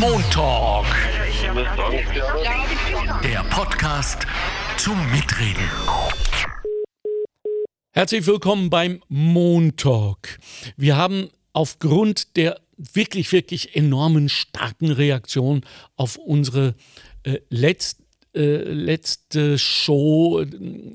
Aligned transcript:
Montalk. 0.00 0.86
Der 3.22 3.44
Podcast 3.50 4.26
zum 4.76 4.96
Mitreden. 5.10 5.68
Herzlich 7.92 8.26
willkommen 8.26 8.70
beim 8.70 9.02
Montalk. 9.08 10.38
Wir 10.76 10.96
haben 10.96 11.28
aufgrund 11.52 12.36
der 12.36 12.60
wirklich, 12.76 13.32
wirklich 13.32 13.76
enormen 13.76 14.28
starken 14.28 14.90
Reaktion 14.90 15.62
auf 15.96 16.16
unsere 16.16 16.74
äh, 17.24 17.38
letzt, 17.50 18.02
äh, 18.34 18.62
letzte 18.62 19.58
Show, 19.58 20.44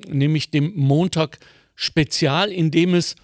nämlich 0.08 0.50
dem 0.50 0.74
Montag 0.76 1.40
Spezial, 1.76 2.52
in 2.52 2.72
dem 2.72 2.96
es 2.96 3.16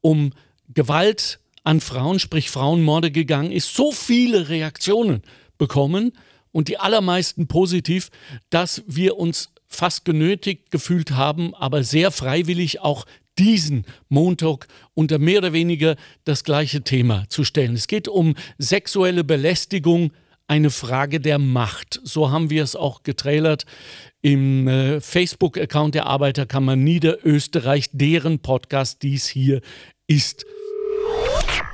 um 0.00 0.32
Gewalt 0.68 1.38
an 1.66 1.80
Frauen, 1.80 2.20
sprich 2.20 2.48
Frauenmorde 2.48 3.10
gegangen 3.10 3.50
ist, 3.50 3.74
so 3.74 3.90
viele 3.90 4.48
Reaktionen 4.48 5.22
bekommen 5.58 6.12
und 6.52 6.68
die 6.68 6.78
allermeisten 6.78 7.48
positiv, 7.48 8.10
dass 8.50 8.84
wir 8.86 9.16
uns 9.16 9.50
fast 9.66 10.04
genötigt 10.04 10.70
gefühlt 10.70 11.10
haben, 11.10 11.54
aber 11.56 11.82
sehr 11.82 12.12
freiwillig 12.12 12.80
auch 12.80 13.04
diesen 13.36 13.84
Montag 14.08 14.68
unter 14.94 15.18
mehr 15.18 15.38
oder 15.38 15.52
weniger 15.52 15.96
das 16.24 16.44
gleiche 16.44 16.82
Thema 16.82 17.24
zu 17.30 17.42
stellen. 17.42 17.74
Es 17.74 17.88
geht 17.88 18.06
um 18.06 18.36
sexuelle 18.58 19.24
Belästigung, 19.24 20.12
eine 20.46 20.70
Frage 20.70 21.18
der 21.18 21.40
Macht. 21.40 22.00
So 22.04 22.30
haben 22.30 22.48
wir 22.48 22.62
es 22.62 22.76
auch 22.76 23.02
getrailert 23.02 23.66
im 24.22 24.68
äh, 24.68 25.00
Facebook-Account 25.00 25.96
der 25.96 26.06
Arbeiterkammer 26.06 26.76
Niederösterreich, 26.76 27.90
deren 27.92 28.38
Podcast 28.38 29.02
dies 29.02 29.26
hier 29.26 29.60
ist. 30.06 30.46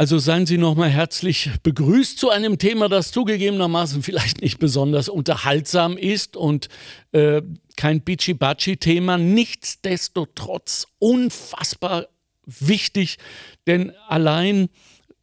Also 0.00 0.18
seien 0.18 0.46
Sie 0.46 0.56
nochmal 0.56 0.88
herzlich 0.88 1.50
begrüßt 1.62 2.18
zu 2.18 2.30
einem 2.30 2.56
Thema, 2.56 2.88
das 2.88 3.12
zugegebenermaßen 3.12 4.02
vielleicht 4.02 4.40
nicht 4.40 4.58
besonders 4.58 5.10
unterhaltsam 5.10 5.98
ist 5.98 6.38
und 6.38 6.70
äh, 7.12 7.42
kein 7.76 8.00
Bichi-Bachi-Thema, 8.00 9.18
nichtsdestotrotz 9.18 10.86
unfassbar 10.98 12.08
wichtig, 12.46 13.18
denn 13.66 13.92
allein 14.08 14.70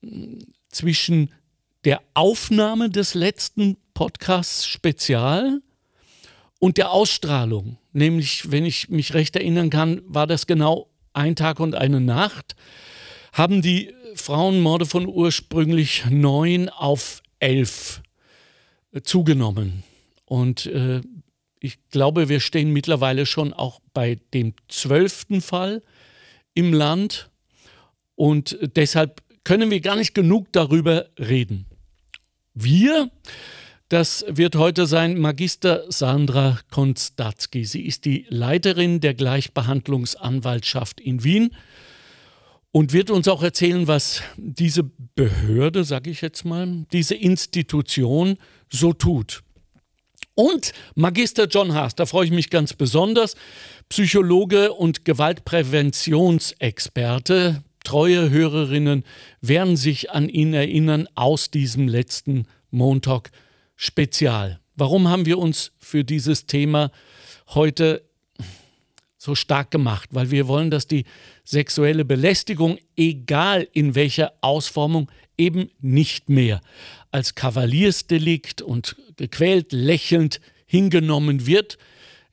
hm, 0.03 0.45
zwischen 0.69 1.33
der 1.83 1.99
Aufnahme 2.13 2.91
des 2.91 3.15
letzten 3.15 3.77
Podcasts 3.95 4.67
Spezial 4.67 5.59
und 6.59 6.77
der 6.77 6.91
Ausstrahlung, 6.91 7.79
nämlich, 7.93 8.51
wenn 8.51 8.63
ich 8.63 8.89
mich 8.89 9.15
recht 9.15 9.37
erinnern 9.37 9.71
kann, 9.71 10.03
war 10.05 10.27
das 10.27 10.45
genau 10.45 10.91
ein 11.13 11.35
Tag 11.35 11.59
und 11.59 11.73
eine 11.73 11.99
Nacht, 11.99 12.55
haben 13.37 13.61
die 13.61 13.93
Frauenmorde 14.15 14.87
von 14.87 15.05
ursprünglich 15.05 16.05
neun 16.09 16.69
auf 16.69 17.21
elf 17.39 18.01
äh, 18.91 19.01
zugenommen. 19.01 19.83
Und 20.25 20.65
äh, 20.65 21.01
ich 21.59 21.77
glaube, 21.91 22.29
wir 22.29 22.39
stehen 22.39 22.73
mittlerweile 22.73 23.27
schon 23.27 23.53
auch 23.53 23.79
bei 23.93 24.19
dem 24.33 24.55
zwölften 24.67 25.41
Fall 25.41 25.83
im 26.55 26.73
Land. 26.73 27.29
Und 28.15 28.57
deshalb 28.75 29.21
können 29.43 29.69
wir 29.69 29.81
gar 29.81 29.95
nicht 29.95 30.15
genug 30.15 30.51
darüber 30.51 31.07
reden. 31.19 31.67
Wir, 32.55 33.11
das 33.87 34.25
wird 34.27 34.55
heute 34.55 34.87
sein 34.87 35.19
Magister 35.19 35.83
Sandra 35.89 36.59
Konstatzky. 36.71 37.65
Sie 37.65 37.85
ist 37.85 38.05
die 38.05 38.25
Leiterin 38.29 38.99
der 38.99 39.13
Gleichbehandlungsanwaltschaft 39.13 40.99
in 40.99 41.23
Wien 41.23 41.51
und 42.71 42.93
wird 42.93 43.09
uns 43.09 43.27
auch 43.27 43.43
erzählen, 43.43 43.85
was 43.87 44.21
diese 44.37 44.83
Behörde, 45.15 45.83
sage 45.83 46.09
ich 46.09 46.21
jetzt 46.21 46.45
mal, 46.45 46.85
diese 46.91 47.15
Institution 47.15 48.37
so 48.69 48.93
tut. 48.93 49.43
Und 50.35 50.71
Magister 50.93 51.47
John 51.47 51.73
Haas, 51.73 51.95
da 51.95 52.05
freue 52.05 52.25
ich 52.25 52.31
mich 52.31 52.51
ganz 52.51 52.73
besonders, 52.73 53.35
Psychologe 53.89 54.71
und 54.73 55.03
Gewaltpräventionsexperte. 55.03 57.63
Treue 57.83 58.29
Hörerinnen 58.29 59.03
werden 59.41 59.75
sich 59.77 60.11
an 60.11 60.29
ihn 60.29 60.53
erinnern 60.53 61.07
aus 61.15 61.49
diesem 61.49 61.87
letzten 61.87 62.45
Montag 62.69 63.31
Spezial. 63.75 64.59
Warum 64.75 65.07
haben 65.07 65.25
wir 65.25 65.39
uns 65.39 65.71
für 65.79 66.03
dieses 66.03 66.45
Thema 66.45 66.91
heute 67.47 68.06
so 69.17 69.35
stark 69.35 69.71
gemacht, 69.71 70.09
weil 70.11 70.31
wir 70.31 70.47
wollen, 70.47 70.71
dass 70.71 70.87
die 70.87 71.05
sexuelle 71.43 72.05
Belästigung, 72.05 72.77
egal 72.95 73.67
in 73.73 73.95
welcher 73.95 74.33
Ausformung, 74.41 75.09
eben 75.37 75.69
nicht 75.81 76.29
mehr 76.29 76.61
als 77.11 77.35
Kavaliersdelikt 77.35 78.61
und 78.61 78.95
gequält 79.17 79.71
lächelnd 79.71 80.39
hingenommen 80.65 81.45
wird. 81.47 81.77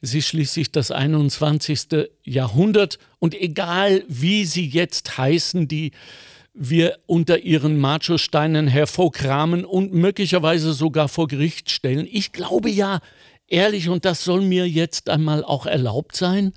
Es 0.01 0.15
ist 0.15 0.29
schließlich 0.29 0.71
das 0.71 0.91
21. 0.91 2.09
Jahrhundert 2.25 2.99
und 3.19 3.35
egal 3.35 4.05
wie 4.09 4.45
sie 4.45 4.67
jetzt 4.67 5.17
heißen, 5.17 5.69
die 5.69 5.93
wir 6.53 6.99
unter 7.07 7.41
ihren 7.41 7.79
Macho-Steinen 7.79 8.69
hervorkramen 8.69 9.65
und 9.65 9.93
möglicherweise 9.93 10.73
sogar 10.73 11.09
vor 11.09 11.27
Gericht 11.27 11.71
stellen. 11.71 12.07
Ich 12.11 12.33
glaube 12.33 12.71
ja, 12.71 13.01
ehrlich, 13.49 13.89
und 13.89 14.05
das 14.05 14.25
soll 14.25 14.43
mir 14.43 14.69
jetzt 14.69 15.11
einmal 15.11 15.45
auch 15.45 15.67
erlaubt 15.67 16.17
sein, 16.17 16.53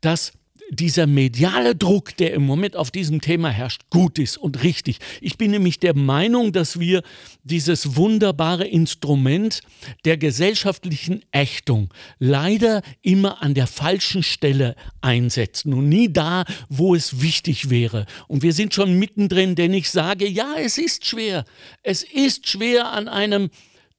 dass 0.00 0.32
dieser 0.70 1.06
mediale 1.06 1.74
Druck, 1.74 2.16
der 2.16 2.34
im 2.34 2.44
Moment 2.44 2.76
auf 2.76 2.90
diesem 2.90 3.20
Thema 3.20 3.48
herrscht, 3.48 3.82
gut 3.90 4.18
ist 4.18 4.36
und 4.36 4.62
richtig. 4.62 4.98
Ich 5.20 5.38
bin 5.38 5.50
nämlich 5.50 5.78
der 5.78 5.96
Meinung, 5.96 6.52
dass 6.52 6.78
wir 6.78 7.02
dieses 7.42 7.96
wunderbare 7.96 8.66
Instrument 8.66 9.62
der 10.04 10.18
gesellschaftlichen 10.18 11.24
Ächtung 11.32 11.92
leider 12.18 12.82
immer 13.02 13.42
an 13.42 13.54
der 13.54 13.66
falschen 13.66 14.22
Stelle 14.22 14.74
einsetzen 15.00 15.72
und 15.72 15.88
nie 15.88 16.12
da, 16.12 16.44
wo 16.68 16.94
es 16.94 17.22
wichtig 17.22 17.70
wäre. 17.70 18.04
Und 18.26 18.42
wir 18.42 18.52
sind 18.52 18.74
schon 18.74 18.98
mittendrin, 18.98 19.54
denn 19.54 19.72
ich 19.72 19.90
sage, 19.90 20.28
ja, 20.28 20.54
es 20.58 20.76
ist 20.76 21.06
schwer. 21.06 21.44
Es 21.82 22.02
ist 22.02 22.48
schwer 22.48 22.92
an 22.92 23.08
einem 23.08 23.50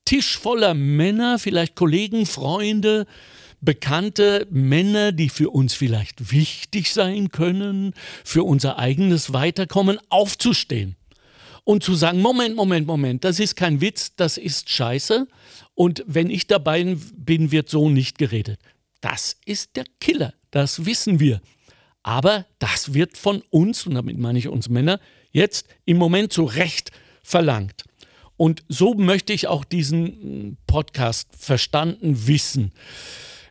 Tisch 0.10 0.40
voller 0.40 0.74
Männer, 0.74 1.38
vielleicht 1.38 1.76
Kollegen, 1.76 2.26
Freunde, 2.26 3.06
bekannte 3.62 4.48
Männer, 4.50 5.12
die 5.12 5.30
für 5.30 5.52
uns 5.52 5.76
vielleicht 5.76 6.32
wichtig 6.32 6.92
sein 6.92 7.30
können, 7.30 7.94
für 8.26 8.44
unser 8.44 8.80
eigenes 8.80 9.34
Weiterkommen, 9.34 10.00
aufzustehen 10.10 10.96
und 11.64 11.84
zu 11.84 11.94
sagen, 11.94 12.24
Moment, 12.24 12.56
Moment, 12.56 12.88
Moment, 12.88 13.24
das 13.24 13.40
ist 13.40 13.56
kein 13.56 13.82
Witz, 13.82 14.16
das 14.16 14.40
ist 14.40 14.72
scheiße 14.72 15.28
und 15.76 16.04
wenn 16.08 16.32
ich 16.32 16.48
dabei 16.48 16.98
bin, 17.16 17.52
wird 17.52 17.70
so 17.70 17.88
nicht 17.88 18.18
geredet. 18.18 18.60
Das 19.02 19.38
ist 19.46 19.76
der 19.76 19.86
Killer, 20.00 20.34
das 20.50 20.88
wissen 20.88 21.20
wir. 21.20 21.40
Aber 22.02 22.48
das 22.58 22.96
wird 22.96 23.16
von 23.16 23.44
uns, 23.52 23.86
und 23.86 23.94
damit 23.94 24.18
meine 24.18 24.40
ich 24.40 24.48
uns 24.48 24.70
Männer, 24.70 25.00
jetzt 25.30 25.68
im 25.86 25.98
Moment 25.98 26.34
zu 26.34 26.46
Recht 26.46 26.90
verlangt. 27.22 27.84
Und 28.40 28.64
so 28.70 28.94
möchte 28.94 29.34
ich 29.34 29.48
auch 29.48 29.66
diesen 29.66 30.56
Podcast 30.66 31.28
verstanden 31.38 32.26
wissen. 32.26 32.72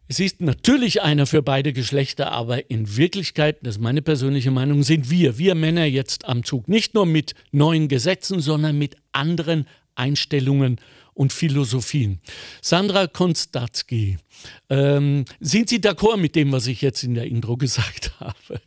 Es 0.08 0.18
ist 0.18 0.40
natürlich 0.40 1.02
einer 1.02 1.26
für 1.26 1.42
beide 1.42 1.74
Geschlechter, 1.74 2.32
aber 2.32 2.70
in 2.70 2.96
Wirklichkeit, 2.96 3.58
das 3.60 3.76
ist 3.76 3.82
meine 3.82 4.00
persönliche 4.00 4.50
Meinung, 4.50 4.82
sind 4.82 5.10
wir, 5.10 5.36
wir 5.36 5.54
Männer 5.54 5.84
jetzt 5.84 6.24
am 6.24 6.42
Zug. 6.42 6.68
Nicht 6.68 6.94
nur 6.94 7.04
mit 7.04 7.34
neuen 7.52 7.88
Gesetzen, 7.88 8.40
sondern 8.40 8.78
mit 8.78 8.96
anderen 9.12 9.66
Einstellungen 9.94 10.80
und 11.12 11.34
Philosophien. 11.34 12.20
Sandra 12.62 13.08
Konstatzky, 13.08 14.16
ähm, 14.70 15.26
sind 15.38 15.68
Sie 15.68 15.80
d'accord 15.80 16.16
mit 16.16 16.34
dem, 16.34 16.50
was 16.50 16.66
ich 16.66 16.80
jetzt 16.80 17.02
in 17.04 17.12
der 17.12 17.26
Intro 17.26 17.56
gesagt 17.58 18.18
habe? 18.20 18.62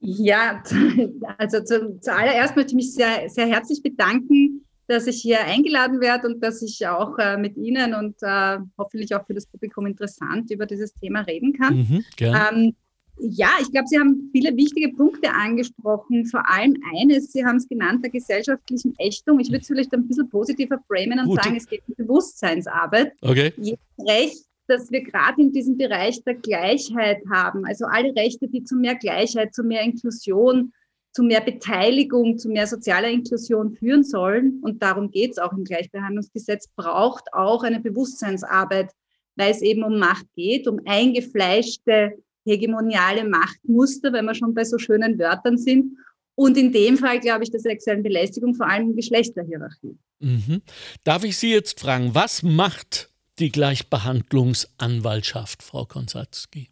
Ja, 0.00 0.62
also 1.38 1.64
zuallererst 1.64 2.54
möchte 2.54 2.72
ich 2.72 2.76
mich 2.76 2.92
sehr, 2.92 3.30
sehr 3.30 3.46
herzlich 3.46 3.82
bedanken 3.82 4.66
dass 4.90 5.06
ich 5.06 5.22
hier 5.22 5.40
eingeladen 5.44 6.00
werde 6.00 6.26
und 6.26 6.42
dass 6.42 6.62
ich 6.62 6.84
auch 6.88 7.16
äh, 7.18 7.36
mit 7.36 7.56
Ihnen 7.56 7.94
und 7.94 8.16
äh, 8.22 8.58
hoffentlich 8.76 9.14
auch 9.14 9.24
für 9.24 9.34
das 9.34 9.46
Publikum 9.46 9.86
interessant 9.86 10.50
über 10.50 10.66
dieses 10.66 10.92
Thema 10.94 11.20
reden 11.20 11.52
kann. 11.52 11.76
Mhm, 11.76 12.04
ähm, 12.18 12.74
ja, 13.20 13.50
ich 13.60 13.70
glaube, 13.70 13.86
Sie 13.86 13.98
haben 13.98 14.30
viele 14.32 14.56
wichtige 14.56 14.88
Punkte 14.88 15.30
angesprochen. 15.30 16.26
Vor 16.26 16.42
allem 16.50 16.76
eines, 16.96 17.30
Sie 17.30 17.44
haben 17.44 17.56
es 17.56 17.68
genannt, 17.68 18.02
der 18.02 18.10
gesellschaftlichen 18.10 18.94
Ächtung. 18.98 19.38
Ich 19.38 19.48
würde 19.48 19.60
es 19.60 19.68
vielleicht 19.68 19.92
ein 19.92 20.08
bisschen 20.08 20.28
positiver 20.28 20.78
framen 20.88 21.20
und 21.20 21.26
Gut. 21.26 21.44
sagen, 21.44 21.56
es 21.56 21.68
geht 21.68 21.82
um 21.86 21.94
Bewusstseinsarbeit. 21.94 23.12
Okay. 23.22 23.52
Jetzt 23.58 23.80
recht 24.08 24.44
dass 24.66 24.88
wir 24.92 25.02
gerade 25.02 25.42
in 25.42 25.50
diesem 25.50 25.76
Bereich 25.76 26.22
der 26.22 26.34
Gleichheit 26.34 27.18
haben, 27.28 27.64
also 27.64 27.86
alle 27.86 28.14
Rechte, 28.14 28.46
die 28.46 28.62
zu 28.62 28.76
mehr 28.76 28.94
Gleichheit, 28.94 29.52
zu 29.52 29.64
mehr 29.64 29.82
Inklusion, 29.82 30.72
zu 31.12 31.22
mehr 31.22 31.40
Beteiligung, 31.40 32.38
zu 32.38 32.48
mehr 32.48 32.66
sozialer 32.66 33.08
Inklusion 33.08 33.72
führen 33.72 34.04
sollen, 34.04 34.60
und 34.62 34.82
darum 34.82 35.10
geht 35.10 35.32
es 35.32 35.38
auch 35.38 35.52
im 35.52 35.64
Gleichbehandlungsgesetz, 35.64 36.68
braucht 36.76 37.32
auch 37.32 37.62
eine 37.62 37.80
Bewusstseinsarbeit, 37.80 38.92
weil 39.36 39.50
es 39.50 39.62
eben 39.62 39.82
um 39.82 39.98
Macht 39.98 40.26
geht, 40.34 40.68
um 40.68 40.80
eingefleischte 40.86 42.12
hegemoniale 42.44 43.28
Machtmuster, 43.28 44.12
wenn 44.12 44.24
wir 44.24 44.34
schon 44.34 44.54
bei 44.54 44.64
so 44.64 44.78
schönen 44.78 45.18
Wörtern 45.18 45.58
sind. 45.58 45.98
Und 46.34 46.56
in 46.56 46.72
dem 46.72 46.96
Fall 46.96 47.20
glaube 47.20 47.44
ich 47.44 47.50
der 47.50 47.60
sexuellen 47.60 48.02
Belästigung 48.02 48.54
vor 48.54 48.66
allem 48.66 48.96
Geschlechterhierarchie. 48.96 49.98
Mhm. 50.20 50.62
Darf 51.04 51.24
ich 51.24 51.36
Sie 51.36 51.52
jetzt 51.52 51.80
fragen, 51.80 52.14
was 52.14 52.42
macht 52.42 53.10
die 53.38 53.50
Gleichbehandlungsanwaltschaft, 53.50 55.62
Frau 55.62 55.84
Konsatzki? 55.84 56.70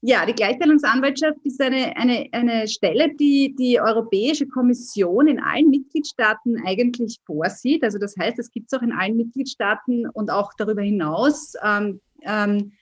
Ja, 0.00 0.24
die 0.24 0.32
Gleichbehandlungsanwaltschaft 0.32 1.38
ist 1.42 1.60
eine, 1.60 1.96
eine, 1.96 2.28
eine 2.30 2.68
Stelle, 2.68 3.12
die 3.16 3.56
die 3.58 3.80
Europäische 3.80 4.46
Kommission 4.46 5.26
in 5.26 5.40
allen 5.40 5.70
Mitgliedstaaten 5.70 6.62
eigentlich 6.64 7.18
vorsieht. 7.26 7.82
Also 7.82 7.98
das 7.98 8.16
heißt, 8.16 8.38
es 8.38 8.52
gibt 8.52 8.72
es 8.72 8.78
auch 8.78 8.82
in 8.82 8.92
allen 8.92 9.16
Mitgliedstaaten 9.16 10.08
und 10.08 10.30
auch 10.30 10.52
darüber 10.56 10.82
hinaus, 10.82 11.54
ähm, 11.64 12.00
ähm, 12.22 12.72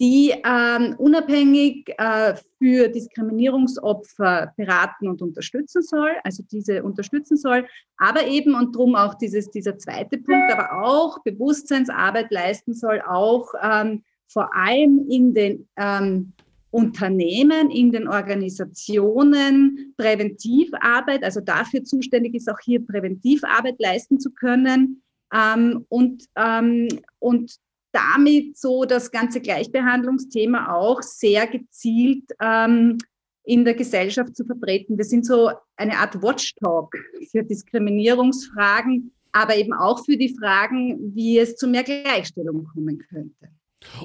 die 0.00 0.34
ähm, 0.44 0.96
unabhängig 0.98 1.94
äh, 1.96 2.34
für 2.58 2.88
Diskriminierungsopfer 2.88 4.52
beraten 4.56 5.06
und 5.06 5.22
unterstützen 5.22 5.82
soll, 5.82 6.10
also 6.24 6.42
diese 6.50 6.82
unterstützen 6.82 7.36
soll, 7.36 7.68
aber 7.98 8.26
eben 8.26 8.56
und 8.56 8.74
darum 8.74 8.96
auch 8.96 9.14
dieses, 9.14 9.48
dieser 9.50 9.78
zweite 9.78 10.18
Punkt, 10.18 10.52
aber 10.52 10.84
auch 10.84 11.22
Bewusstseinsarbeit 11.22 12.32
leisten 12.32 12.74
soll, 12.74 13.00
auch 13.02 13.46
ähm, 13.62 14.02
vor 14.26 14.52
allem 14.52 15.06
in 15.08 15.32
den 15.32 15.68
ähm, 15.76 16.32
Unternehmen, 16.74 17.70
in 17.70 17.92
den 17.92 18.08
Organisationen 18.08 19.94
Präventivarbeit, 19.96 21.22
also 21.22 21.40
dafür 21.40 21.84
zuständig 21.84 22.34
ist, 22.34 22.50
auch 22.50 22.58
hier 22.64 22.84
Präventivarbeit 22.84 23.76
leisten 23.78 24.18
zu 24.18 24.32
können 24.32 25.00
ähm, 25.32 25.86
und, 25.88 26.24
ähm, 26.34 26.88
und 27.20 27.54
damit 27.92 28.58
so 28.58 28.84
das 28.84 29.12
ganze 29.12 29.40
Gleichbehandlungsthema 29.40 30.74
auch 30.74 31.00
sehr 31.00 31.46
gezielt 31.46 32.24
ähm, 32.40 32.98
in 33.44 33.64
der 33.64 33.74
Gesellschaft 33.74 34.34
zu 34.34 34.44
vertreten. 34.44 34.98
Wir 34.98 35.04
sind 35.04 35.24
so 35.24 35.52
eine 35.76 35.96
Art 35.98 36.20
Watchdog 36.22 36.92
für 37.30 37.44
Diskriminierungsfragen, 37.44 39.12
aber 39.30 39.54
eben 39.56 39.74
auch 39.74 40.04
für 40.04 40.16
die 40.16 40.34
Fragen, 40.36 41.14
wie 41.14 41.38
es 41.38 41.54
zu 41.54 41.68
mehr 41.68 41.84
Gleichstellung 41.84 42.66
kommen 42.74 42.98
könnte. 42.98 43.48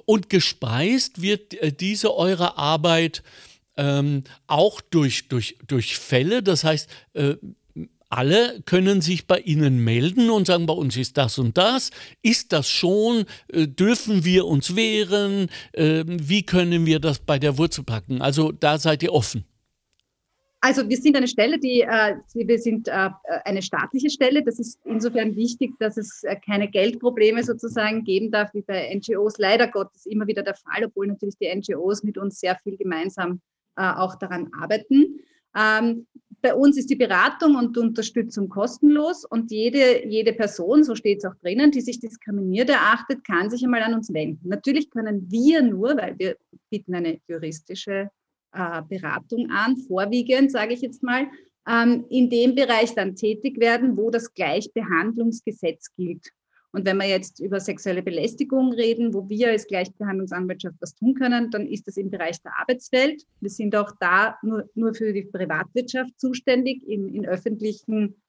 Und 0.06 0.30
gespeist 0.30 1.22
wird 1.22 1.54
äh, 1.56 1.72
diese 1.72 2.16
eure 2.16 2.58
Arbeit 2.58 3.24
ähm, 3.78 4.24
auch 4.48 4.82
durch, 4.82 5.28
durch, 5.30 5.58
durch 5.68 5.98
Fälle. 5.98 6.44
Das 6.44 6.64
heißt, 6.64 6.90
äh, 7.14 7.36
alle 8.10 8.62
können 8.66 9.02
sich 9.02 9.28
bei 9.28 9.40
Ihnen 9.40 9.84
melden 9.84 10.30
und 10.32 10.48
sagen, 10.48 10.66
bei 10.66 10.74
uns 10.74 10.98
ist 10.98 11.18
das 11.18 11.38
und 11.38 11.58
das. 11.58 11.92
Ist 12.24 12.52
das 12.52 12.68
schon? 12.68 13.26
Äh, 13.54 13.68
dürfen 13.68 14.26
wir 14.26 14.48
uns 14.48 14.76
wehren? 14.76 15.48
Äh, 15.74 16.04
wie 16.08 16.44
können 16.44 16.86
wir 16.86 17.00
das 17.00 17.20
bei 17.20 17.38
der 17.38 17.58
Wurzel 17.58 17.84
packen? 17.84 18.22
Also 18.22 18.52
da 18.52 18.80
seid 18.80 19.04
ihr 19.04 19.14
offen. 19.14 19.46
Also 20.62 20.90
wir 20.90 20.98
sind 20.98 21.16
eine 21.16 21.28
Stelle, 21.28 21.58
die 21.58 21.82
äh, 21.82 22.16
wir 22.34 22.60
sind 22.60 22.90
äh, 22.90 23.10
eine 23.46 23.62
staatliche 23.62 24.10
Stelle. 24.10 24.44
Das 24.44 24.60
ist 24.60 24.80
insofern 24.84 25.36
wichtig, 25.36 25.72
dass 25.80 25.96
es 25.96 26.24
äh, 26.24 26.36
keine 26.36 26.70
Geldprobleme 26.70 27.44
sozusagen 27.44 28.04
geben 28.04 28.30
darf, 28.30 28.54
wie 28.54 28.62
bei 28.62 28.94
NGOs. 28.94 29.38
Leider 29.38 29.68
Gottes 29.68 30.06
immer 30.06 30.28
wieder 30.28 30.44
der 30.44 30.56
Fall, 30.56 30.86
obwohl 30.86 31.08
natürlich 31.08 31.38
die 31.38 31.54
NGOs 31.54 32.04
mit 32.04 32.18
uns 32.18 32.40
sehr 32.40 32.58
viel 32.58 32.76
gemeinsam 32.76 33.40
äh, 33.78 33.84
auch 33.84 34.16
daran 34.16 34.50
arbeiten. 34.54 35.22
Ähm, 35.56 36.06
bei 36.42 36.54
uns 36.54 36.78
ist 36.78 36.90
die 36.90 36.96
Beratung 36.96 37.56
und 37.56 37.78
Unterstützung 37.78 38.50
kostenlos 38.50 39.26
und 39.26 39.52
jede, 39.52 40.08
jede 40.08 40.34
Person, 40.34 40.84
so 40.84 40.96
steht 40.96 41.20
es 41.20 41.26
auch 41.26 41.36
drinnen, 41.42 41.72
die 41.72 41.82
sich 41.82 42.00
diskriminiert 42.00 42.70
erachtet, 42.70 43.26
kann 43.26 43.50
sich 43.50 43.64
einmal 43.64 43.84
an 43.84 43.94
uns 43.94 44.14
wenden. 44.14 44.48
Natürlich 44.48 44.90
können 44.90 45.30
wir 45.30 45.62
nur, 45.64 45.98
weil 45.98 46.18
wir 46.18 46.38
bieten 46.70 46.96
eine 46.96 47.20
juristische 47.28 48.10
äh, 48.54 48.82
Beratung 48.88 49.50
an, 49.52 49.78
vorwiegend, 49.78 50.52
sage 50.52 50.74
ich 50.74 50.82
jetzt 50.82 51.04
mal, 51.04 51.28
ähm, 51.68 52.06
in 52.10 52.30
dem 52.30 52.56
Bereich 52.56 52.96
dann 52.96 53.16
tätig 53.16 53.60
werden, 53.60 53.98
wo 53.98 54.10
das 54.10 54.34
Gleichbehandlungsgesetz 54.34 55.94
gilt. 55.96 56.30
Und 56.72 56.86
wenn 56.86 56.98
wir 56.98 57.08
jetzt 57.08 57.40
über 57.40 57.60
sexuelle 57.60 58.04
Belästigung 58.04 58.74
reden, 58.74 59.14
wo 59.14 59.28
wir 59.28 59.50
als 59.50 59.66
Gleichbehandlungsanwaltschaft 59.66 60.76
was 60.80 60.94
tun 60.94 61.16
können, 61.16 61.50
dann 61.50 61.66
ist 61.66 61.88
das 61.88 61.98
im 61.98 62.12
Bereich 62.12 62.42
der 62.44 62.54
Arbeitswelt. 62.60 63.24
Wir 63.40 63.50
sind 63.50 63.76
auch 63.76 63.92
da 64.00 64.38
nur, 64.44 64.70
nur 64.76 64.94
für 64.94 65.12
die 65.12 65.24
Privatwirtschaft 65.24 66.20
zuständig. 66.20 66.88
In, 66.88 67.10
in 67.10 67.26
öffentlichen 67.26 68.22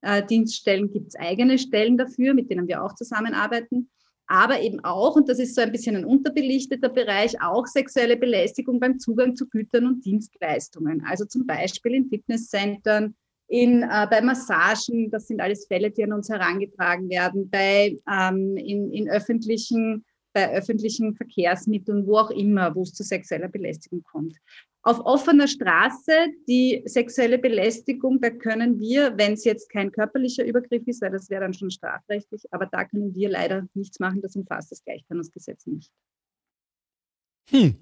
äh, 0.00 0.24
Dienststellen 0.26 0.90
gibt 0.90 1.08
es 1.08 1.16
eigene 1.16 1.56
Stellen 1.56 1.96
dafür, 1.96 2.34
mit 2.34 2.50
denen 2.50 2.66
wir 2.66 2.82
auch 2.82 2.96
zusammenarbeiten. 2.96 3.88
Aber 4.26 4.60
eben 4.60 4.82
auch, 4.84 5.16
und 5.16 5.28
das 5.28 5.38
ist 5.38 5.54
so 5.54 5.60
ein 5.60 5.72
bisschen 5.72 5.96
ein 5.96 6.04
unterbelichteter 6.04 6.88
Bereich, 6.88 7.40
auch 7.42 7.66
sexuelle 7.66 8.16
Belästigung 8.16 8.80
beim 8.80 8.98
Zugang 8.98 9.36
zu 9.36 9.46
Gütern 9.48 9.86
und 9.86 10.04
Dienstleistungen. 10.04 11.04
Also 11.06 11.26
zum 11.26 11.46
Beispiel 11.46 11.94
in 11.94 12.08
Fitnesscentern, 12.08 13.14
in, 13.48 13.82
äh, 13.82 14.06
bei 14.10 14.22
Massagen, 14.22 15.10
das 15.10 15.26
sind 15.26 15.40
alles 15.40 15.66
Fälle, 15.66 15.90
die 15.90 16.04
an 16.04 16.14
uns 16.14 16.30
herangetragen 16.30 17.10
werden, 17.10 17.50
bei, 17.50 17.98
ähm, 18.10 18.56
in, 18.56 18.90
in 18.92 19.08
öffentlichen, 19.10 20.04
bei 20.32 20.50
öffentlichen 20.52 21.14
Verkehrsmitteln, 21.14 22.06
wo 22.06 22.18
auch 22.18 22.30
immer, 22.30 22.74
wo 22.74 22.82
es 22.82 22.94
zu 22.94 23.02
sexueller 23.02 23.48
Belästigung 23.48 24.02
kommt. 24.02 24.36
Auf 24.86 25.00
offener 25.00 25.48
Straße, 25.48 26.12
die 26.46 26.82
sexuelle 26.84 27.38
Belästigung, 27.38 28.20
da 28.20 28.28
können 28.28 28.78
wir, 28.78 29.16
wenn 29.16 29.32
es 29.32 29.44
jetzt 29.44 29.70
kein 29.70 29.90
körperlicher 29.90 30.44
Übergriff 30.44 30.86
ist, 30.86 31.00
weil 31.00 31.10
das 31.10 31.30
wäre 31.30 31.40
dann 31.40 31.54
schon 31.54 31.70
strafrechtlich, 31.70 32.42
aber 32.50 32.66
da 32.66 32.84
können 32.84 33.14
wir 33.14 33.30
leider 33.30 33.66
nichts 33.72 33.98
machen, 33.98 34.20
das 34.20 34.36
umfasst 34.36 34.70
das 34.70 34.84
Gleichbehandlungsgesetz 34.84 35.66
nicht. 35.66 35.90
Hm, 37.50 37.76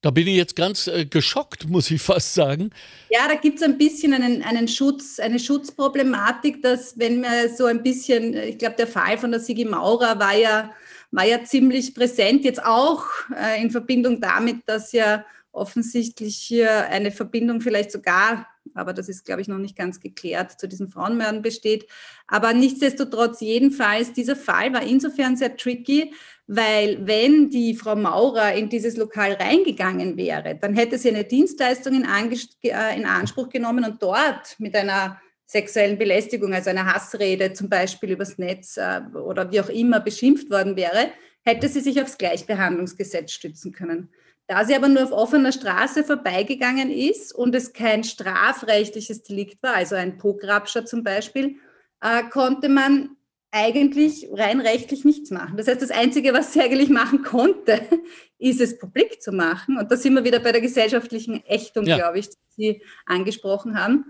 da 0.00 0.10
bin 0.10 0.28
ich 0.28 0.36
jetzt 0.36 0.54
ganz 0.54 0.86
äh, 0.86 1.06
geschockt, 1.06 1.68
muss 1.68 1.90
ich 1.90 2.00
fast 2.00 2.34
sagen. 2.34 2.70
Ja, 3.10 3.26
da 3.26 3.34
gibt 3.34 3.56
es 3.56 3.62
ein 3.62 3.78
bisschen 3.78 4.12
einen, 4.12 4.42
einen 4.42 4.68
Schutz, 4.68 5.18
eine 5.18 5.40
Schutzproblematik, 5.40 6.62
dass 6.62 6.98
wenn 6.98 7.20
man 7.20 7.54
so 7.56 7.64
ein 7.64 7.82
bisschen, 7.82 8.34
ich 8.34 8.58
glaube, 8.58 8.76
der 8.76 8.86
Fall 8.86 9.18
von 9.18 9.32
der 9.32 9.40
Sigi 9.40 9.64
Maurer 9.64 10.18
war 10.20 10.36
ja, 10.36 10.72
war 11.10 11.24
ja 11.24 11.42
ziemlich 11.42 11.94
präsent, 11.94 12.44
jetzt 12.44 12.62
auch 12.62 13.04
äh, 13.34 13.60
in 13.60 13.70
Verbindung 13.70 14.20
damit, 14.20 14.58
dass 14.66 14.92
ja 14.92 15.24
offensichtlich 15.52 16.36
hier 16.36 16.88
eine 16.88 17.10
Verbindung 17.10 17.60
vielleicht 17.60 17.90
sogar, 17.90 18.46
aber 18.74 18.92
das 18.92 19.08
ist, 19.08 19.24
glaube 19.24 19.40
ich, 19.40 19.48
noch 19.48 19.58
nicht 19.58 19.76
ganz 19.76 20.00
geklärt, 20.00 20.60
zu 20.60 20.68
diesen 20.68 20.88
Frauenmördern 20.88 21.42
besteht. 21.42 21.86
Aber 22.26 22.52
nichtsdestotrotz, 22.52 23.40
jedenfalls, 23.40 24.12
dieser 24.12 24.36
Fall 24.36 24.72
war 24.72 24.82
insofern 24.82 25.36
sehr 25.36 25.56
tricky, 25.56 26.12
weil 26.46 26.98
wenn 27.06 27.50
die 27.50 27.74
Frau 27.74 27.96
Maurer 27.96 28.54
in 28.54 28.68
dieses 28.68 28.96
Lokal 28.96 29.32
reingegangen 29.34 30.16
wäre, 30.16 30.54
dann 30.54 30.74
hätte 30.74 30.98
sie 30.98 31.10
eine 31.10 31.24
Dienstleistung 31.24 31.94
in, 31.94 32.04
äh, 32.04 32.96
in, 32.96 33.04
Anspruch 33.06 33.48
genommen 33.48 33.84
und 33.84 34.02
dort 34.02 34.58
mit 34.58 34.74
einer 34.74 35.20
sexuellen 35.44 35.98
Belästigung, 35.98 36.52
also 36.52 36.70
einer 36.70 36.86
Hassrede 36.86 37.52
zum 37.52 37.68
Beispiel 37.68 38.12
übers 38.12 38.38
Netz 38.38 38.76
äh, 38.76 39.00
oder 39.14 39.50
wie 39.50 39.60
auch 39.60 39.68
immer 39.68 40.00
beschimpft 40.00 40.50
worden 40.50 40.76
wäre, 40.76 41.10
hätte 41.44 41.68
sie 41.68 41.80
sich 41.80 42.00
aufs 42.02 42.18
Gleichbehandlungsgesetz 42.18 43.32
stützen 43.32 43.72
können. 43.72 44.10
Da 44.48 44.64
sie 44.64 44.74
aber 44.74 44.88
nur 44.88 45.04
auf 45.04 45.12
offener 45.12 45.52
Straße 45.52 46.04
vorbeigegangen 46.04 46.90
ist 46.90 47.34
und 47.34 47.54
es 47.54 47.74
kein 47.74 48.02
strafrechtliches 48.02 49.22
Delikt 49.22 49.62
war, 49.62 49.74
also 49.74 49.94
ein 49.94 50.16
Pograbscher 50.16 50.86
zum 50.86 51.04
Beispiel, 51.04 51.56
äh, 52.00 52.22
konnte 52.30 52.70
man 52.70 53.10
eigentlich 53.50 54.26
rein 54.32 54.60
rechtlich 54.60 55.04
nichts 55.04 55.30
machen. 55.30 55.58
Das 55.58 55.68
heißt, 55.68 55.82
das 55.82 55.90
Einzige, 55.90 56.32
was 56.32 56.52
sie 56.54 56.62
eigentlich 56.62 56.88
machen 56.88 57.22
konnte, 57.22 57.80
ist 58.38 58.60
es 58.60 58.78
publik 58.78 59.22
zu 59.22 59.32
machen. 59.32 59.76
Und 59.78 59.92
da 59.92 59.96
sind 59.96 60.14
wir 60.14 60.24
wieder 60.24 60.40
bei 60.40 60.52
der 60.52 60.62
gesellschaftlichen 60.62 61.44
Ächtung, 61.44 61.84
ja. 61.84 61.96
glaube 61.96 62.18
ich, 62.18 62.30
die 62.30 62.36
Sie 62.56 62.82
angesprochen 63.06 63.78
haben. 63.78 64.06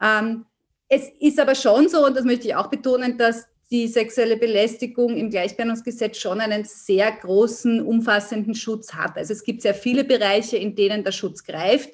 Ähm, 0.00 0.46
es 0.88 1.10
ist 1.20 1.38
aber 1.38 1.54
schon 1.54 1.88
so, 1.88 2.06
und 2.06 2.16
das 2.16 2.24
möchte 2.24 2.48
ich 2.48 2.54
auch 2.54 2.68
betonen, 2.68 3.18
dass 3.18 3.46
die 3.70 3.88
sexuelle 3.88 4.36
Belästigung 4.36 5.16
im 5.16 5.30
Gleichbehandlungsgesetz 5.30 6.18
schon 6.18 6.40
einen 6.40 6.64
sehr 6.64 7.10
großen, 7.10 7.80
umfassenden 7.80 8.54
Schutz 8.54 8.94
hat. 8.94 9.16
Also 9.16 9.32
es 9.32 9.44
gibt 9.44 9.62
sehr 9.62 9.74
viele 9.74 10.04
Bereiche, 10.04 10.56
in 10.56 10.74
denen 10.74 11.04
der 11.04 11.12
Schutz 11.12 11.44
greift. 11.44 11.90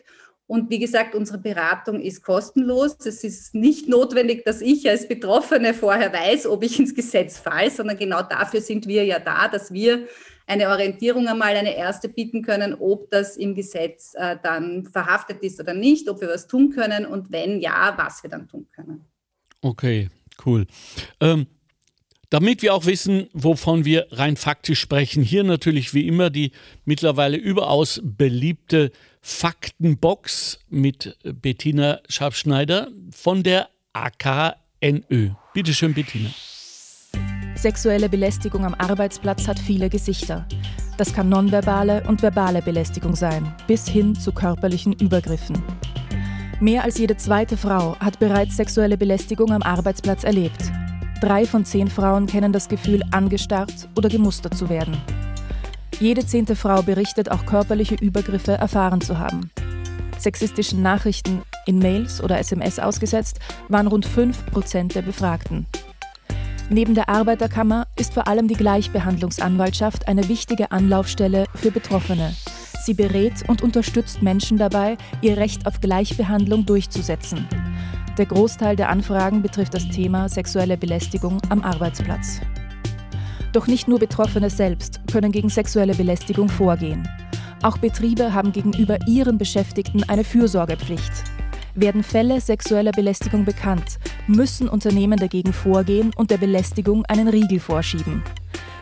Und 0.47 0.69
wie 0.69 0.81
gesagt, 0.81 1.15
unsere 1.15 1.39
Beratung 1.39 2.01
ist 2.01 2.25
kostenlos. 2.25 2.97
Es 3.07 3.23
ist 3.23 3.55
nicht 3.55 3.89
notwendig, 3.89 4.45
dass 4.45 4.61
ich 4.61 4.89
als 4.91 5.07
Betroffene 5.07 5.75
vorher 5.75 6.13
weiß, 6.13 6.49
ob 6.49 6.65
ich 6.65 6.81
ins 6.81 6.93
Gesetz 6.93 7.39
falle, 7.39 7.71
sondern 7.71 7.97
genau 7.97 8.23
dafür 8.23 8.61
sind 8.61 8.89
wir 8.89 9.05
ja 9.05 9.21
da, 9.21 9.47
dass 9.47 9.73
wir 9.73 10.09
eine 10.49 10.69
Orientierung 10.69 11.29
einmal, 11.29 11.55
eine 11.55 11.77
erste 11.77 12.09
bieten 12.09 12.43
können, 12.43 12.75
ob 12.75 13.09
das 13.11 13.37
im 13.37 13.55
Gesetz 13.55 14.15
äh, 14.17 14.37
dann 14.43 14.85
verhaftet 14.85 15.41
ist 15.45 15.61
oder 15.61 15.73
nicht, 15.73 16.09
ob 16.09 16.21
wir 16.21 16.29
was 16.29 16.49
tun 16.49 16.71
können 16.71 17.07
und 17.07 17.31
wenn 17.31 17.61
ja, 17.61 17.95
was 17.97 18.25
wir 18.25 18.31
dann 18.31 18.49
tun 18.49 18.67
können. 18.73 19.05
Okay, 19.63 20.09
cool. 20.45 20.67
Ähm, 21.21 21.47
Damit 22.31 22.63
wir 22.63 22.75
auch 22.75 22.87
wissen, 22.87 23.29
wovon 23.33 23.85
wir 23.85 24.07
rein 24.13 24.37
faktisch 24.37 24.79
sprechen, 24.79 25.25
hier 25.25 25.43
natürlich 25.43 25.95
wie 25.95 26.07
immer 26.07 26.31
die 26.31 26.53
mittlerweile 26.85 27.37
überaus 27.37 28.01
beliebte 28.05 28.93
Faktenbox 29.21 30.61
mit 30.69 31.19
Bettina 31.25 31.99
Scharfschneider 32.09 32.89
von 33.11 33.43
der 33.43 33.69
AKNÖ. 33.95 35.31
Bitte 35.55 35.75
schön, 35.75 35.93
Bettina. 35.93 36.31
Sexuelle 37.57 38.09
Belästigung 38.09 38.65
am 38.65 38.75
Arbeitsplatz 38.75 39.49
hat 39.49 39.59
viele 39.59 39.91
Gesichter. 39.91 40.47
Das 40.99 41.13
kann 41.13 41.29
nonverbale 41.29 42.05
und 42.07 42.23
verbale 42.23 42.63
Belästigung 42.63 43.17
sein, 43.17 43.57
bis 43.67 43.89
hin 43.89 44.15
zu 44.15 44.31
körperlichen 44.31 44.93
Übergriffen. 44.93 45.61
Mehr 46.61 46.85
als 46.85 46.97
jede 46.97 47.17
zweite 47.17 47.57
Frau 47.57 47.97
hat 47.99 48.21
bereits 48.21 48.57
sexuelle 48.57 48.97
Belästigung 48.97 49.51
am 49.51 49.63
Arbeitsplatz 49.63 50.23
erlebt. 50.23 50.71
Drei 51.21 51.45
von 51.45 51.67
zehn 51.67 51.89
Frauen 51.89 52.27
kennen 52.27 52.53
das 52.53 52.69
Gefühl, 52.69 53.03
angestarrt 53.11 53.89
oder 53.95 54.09
gemustert 54.09 54.57
zu 54.57 54.71
werden. 54.71 54.97
Jede 55.99 56.25
zehnte 56.25 56.57
Frau 56.57 56.81
berichtet 56.81 57.31
auch 57.31 57.45
körperliche 57.45 57.95
Übergriffe 57.97 58.53
erfahren 58.53 59.03
zu 59.03 59.19
haben. 59.19 59.51
Sexistischen 60.19 60.81
Nachrichten 60.81 61.43
in 61.67 61.79
Mails 61.79 62.23
oder 62.23 62.39
SMS 62.39 62.79
ausgesetzt 62.79 63.39
waren 63.69 63.87
rund 63.87 64.07
5% 64.07 64.95
der 64.95 65.03
Befragten. 65.03 65.67
Neben 66.71 66.95
der 66.95 67.11
Arbeiterkammer 67.11 67.87
ist 67.99 68.15
vor 68.15 68.27
allem 68.27 68.49
die 68.49 68.55
Gleichbehandlungsanwaltschaft 68.55 70.09
eine 70.09 70.27
wichtige 70.29 70.73
Anlaufstelle 70.73 71.45
für 71.55 71.71
Betroffene. 71.71 72.35
Sie 72.83 72.95
berät 72.95 73.47
und 73.47 73.61
unterstützt 73.61 74.23
Menschen 74.23 74.57
dabei, 74.57 74.97
ihr 75.21 75.37
Recht 75.37 75.67
auf 75.67 75.81
Gleichbehandlung 75.81 76.65
durchzusetzen. 76.65 77.47
Der 78.19 78.27
Großteil 78.27 78.77
der 78.77 78.89
Anfragen 78.89 79.41
betrifft 79.41 79.75
das 79.75 79.89
Thema 79.89 80.29
sexuelle 80.29 80.77
Belästigung 80.77 81.41
am 81.49 81.63
Arbeitsplatz. 81.63 82.41
Doch 83.53 83.67
nicht 83.67 83.89
nur 83.89 83.99
Betroffene 83.99 84.51
selbst 84.51 85.01
können 85.11 85.33
gegen 85.33 85.49
sexuelle 85.49 85.95
Belästigung 85.95 86.49
vorgehen. 86.49 87.09
Auch 87.63 87.79
Betriebe 87.79 88.33
haben 88.33 88.53
gegenüber 88.53 88.99
ihren 89.07 89.39
Beschäftigten 89.39 90.03
eine 90.09 90.25
Fürsorgepflicht. 90.25 91.13
Werden 91.75 92.03
Fälle 92.03 92.41
sexueller 92.41 92.93
Belästigung 92.93 93.45
bekannt, 93.45 93.99
müssen 94.27 94.69
Unternehmen 94.69 95.19
dagegen 95.19 95.53
vorgehen 95.53 96.13
und 96.17 96.31
der 96.31 96.39
Belästigung 96.39 97.05
einen 97.07 97.29
Riegel 97.29 97.61
vorschieben. 97.61 98.23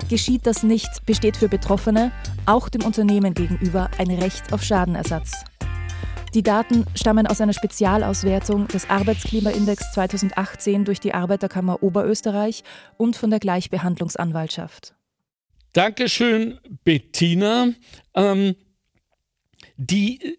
Geschieht 0.08 0.46
das 0.46 0.62
nicht, 0.62 1.04
besteht 1.04 1.36
für 1.36 1.48
Betroffene, 1.48 2.12
auch 2.46 2.68
dem 2.68 2.84
Unternehmen 2.84 3.34
gegenüber, 3.34 3.90
ein 3.98 4.10
Recht 4.10 4.52
auf 4.52 4.62
Schadenersatz. 4.62 5.44
Die 6.38 6.44
Daten 6.44 6.84
stammen 6.94 7.26
aus 7.26 7.40
einer 7.40 7.52
Spezialauswertung 7.52 8.68
des 8.68 8.88
Arbeitsklimaindex 8.88 9.92
2018 9.94 10.84
durch 10.84 11.00
die 11.00 11.12
Arbeiterkammer 11.12 11.82
Oberösterreich 11.82 12.62
und 12.96 13.16
von 13.16 13.30
der 13.30 13.40
Gleichbehandlungsanwaltschaft. 13.40 14.94
Dankeschön, 15.72 16.60
Bettina. 16.84 17.70
Ähm, 18.14 18.54
die, 19.78 20.38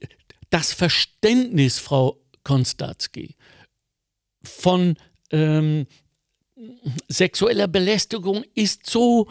das 0.50 0.72
Verständnis, 0.72 1.80
Frau 1.80 2.18
Konstatzki, 2.46 3.36
von 4.42 4.96
ähm, 5.32 5.86
sexueller 7.10 7.68
Belästigung 7.68 8.46
ist 8.56 8.90
so 8.90 9.28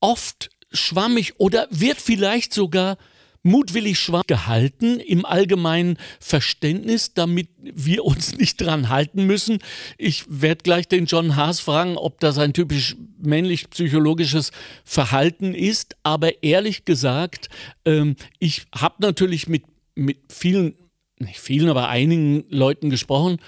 oft 0.00 0.50
schwammig 0.72 1.38
oder 1.38 1.68
wird 1.70 2.00
vielleicht 2.00 2.52
sogar 2.52 2.98
mutwillig 3.44 4.00
schwach 4.00 4.24
gehalten 4.26 4.98
im 4.98 5.24
allgemeinen 5.24 5.98
Verständnis, 6.18 7.14
damit 7.14 7.48
wir 7.62 8.04
uns 8.04 8.36
nicht 8.38 8.60
dran 8.60 8.88
halten 8.88 9.26
müssen. 9.26 9.58
Ich 9.96 10.24
werde 10.28 10.62
gleich 10.64 10.88
den 10.88 11.06
John 11.06 11.36
Haas 11.36 11.60
fragen, 11.60 11.96
ob 11.96 12.18
das 12.18 12.38
ein 12.38 12.52
typisch 12.52 12.96
männlich-psychologisches 13.22 14.50
Verhalten 14.84 15.54
ist. 15.54 15.96
Aber 16.02 16.42
ehrlich 16.42 16.84
gesagt, 16.84 17.48
ähm, 17.84 18.16
ich 18.38 18.64
habe 18.74 18.96
natürlich 18.98 19.46
mit, 19.46 19.64
mit 19.94 20.18
vielen, 20.28 20.74
nicht 21.18 21.38
vielen, 21.38 21.68
aber 21.68 21.88
einigen 21.88 22.44
Leuten 22.48 22.90
gesprochen 22.90 23.38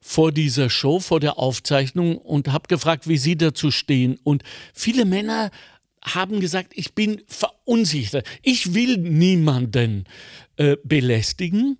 vor 0.00 0.30
dieser 0.30 0.70
Show, 0.70 1.00
vor 1.00 1.20
der 1.20 1.38
Aufzeichnung 1.38 2.18
und 2.18 2.48
habe 2.48 2.68
gefragt, 2.68 3.08
wie 3.08 3.18
sie 3.18 3.36
dazu 3.36 3.70
stehen. 3.70 4.18
Und 4.22 4.42
viele 4.72 5.04
Männer 5.04 5.50
haben 6.14 6.40
gesagt, 6.40 6.72
ich 6.74 6.94
bin 6.94 7.22
verunsichert. 7.26 8.26
Ich 8.42 8.74
will 8.74 8.98
niemanden 8.98 10.04
äh, 10.56 10.76
belästigen, 10.84 11.78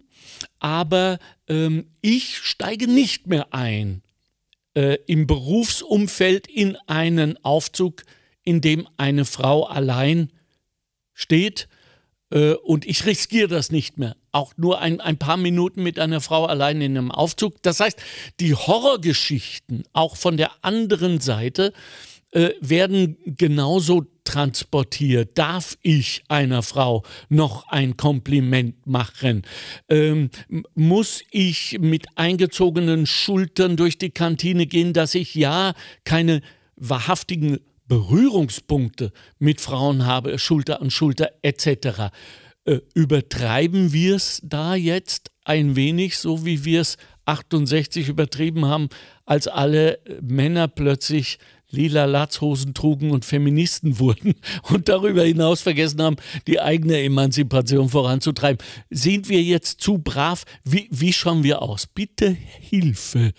aber 0.59 1.19
ähm, 1.49 1.87
ich 2.01 2.39
steige 2.39 2.89
nicht 2.89 3.27
mehr 3.27 3.53
ein 3.53 4.03
äh, 4.75 4.99
im 5.07 5.27
Berufsumfeld 5.27 6.47
in 6.47 6.77
einen 6.87 7.43
Aufzug, 7.45 8.05
in 8.45 8.61
dem 8.61 8.87
eine 8.97 9.25
Frau 9.25 9.65
allein 9.65 10.33
steht. 11.13 11.69
Äh, 12.31 12.53
und 12.53 12.87
ich 12.87 13.05
riskiere 13.07 13.49
das 13.49 13.73
nicht 13.73 13.99
mehr. 13.99 14.17
Auch 14.31 14.53
nur 14.57 14.81
ein, 14.81 15.01
ein 15.01 15.19
paar 15.19 15.37
Minuten 15.37 15.83
mit 15.83 15.99
einer 15.99 16.21
Frau 16.21 16.47
allein 16.47 16.81
in 16.81 16.97
einem 16.97 17.11
Aufzug. 17.11 17.63
Das 17.63 17.81
heißt, 17.81 17.99
die 18.39 18.55
Horrorgeschichten, 18.55 19.85
auch 19.93 20.17
von 20.17 20.37
der 20.37 20.53
anderen 20.63 21.21
Seite, 21.21 21.73
äh, 22.31 22.51
werden 22.61 23.17
genauso 23.25 24.07
transportiert. 24.29 25.39
Darf 25.39 25.79
ich 25.81 26.23
einer 26.29 26.63
Frau 26.63 27.03
noch 27.31 27.67
ein 27.69 27.97
Kompliment 27.97 28.87
machen? 28.87 29.43
Ähm, 29.89 30.29
muss 30.75 31.23
ich 31.31 31.79
mit 31.81 32.07
eingezogenen 32.17 33.07
Schultern 33.07 33.79
durch 33.79 33.97
die 33.97 34.11
Kantine 34.11 34.67
gehen, 34.67 34.93
dass 34.93 35.15
ich 35.15 35.35
ja 35.35 35.73
keine 36.05 36.43
wahrhaftigen 36.77 37.59
Berührungspunkte 37.87 39.13
mit 39.39 39.63
Frauen 39.63 40.05
habe, 40.05 40.39
Schulter 40.39 40.83
an 40.83 40.91
Schulter 40.91 41.31
etc. 41.41 42.13
Äh, 42.67 42.81
übertreiben 42.93 43.95
wir 43.95 44.17
es 44.17 44.43
da 44.45 44.75
jetzt 44.75 45.31
ein 45.45 45.75
wenig, 45.75 46.19
so 46.19 46.45
wie 46.45 46.67
wir 46.67 46.83
es 46.83 46.99
68 47.25 48.11
übertrieben 48.11 48.67
haben, 48.67 48.91
als 49.25 49.49
alle 49.49 50.01
Männer 50.21 50.69
plötzlich 50.69 51.39
lila 51.71 52.05
Latzhosen 52.05 52.75
trugen 52.75 53.11
und 53.11 53.25
Feministen 53.25 53.99
wurden 53.99 54.35
und 54.71 54.89
darüber 54.89 55.23
hinaus 55.23 55.61
vergessen 55.61 56.03
haben, 56.03 56.17
die 56.47 56.61
eigene 56.61 57.01
Emanzipation 57.03 57.89
voranzutreiben. 57.89 58.65
Sind 58.91 59.29
wir 59.29 59.43
jetzt 59.43 59.81
zu 59.81 59.99
brav? 59.99 60.45
Wie, 60.65 60.89
wie 60.91 61.13
schauen 61.13 61.43
wir 61.43 61.63
aus? 61.63 61.87
Bitte 61.87 62.31
Hilfe, 62.31 63.33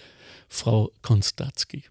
Frau 0.48 0.92
Konstatzki. 1.02 1.84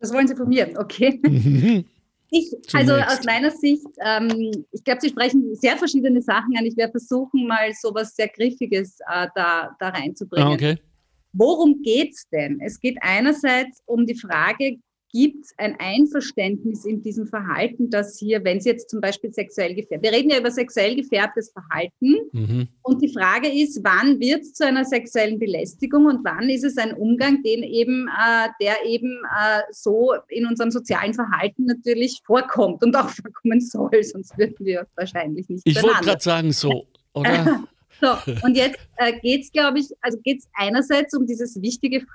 Das 0.00 0.12
wollen 0.12 0.28
Sie 0.28 0.36
von 0.36 0.48
mir, 0.48 0.72
okay. 0.78 1.20
Mhm. 1.28 1.84
Ich, 2.30 2.52
also 2.74 2.92
aus 2.92 3.24
meiner 3.24 3.50
Sicht, 3.50 3.86
ähm, 4.04 4.52
ich 4.70 4.84
glaube, 4.84 5.00
Sie 5.00 5.08
sprechen 5.08 5.54
sehr 5.54 5.78
verschiedene 5.78 6.20
Sachen 6.20 6.54
an. 6.58 6.66
Ich 6.66 6.76
werde 6.76 6.90
versuchen, 6.90 7.46
mal 7.46 7.72
so 7.72 7.88
etwas 7.88 8.14
sehr 8.14 8.28
Griffiges 8.28 8.98
äh, 9.10 9.28
da, 9.34 9.74
da 9.78 9.88
reinzubringen. 9.88 10.48
Ah, 10.48 10.52
okay. 10.52 10.78
Worum 11.32 11.80
geht 11.82 12.12
es 12.12 12.28
denn? 12.28 12.60
Es 12.60 12.78
geht 12.80 12.98
einerseits 13.00 13.82
um 13.86 14.04
die 14.04 14.14
Frage, 14.14 14.78
gibt 15.10 15.44
es 15.44 15.54
ein 15.56 15.76
Einverständnis 15.78 16.84
in 16.84 17.02
diesem 17.02 17.26
Verhalten, 17.26 17.90
dass 17.90 18.18
hier, 18.18 18.44
wenn 18.44 18.58
es 18.58 18.64
jetzt 18.64 18.90
zum 18.90 19.00
Beispiel 19.00 19.32
sexuell 19.32 19.74
gefärbt, 19.74 20.04
wir 20.04 20.12
reden 20.12 20.30
ja 20.30 20.38
über 20.38 20.50
sexuell 20.50 20.96
gefärbtes 20.96 21.50
Verhalten 21.50 22.16
mhm. 22.32 22.68
und 22.82 23.02
die 23.02 23.12
Frage 23.12 23.48
ist, 23.48 23.80
wann 23.82 24.20
wird 24.20 24.42
es 24.42 24.54
zu 24.54 24.66
einer 24.66 24.84
sexuellen 24.84 25.38
Belästigung 25.38 26.06
und 26.06 26.24
wann 26.24 26.48
ist 26.50 26.64
es 26.64 26.76
ein 26.76 26.92
Umgang, 26.94 27.42
den 27.42 27.62
eben, 27.62 28.08
äh, 28.08 28.48
der 28.60 28.84
eben 28.84 29.22
äh, 29.24 29.62
so 29.70 30.14
in 30.28 30.46
unserem 30.46 30.70
sozialen 30.70 31.14
Verhalten 31.14 31.64
natürlich 31.64 32.20
vorkommt 32.24 32.82
und 32.82 32.94
auch 32.96 33.08
vorkommen 33.08 33.60
soll, 33.60 34.02
sonst 34.02 34.36
würden 34.36 34.56
wir 34.64 34.86
wahrscheinlich 34.96 35.48
nicht. 35.48 35.62
Ich 35.64 35.82
wollte 35.82 36.04
gerade 36.04 36.22
sagen 36.22 36.52
so, 36.52 36.86
oder? 37.14 37.64
So, 38.00 38.16
und 38.44 38.56
jetzt 38.56 38.78
äh, 38.96 39.18
geht 39.18 39.42
es, 39.42 39.50
glaube 39.50 39.80
ich, 39.80 39.88
also 40.02 40.18
geht 40.22 40.38
es 40.38 40.48
einerseits 40.54 41.16
um 41.16 41.26
dieses 41.26 41.60
wichtige 41.60 42.06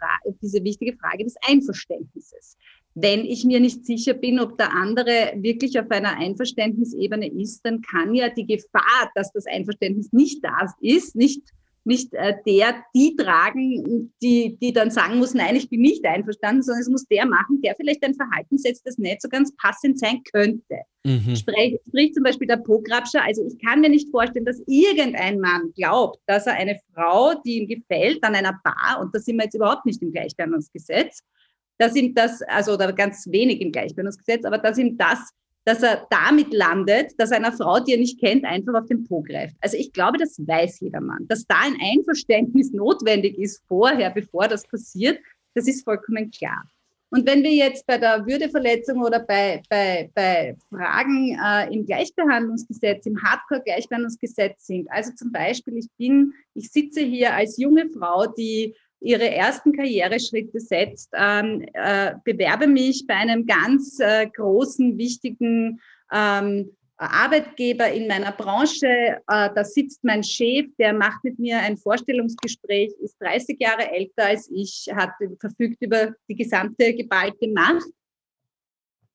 diese 0.42 0.64
wichtige 0.64 0.96
Frage 0.96 1.26
des 1.26 1.36
Einverständnisses 1.46 2.58
wenn 2.96 3.26
ich 3.26 3.44
mir 3.44 3.60
nicht 3.60 3.86
sicher 3.86 4.14
bin, 4.14 4.40
ob 4.40 4.58
der 4.58 4.72
andere 4.72 5.34
wirklich 5.38 5.80
auf 5.80 5.90
einer 5.90 6.18
Einverständnisebene 6.18 7.28
ist, 7.28 7.62
dann 7.66 7.82
kann 7.82 8.14
ja 8.14 8.30
die 8.30 8.46
Gefahr, 8.46 9.12
dass 9.16 9.32
das 9.32 9.46
Einverständnis 9.48 10.14
nicht 10.14 10.44
da 10.44 10.68
ist, 10.80 11.16
nicht, 11.16 11.42
nicht 11.86 12.14
äh, 12.14 12.36
der, 12.46 12.84
die 12.94 13.16
tragen, 13.16 14.14
die, 14.22 14.58
die 14.62 14.74
dann 14.74 14.92
sagen 14.92 15.18
muss, 15.18 15.34
nein, 15.34 15.56
ich 15.56 15.70
bin 15.70 15.82
nicht 15.82 16.06
einverstanden, 16.06 16.62
sondern 16.62 16.82
es 16.82 16.90
muss 16.90 17.06
der 17.08 17.26
machen, 17.26 17.62
der 17.64 17.76
vielleicht 17.76 18.04
ein 18.04 18.14
Verhalten 18.14 18.60
setzt, 18.60 18.86
das 18.86 19.00
nicht 19.00 19.22
so 19.22 19.28
ganz 19.28 19.56
passend 19.56 20.00
sein 20.00 20.22
könnte. 20.32 20.82
Mhm. 21.04 21.36
Sprich, 21.36 21.80
sprich 21.88 22.14
zum 22.14 22.24
Beispiel 22.24 22.48
der 22.48 22.58
Pograbscher, 22.58 23.24
also 23.24 23.44
ich 23.46 23.58
kann 23.58 23.82
mir 23.82 23.90
nicht 23.90 24.10
vorstellen, 24.12 24.46
dass 24.46 24.62
irgendein 24.68 25.40
Mann 25.40 25.74
glaubt, 25.76 26.20
dass 26.28 26.46
er 26.46 26.54
eine 26.54 26.80
Frau, 26.94 27.34
die 27.44 27.58
ihm 27.58 27.68
gefällt, 27.68 28.24
an 28.24 28.36
einer 28.36 28.58
Bar, 28.64 29.02
und 29.02 29.14
da 29.16 29.20
sind 29.20 29.38
wir 29.38 29.46
jetzt 29.46 29.56
überhaupt 29.56 29.86
nicht 29.86 30.02
im 30.04 30.12
Gleichstellungsgesetz, 30.12 31.24
dass 31.84 31.96
ihm 31.98 32.16
das, 32.16 32.42
also 32.44 32.74
oder 32.74 32.94
ganz 32.94 33.28
wenig 33.30 33.60
im 33.60 33.72
Gleichbildungsgesetz, 33.72 34.46
aber 34.46 34.58
dass 34.58 34.78
ihm 34.78 34.98
das, 34.98 35.20
dass 35.66 35.84
er 35.84 36.08
damit 36.10 36.54
landet, 36.54 37.12
dass 37.18 37.32
einer 37.32 37.52
Frau, 37.52 37.80
die 37.82 37.92
er 37.92 37.98
nicht 37.98 38.22
kennt, 38.22 38.46
einfach 38.46 38.74
auf 38.74 38.86
den 38.86 39.04
Po 39.04 39.22
greift. 39.22 39.58
Also 39.60 39.75
ich 39.75 39.92
glaube, 39.92 40.18
das 40.18 40.40
weiß 40.40 40.80
jedermann. 40.80 41.28
Dass 41.28 41.46
da 41.46 41.56
ein 41.62 41.75
Einverständnis 41.82 42.72
notwendig 42.74 43.38
ist 43.38 43.62
vorher, 43.68 44.12
bevor 44.12 44.48
das 44.48 44.66
passiert, 44.66 45.20
das 45.56 45.68
ist 45.68 45.84
vollkommen 45.84 46.32
klar. 46.32 46.63
Und 47.10 47.28
wenn 47.28 47.44
wir 47.44 47.52
jetzt 47.52 47.86
bei 47.86 47.98
der 47.98 48.25
Würdeverletzung 48.25 49.04
oder 49.04 49.20
bei, 49.20 49.62
bei, 49.70 50.10
bei 50.16 50.56
Fragen 50.70 51.38
äh, 51.38 51.72
im 51.72 51.86
Gleichbehandlungsgesetz, 51.86 53.06
im 53.06 53.22
Hardcore-Gleichbehandlungsgesetz 53.22 54.66
sind, 54.66 54.90
also 54.90 55.12
zum 55.16 55.32
Beispiel, 55.34 55.78
ich 55.78 55.90
bin, 55.98 56.34
ich 56.56 56.72
sitze 56.72 57.02
hier 57.02 57.34
als 57.34 57.58
junge 57.58 57.90
Frau, 57.90 58.25
die 58.25 58.74
ihre 59.03 59.29
ersten 59.29 59.74
Karriereschritte 59.74 60.60
setzt, 60.60 61.10
ähm, 61.13 61.65
äh, 61.74 62.13
bewerbe 62.24 62.67
mich 62.67 63.05
bei 63.05 63.15
einem 63.15 63.45
ganz 63.45 64.00
äh, 64.00 64.27
großen, 64.27 64.98
wichtigen 64.98 65.79
ähm, 66.12 66.72
Arbeitgeber 66.95 67.91
in 67.91 68.07
meiner 68.07 68.31
Branche, 68.31 68.88
äh, 68.88 69.19
da 69.27 69.63
sitzt 69.63 70.03
mein 70.03 70.24
Chef, 70.24 70.67
der 70.79 70.93
macht 70.93 71.24
mit 71.24 71.38
mir 71.38 71.60
ein 71.60 71.75
Vorstellungsgespräch, 71.75 72.93
ist 73.01 73.17
30 73.19 73.60
Jahre 73.60 73.91
älter 73.91 74.25
als 74.25 74.50
ich, 74.50 74.88
hat 74.93 75.12
verfügt 75.39 75.81
über 75.81 76.13
die 76.29 76.36
gesamte 76.36 76.93
geballte 76.93 77.48
Macht 77.50 77.88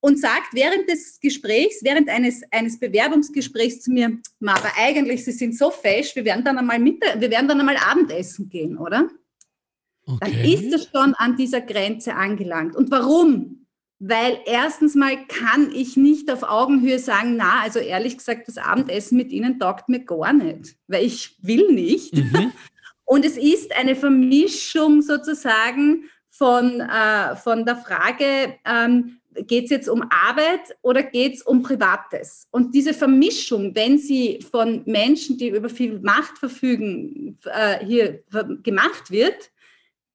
und 0.00 0.18
sagt 0.18 0.52
während 0.52 0.88
des 0.88 1.18
Gesprächs, 1.20 1.82
während 1.82 2.08
eines, 2.10 2.42
eines 2.50 2.78
Bewerbungsgesprächs 2.78 3.80
zu 3.80 3.90
mir, 3.90 4.18
aber 4.44 4.70
eigentlich, 4.76 5.24
Sie 5.24 5.32
sind 5.32 5.56
so 5.56 5.70
fesch, 5.70 6.14
wir 6.14 6.24
werden 6.24 6.44
dann 6.44 6.58
einmal, 6.58 6.78
Mittag, 6.78 7.20
wir 7.20 7.30
werden 7.30 7.48
dann 7.48 7.60
einmal 7.60 7.76
Abendessen 7.76 8.48
gehen, 8.48 8.76
oder? 8.76 9.08
Okay. 10.08 10.18
Dann 10.20 10.32
ist 10.44 10.74
es 10.74 10.90
schon 10.90 11.14
an 11.14 11.36
dieser 11.36 11.60
Grenze 11.60 12.14
angelangt. 12.14 12.74
Und 12.74 12.90
warum? 12.90 13.66
Weil 14.00 14.38
erstens 14.46 14.94
mal 14.94 15.26
kann 15.26 15.70
ich 15.74 15.96
nicht 15.96 16.30
auf 16.30 16.44
Augenhöhe 16.44 16.98
sagen, 16.98 17.36
na, 17.36 17.60
also 17.62 17.78
ehrlich 17.78 18.16
gesagt, 18.16 18.48
das 18.48 18.56
Abendessen 18.56 19.16
mit 19.16 19.30
Ihnen 19.32 19.58
taugt 19.58 19.88
mir 19.88 20.04
gar 20.04 20.32
nicht, 20.32 20.76
weil 20.86 21.04
ich 21.04 21.36
will 21.42 21.72
nicht. 21.72 22.14
Mhm. 22.14 22.52
Und 23.04 23.24
es 23.24 23.36
ist 23.36 23.74
eine 23.76 23.96
Vermischung 23.96 25.02
sozusagen 25.02 26.04
von, 26.30 26.80
äh, 26.80 27.36
von 27.36 27.64
der 27.64 27.76
Frage, 27.76 28.54
ähm, 28.64 29.18
geht 29.46 29.64
es 29.64 29.70
jetzt 29.70 29.88
um 29.88 30.02
Arbeit 30.10 30.76
oder 30.82 31.02
geht 31.02 31.34
es 31.34 31.42
um 31.42 31.62
Privates? 31.62 32.46
Und 32.50 32.74
diese 32.74 32.94
Vermischung, 32.94 33.74
wenn 33.74 33.98
sie 33.98 34.40
von 34.50 34.82
Menschen, 34.86 35.38
die 35.38 35.48
über 35.48 35.68
viel 35.68 36.00
Macht 36.00 36.38
verfügen, 36.38 37.38
äh, 37.44 37.84
hier 37.84 38.22
gemacht 38.62 39.10
wird, 39.10 39.50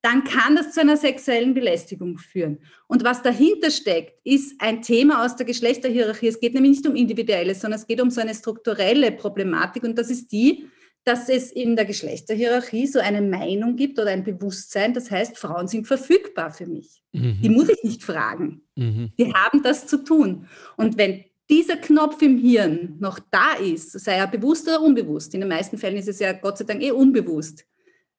dann 0.04 0.26
kann 0.26 0.58
das 0.58 0.74
zu 0.74 0.82
einer 0.82 0.98
sexuellen 0.98 1.54
Belästigung 1.54 2.18
führen. 2.18 2.60
Und 2.88 3.06
was 3.06 3.24
dahinter 3.24 3.72
steckt, 3.72 4.20
ist 4.26 4.60
ein 4.60 4.82
Thema 4.82 5.26
aus 5.26 5.38
der 5.38 5.46
Geschlechterhierarchie. 5.46 6.28
Es 6.28 6.42
geht 6.42 6.54
nämlich 6.54 6.74
nicht 6.74 6.88
um 6.88 6.96
individuelles, 6.96 7.62
sondern 7.62 7.80
es 7.80 7.88
geht 7.88 8.02
um 8.02 8.12
so 8.12 8.20
eine 8.20 8.36
strukturelle 8.36 9.14
Problematik. 9.14 9.84
Und 9.84 9.98
das 9.98 10.10
ist 10.10 10.34
die, 10.34 10.68
dass 11.06 11.30
es 11.30 11.54
in 11.54 11.78
der 11.78 11.86
Geschlechterhierarchie 11.86 12.86
so 12.86 13.00
eine 13.00 13.22
Meinung 13.22 13.78
gibt 13.78 13.98
oder 13.98 14.10
ein 14.10 14.26
Bewusstsein, 14.26 14.94
das 14.94 15.10
heißt, 15.10 15.38
Frauen 15.38 15.70
sind 15.70 15.88
verfügbar 15.88 16.52
für 16.52 16.66
mich. 16.66 17.02
Mhm. 17.14 17.40
Die 17.42 17.50
muss 17.50 17.70
ich 17.70 17.82
nicht 17.84 18.04
fragen. 18.04 18.62
Mhm. 18.76 19.14
Die 19.18 19.34
haben 19.34 19.64
das 19.64 19.88
zu 19.88 20.04
tun. 20.04 20.48
Und 20.76 20.98
wenn 20.98 21.24
dieser 21.50 21.78
Knopf 21.78 22.22
im 22.22 22.38
Hirn 22.38 22.98
noch 23.00 23.20
da 23.32 23.54
ist, 23.54 23.92
sei 23.92 24.16
er 24.16 24.28
bewusst 24.28 24.68
oder 24.68 24.82
unbewusst, 24.82 25.34
in 25.34 25.42
den 25.42 25.50
meisten 25.50 25.78
Fällen 25.78 25.98
ist 25.98 26.10
es 26.10 26.20
ja 26.20 26.34
Gott 26.34 26.58
sei 26.58 26.66
Dank 26.66 26.82
eh 26.82 26.92
unbewusst, 26.92 27.66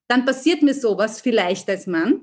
dann 0.08 0.24
passiert 0.24 0.62
mir 0.62 0.74
sowas 0.74 1.20
vielleicht 1.20 1.68
als 1.68 1.86
Mann. 1.86 2.20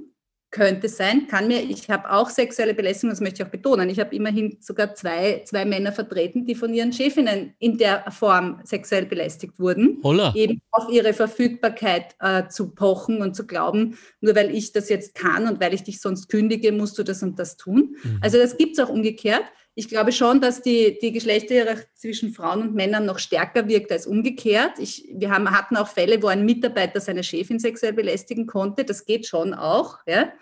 Könnte 0.54 0.90
sein, 0.90 1.28
kann 1.28 1.48
mir, 1.48 1.62
ich 1.62 1.90
habe 1.90 2.12
auch 2.12 2.30
sexuelle 2.30 2.74
Belästigung, 2.74 3.12
das 3.12 3.22
möchte 3.22 3.42
ich 3.42 3.48
auch 3.48 3.52
betonen. 3.52 3.90
Ich 3.90 4.02
habe 4.02 4.14
immerhin 4.14 4.58
sogar 4.60 4.94
zwei, 4.96 5.44
zwei 5.46 5.64
Männer 5.64 5.94
vertreten, 5.94 6.46
die 6.46 6.56
von 6.56 6.74
ihren 6.74 6.92
Chefinnen 6.92 7.54
in 7.60 7.78
der 7.78 8.12
Form 8.12 8.60
sexuell 8.66 9.06
belästigt 9.06 9.58
wurden. 9.60 10.02
Holla. 10.04 10.34
Eben 10.36 10.62
auf 10.72 10.92
ihre 10.92 11.14
Verfügbarkeit 11.14 12.16
äh, 12.20 12.50
zu 12.50 12.76
pochen 12.76 13.22
und 13.22 13.34
zu 13.34 13.48
glauben, 13.48 13.98
nur 14.20 14.36
weil 14.36 14.54
ich 14.54 14.74
das 14.74 14.90
jetzt 14.90 15.16
kann 15.16 15.48
und 15.48 15.62
weil 15.62 15.74
ich 15.74 15.84
dich 15.84 16.02
sonst 16.02 16.28
kündige, 16.28 16.74
musst 16.74 16.98
du 16.98 17.04
das 17.04 17.24
und 17.24 17.40
das 17.40 17.56
tun. 17.56 17.96
Mhm. 18.04 18.20
Also 18.20 18.38
das 18.38 18.58
gibt 18.58 18.78
es 18.78 18.84
auch 18.84 18.90
umgekehrt 18.90 19.46
ich 19.74 19.88
glaube 19.88 20.12
schon, 20.12 20.42
dass 20.42 20.62
die, 20.62 20.98
die 21.02 21.12
Geschlechterhierarchie 21.12 21.86
zwischen 21.96 22.34
Frauen 22.34 22.62
und 22.62 22.76
Männern 22.76 23.06
noch 23.06 23.20
stärker 23.20 23.68
wirkt 23.68 23.92
als 23.92 24.06
umgekehrt. 24.06 24.80
Ich, 24.80 25.08
wir 25.14 25.32
haben, 25.32 25.50
hatten 25.50 25.78
auch 25.78 25.88
Fälle, 25.88 26.22
wo 26.22 26.28
ein 26.28 26.46
Mitarbeiter 26.46 27.00
seine 27.00 27.24
Chefin 27.24 27.60
sexuell 27.60 27.94
belästigen 27.94 28.48
konnte. 28.48 28.84
Das 28.84 29.06
geht 29.06 29.26
schon 29.26 29.54
auch. 29.54 30.00
Ja. 30.06 30.34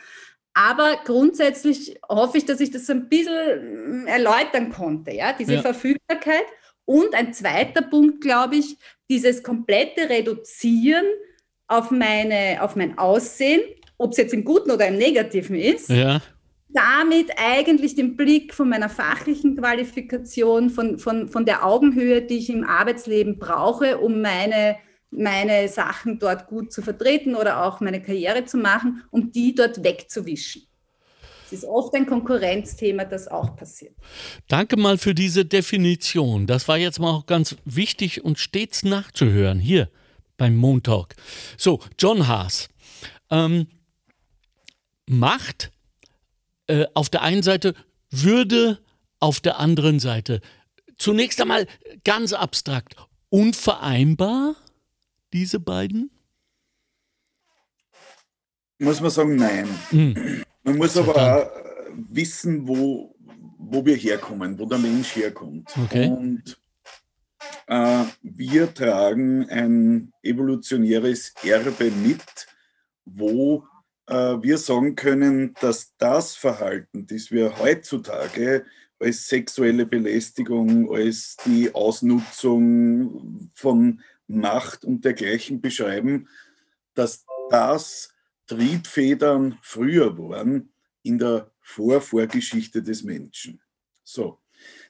Aber 0.54 0.98
grundsätzlich 1.06 2.00
hoffe 2.10 2.40
ich, 2.40 2.46
dass 2.46 2.60
ich 2.60 2.72
das 2.72 2.90
ein 2.90 3.08
bisschen 3.08 4.04
mm, 4.04 4.08
erläutern 4.08 4.72
konnte, 4.72 5.12
ja, 5.12 5.34
diese 5.34 5.56
ja. 5.56 5.62
Verfügbarkeit. 5.62 6.46
Und 6.86 7.14
ein 7.14 7.34
zweiter 7.34 7.84
Punkt, 7.84 8.22
glaube 8.22 8.56
ich, 8.56 8.78
dieses 9.12 9.44
komplette 9.44 10.10
Reduzieren 10.10 11.06
auf, 11.68 11.92
meine, 11.92 12.58
auf 12.62 12.76
mein 12.76 12.98
Aussehen, 12.98 13.62
ob 14.00 14.12
es 14.12 14.18
jetzt 14.18 14.34
im 14.34 14.44
Guten 14.44 14.72
oder 14.72 14.88
im 14.88 14.98
Negativen 14.98 15.56
ist. 15.56 15.90
Ja 15.90 16.20
damit 16.70 17.32
eigentlich 17.38 17.96
den 17.96 18.16
Blick 18.16 18.54
von 18.54 18.70
meiner 18.70 18.90
fachlichen 18.90 19.58
Qualifikation, 19.58 20.70
von, 20.70 21.00
von, 21.00 21.28
von 21.28 21.46
der 21.46 21.66
Augenhöhe, 21.66 22.22
die 22.22 22.38
ich 22.38 22.50
im 22.50 22.64
Arbeitsleben 22.64 23.40
brauche, 23.40 23.98
um 23.98 24.22
meine, 24.22 24.78
meine 25.10 25.68
Sachen 25.68 26.20
dort 26.20 26.48
gut 26.48 26.72
zu 26.72 26.82
vertreten 26.82 27.36
oder 27.36 27.66
auch 27.66 27.80
meine 27.80 28.02
Karriere 28.02 28.46
zu 28.46 28.58
machen, 28.58 29.04
um 29.10 29.32
die 29.32 29.56
dort 29.56 29.84
wegzuwischen. 29.84 30.64
Es 31.46 31.54
ist 31.54 31.66
oft 31.66 31.96
ein 31.96 32.06
Konkurrenzthema, 32.06 33.06
das 33.06 33.28
auch 33.28 33.56
passiert. 33.56 33.96
Danke 34.48 34.78
mal 34.78 35.00
für 35.00 35.16
diese 35.16 35.46
Definition. 35.46 36.46
Das 36.46 36.68
war 36.68 36.78
jetzt 36.78 37.00
mal 37.00 37.10
auch 37.10 37.26
ganz 37.26 37.56
wichtig 37.66 38.24
und 38.24 38.38
stets 38.38 38.84
nachzuhören 38.84 39.60
hier 39.60 39.90
beim 40.38 40.56
Montag. 40.56 41.16
So, 41.58 41.80
John 41.98 42.28
Haas. 42.28 42.70
Ähm, 43.32 43.66
Macht 45.12 45.72
äh, 46.70 46.86
auf 46.94 47.10
der 47.10 47.24
einen 47.24 47.44
Seite, 47.44 47.74
Würde 48.12 48.80
auf 49.20 49.40
der 49.40 49.60
anderen 49.60 50.00
Seite. 50.00 50.42
Zunächst 50.98 51.42
einmal 51.42 51.68
ganz 52.04 52.34
abstrakt. 52.34 52.96
Unvereinbar, 53.30 54.56
diese 55.34 55.60
beiden? 55.60 56.12
Muss 58.80 59.02
man 59.02 59.12
sagen, 59.12 59.36
nein. 59.36 59.68
Mhm. 59.92 60.44
Man 60.64 60.78
muss 60.78 60.96
aber 60.96 61.16
auch 61.16 61.50
wissen, 62.10 62.68
wo, 62.68 63.16
wo 63.58 63.86
wir 63.86 63.96
herkommen, 63.96 64.58
wo 64.58 64.66
der 64.66 64.78
Mensch 64.78 65.16
herkommt. 65.16 65.72
Okay. 65.86 66.08
Und 66.08 66.60
äh, 67.68 68.04
wir 68.22 68.74
tragen 68.74 69.50
ein 69.50 70.14
evolutionäres 70.24 71.34
Erbe 71.44 71.92
mit, 71.92 72.48
wo 73.06 73.66
wir 74.10 74.58
sagen 74.58 74.96
können, 74.96 75.54
dass 75.62 75.96
das 75.98 76.36
Verhalten, 76.36 77.06
das 77.06 77.32
wir 77.32 77.60
heutzutage 77.60 78.66
als 79.00 79.28
sexuelle 79.28 79.86
Belästigung, 79.86 80.92
als 80.94 81.38
die 81.46 81.74
Ausnutzung 81.74 83.52
von 83.54 84.02
Macht 84.28 84.84
und 84.84 85.06
dergleichen 85.06 85.62
beschreiben, 85.62 86.28
dass 86.94 87.26
das 87.50 88.14
Triebfedern 88.48 89.58
früher 89.62 90.18
waren 90.18 90.72
in 91.04 91.18
der 91.18 91.52
Vorvorgeschichte 91.62 92.82
des 92.84 93.04
Menschen. 93.04 93.62
So. 94.04 94.40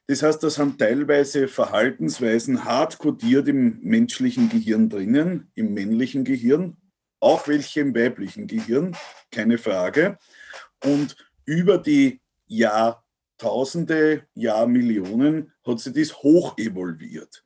Das 0.07 0.23
heißt, 0.23 0.41
das 0.41 0.55
sind 0.55 0.79
teilweise 0.79 1.47
Verhaltensweisen 1.47 2.63
hart 2.65 2.97
kodiert 2.97 3.47
im 3.47 3.79
menschlichen 3.81 4.49
Gehirn 4.49 4.89
drinnen, 4.89 5.51
im 5.53 5.73
männlichen 5.73 6.23
Gehirn 6.23 6.77
auch 7.19 7.47
welche 7.47 7.81
im 7.81 7.95
weiblichen 7.95 8.47
Gehirn, 8.47 8.95
keine 9.31 9.57
Frage. 9.57 10.17
Und 10.83 11.15
über 11.45 11.77
die 11.77 12.21
Jahrtausende, 12.47 14.25
Jahrmillionen 14.33 15.51
hat 15.65 15.79
sich 15.79 15.93
das 15.93 16.23
hoch 16.23 16.57
evolviert. 16.57 17.43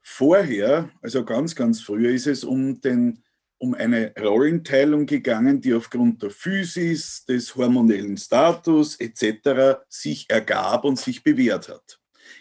Vorher, 0.00 0.90
also 1.00 1.24
ganz, 1.24 1.54
ganz 1.54 1.80
früher, 1.80 2.10
ist 2.10 2.26
es 2.26 2.44
um, 2.44 2.80
den, 2.80 3.22
um 3.58 3.74
eine 3.74 4.12
Rollenteilung 4.18 5.06
gegangen, 5.06 5.60
die 5.60 5.74
aufgrund 5.74 6.22
der 6.22 6.30
Physis, 6.30 7.24
des 7.24 7.54
hormonellen 7.54 8.16
Status 8.16 8.96
etc. 8.96 9.80
sich 9.88 10.28
ergab 10.28 10.84
und 10.84 10.98
sich 10.98 11.22
bewährt 11.22 11.68
hat. 11.68 12.00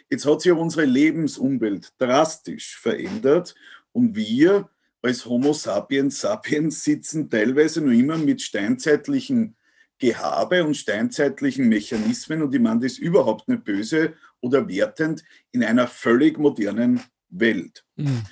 Jetzt 0.10 0.26
hat 0.26 0.41
sich 0.41 0.52
unsere 0.52 0.86
Lebensumwelt 0.86 1.93
drastisch 1.97 2.78
verändert 2.78 3.56
und 3.93 4.15
wir 4.15 4.69
als 5.02 5.26
Homo 5.26 5.54
sapiens 5.54 6.22
sapiens 6.22 6.84
sitzen 6.84 7.30
teilweise 7.30 7.82
noch 7.82 7.92
immer 7.92 8.18
mit 8.18 8.42
steinzeitlichen 8.42 9.56
Gehabe 9.98 10.64
und 10.64 10.76
steinzeitlichen 10.76 11.70
Mechanismen 11.70 12.42
und 12.42 12.54
ich 12.54 12.62
meine 12.62 12.82
das 12.82 12.98
überhaupt 12.98 13.48
nicht 13.48 13.64
böse 13.64 14.14
oder 14.40 14.68
wertend 14.68 15.24
in 15.52 15.64
einer 15.64 15.88
völlig 15.88 16.40
modernen 16.40 17.02
Welt. 17.30 17.86
Mhm. 17.96 18.24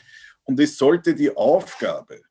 Und 0.43 0.59
es 0.59 0.77
sollte 0.77 1.13
die 1.13 1.35
Aufgabe 1.35 2.21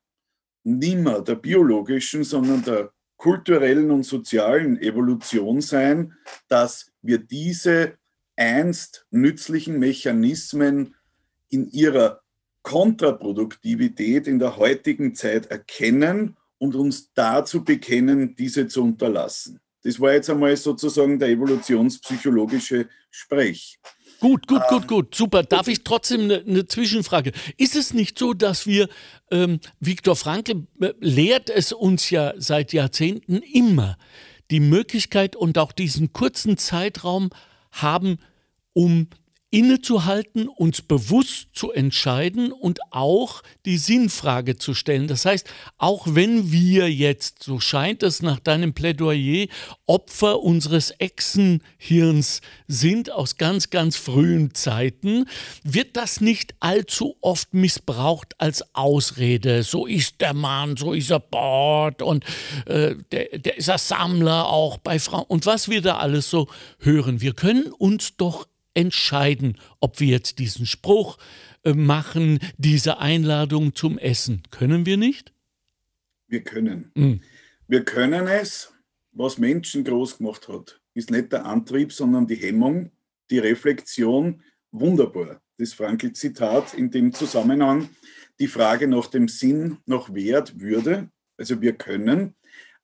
nimmer 0.63 1.21
der 1.21 1.35
biologischen, 1.35 2.23
sondern 2.23 2.63
der 2.63 2.91
kulturellen 3.15 3.91
und 3.91 4.03
sozialen 4.03 4.81
Evolution 4.81 5.61
sein, 5.61 6.13
dass 6.47 6.91
wir 7.01 7.17
diese 7.17 7.97
einst 8.35 9.05
nützlichen 9.09 9.79
Mechanismen 9.79 10.95
in 11.49 11.69
ihrer 11.69 12.21
Kontraproduktivität 12.69 14.27
in 14.27 14.37
der 14.37 14.57
heutigen 14.57 15.15
Zeit 15.15 15.47
erkennen 15.47 16.37
und 16.59 16.75
uns 16.75 17.11
dazu 17.15 17.63
bekennen, 17.63 18.35
diese 18.35 18.67
zu 18.67 18.83
unterlassen. 18.83 19.59
Das 19.81 19.99
war 19.99 20.13
jetzt 20.13 20.29
einmal 20.29 20.55
sozusagen 20.55 21.17
der 21.17 21.29
evolutionspsychologische 21.29 22.87
Sprech. 23.09 23.79
Gut, 24.19 24.45
gut, 24.45 24.61
gut, 24.69 24.81
ähm, 24.83 24.87
gut, 24.87 25.15
super. 25.15 25.41
Darf 25.41 25.67
ich 25.67 25.83
trotzdem 25.83 26.21
eine, 26.25 26.43
eine, 26.45 26.67
Zwischenfrage? 26.67 27.31
Ist 27.57 27.75
es 27.75 27.95
nicht 27.95 28.19
so, 28.19 28.35
dass 28.35 28.67
wir, 28.67 28.87
ähm, 29.31 29.59
Viktor 29.79 30.15
Frankl 30.15 30.67
äh, 30.79 30.93
lehrt 30.99 31.49
es 31.49 31.71
uns 31.71 32.11
ja 32.11 32.35
seit 32.37 32.71
Jahrzehnten 32.71 33.37
immer, 33.37 33.97
die 34.51 34.59
Möglichkeit 34.59 35.35
und 35.35 35.57
auch 35.57 35.71
diesen 35.71 36.13
kurzen 36.13 36.57
Zeitraum 36.57 37.31
haben, 37.71 38.19
um 38.73 39.07
innezuhalten, 39.51 40.47
uns 40.47 40.81
bewusst 40.81 41.47
zu 41.53 41.71
entscheiden 41.71 42.51
und 42.51 42.79
auch 42.91 43.41
die 43.65 43.77
Sinnfrage 43.77 44.57
zu 44.57 44.75
stellen. 44.75 45.07
Das 45.07 45.25
heißt, 45.25 45.49
auch 45.77 46.05
wenn 46.09 46.51
wir 46.51 46.91
jetzt, 46.91 47.41
so 47.43 47.59
scheint 47.59 48.03
es 48.03 48.21
nach 48.21 48.39
deinem 48.39 48.73
Plädoyer, 48.73 49.47
Opfer 49.87 50.41
unseres 50.41 50.91
Echsenhirns 50.99 52.41
sind 52.67 53.11
aus 53.11 53.37
ganz, 53.37 53.71
ganz 53.71 53.95
frühen 53.95 54.53
Zeiten, 54.53 55.25
wird 55.63 55.97
das 55.97 56.21
nicht 56.21 56.53
allzu 56.59 57.17
oft 57.21 57.53
missbraucht 57.53 58.35
als 58.37 58.75
Ausrede. 58.75 59.63
So 59.63 59.87
ist 59.87 60.21
der 60.21 60.35
Mann, 60.35 60.77
so 60.77 60.93
ist 60.93 61.09
er 61.09 61.19
Bord 61.19 62.03
und 62.03 62.23
äh, 62.67 62.95
der, 63.11 63.39
der 63.39 63.57
ist 63.57 63.69
ein 63.69 63.79
Sammler 63.79 64.47
auch 64.47 64.77
bei 64.77 64.99
Frauen 64.99 65.25
und 65.27 65.47
was 65.47 65.69
wir 65.69 65.81
da 65.81 65.97
alles 65.97 66.29
so 66.29 66.47
hören. 66.77 67.19
Wir 67.21 67.33
können 67.33 67.71
uns 67.71 68.15
doch 68.15 68.45
entscheiden, 68.79 69.57
ob 69.79 69.99
wir 69.99 70.07
jetzt 70.07 70.39
diesen 70.39 70.65
Spruch 70.65 71.17
äh, 71.63 71.73
machen, 71.73 72.39
diese 72.57 72.99
Einladung 72.99 73.75
zum 73.75 73.97
Essen. 73.97 74.43
Können 74.51 74.85
wir 74.85 74.97
nicht? 74.97 75.33
Wir 76.27 76.43
können. 76.43 76.91
Mhm. 76.95 77.21
Wir 77.67 77.83
können 77.83 78.27
es, 78.27 78.73
was 79.11 79.37
Menschen 79.37 79.83
groß 79.83 80.19
gemacht 80.19 80.47
hat, 80.47 80.79
ist 80.93 81.11
nicht 81.11 81.31
der 81.33 81.45
Antrieb, 81.45 81.91
sondern 81.91 82.25
die 82.25 82.35
Hemmung, 82.35 82.91
die 83.29 83.39
Reflexion. 83.39 84.41
Wunderbar. 84.71 85.41
Das 85.57 85.73
Frankl-Zitat 85.73 86.73
in 86.73 86.89
dem 86.89 87.13
Zusammenhang, 87.13 87.89
die 88.39 88.47
Frage 88.47 88.87
nach 88.87 89.07
dem 89.07 89.27
Sinn, 89.27 89.77
nach 89.85 90.13
Wert, 90.13 90.59
Würde. 90.59 91.09
Also 91.37 91.61
wir 91.61 91.73
können, 91.73 92.35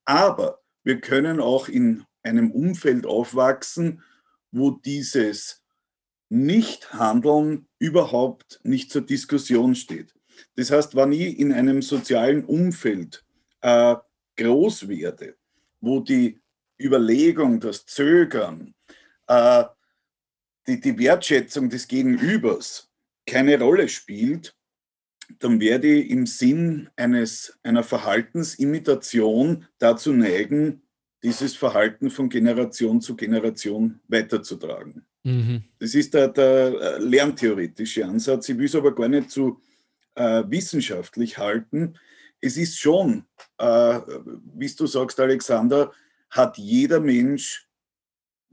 aber 0.03 0.59
wir 0.83 0.99
können 0.99 1.39
auch 1.39 1.69
in 1.69 2.03
einem 2.23 2.51
Umfeld 2.51 3.05
aufwachsen, 3.05 4.01
wo 4.51 4.71
dieses 4.71 5.64
Nichthandeln 6.35 7.67
überhaupt 7.79 8.59
nicht 8.63 8.91
zur 8.91 9.01
Diskussion 9.01 9.75
steht. 9.75 10.13
Das 10.55 10.71
heißt, 10.71 10.95
wenn 10.95 11.11
ich 11.13 11.39
in 11.39 11.53
einem 11.53 11.81
sozialen 11.81 12.43
Umfeld 12.43 13.23
äh, 13.61 13.95
groß 14.37 14.87
werde, 14.87 15.37
wo 15.79 16.01
die 16.01 16.41
Überlegung, 16.79 17.59
das 17.59 17.85
Zögern, 17.85 18.73
äh, 19.27 19.63
die, 20.67 20.79
die 20.79 20.97
Wertschätzung 20.97 21.69
des 21.69 21.87
Gegenübers 21.87 22.91
keine 23.25 23.59
Rolle 23.59 23.87
spielt, 23.87 24.55
dann 25.39 25.59
werde 25.59 25.87
ich 25.87 26.09
im 26.09 26.25
Sinn 26.25 26.89
eines, 26.95 27.57
einer 27.63 27.83
Verhaltensimitation 27.83 29.65
dazu 29.79 30.13
neigen, 30.13 30.83
dieses 31.23 31.55
Verhalten 31.55 32.11
von 32.11 32.29
Generation 32.29 33.01
zu 33.01 33.15
Generation 33.15 33.99
weiterzutragen. 34.07 35.07
Mhm. 35.25 35.63
Das 35.79 35.95
ist 35.95 36.13
der, 36.13 36.27
der, 36.27 36.79
äh, 36.79 36.97
lerntheoretische 36.99 38.05
Ansatz. 38.05 38.47
Ich 38.47 38.57
will 38.57 38.67
es 38.67 38.75
aber 38.75 38.93
gar 38.93 39.09
nicht 39.09 39.31
zu 39.31 39.59
äh, 40.13 40.43
wissenschaftlich 40.47 41.39
halten. 41.39 41.97
Es 42.39 42.57
ist 42.57 42.77
schon, 42.77 43.25
äh, 43.57 43.99
wie 44.53 44.67
du 44.67 44.85
sagst, 44.85 45.19
Alexander, 45.19 45.91
hat 46.29 46.57
jeder 46.59 46.99
Mensch 46.99 47.67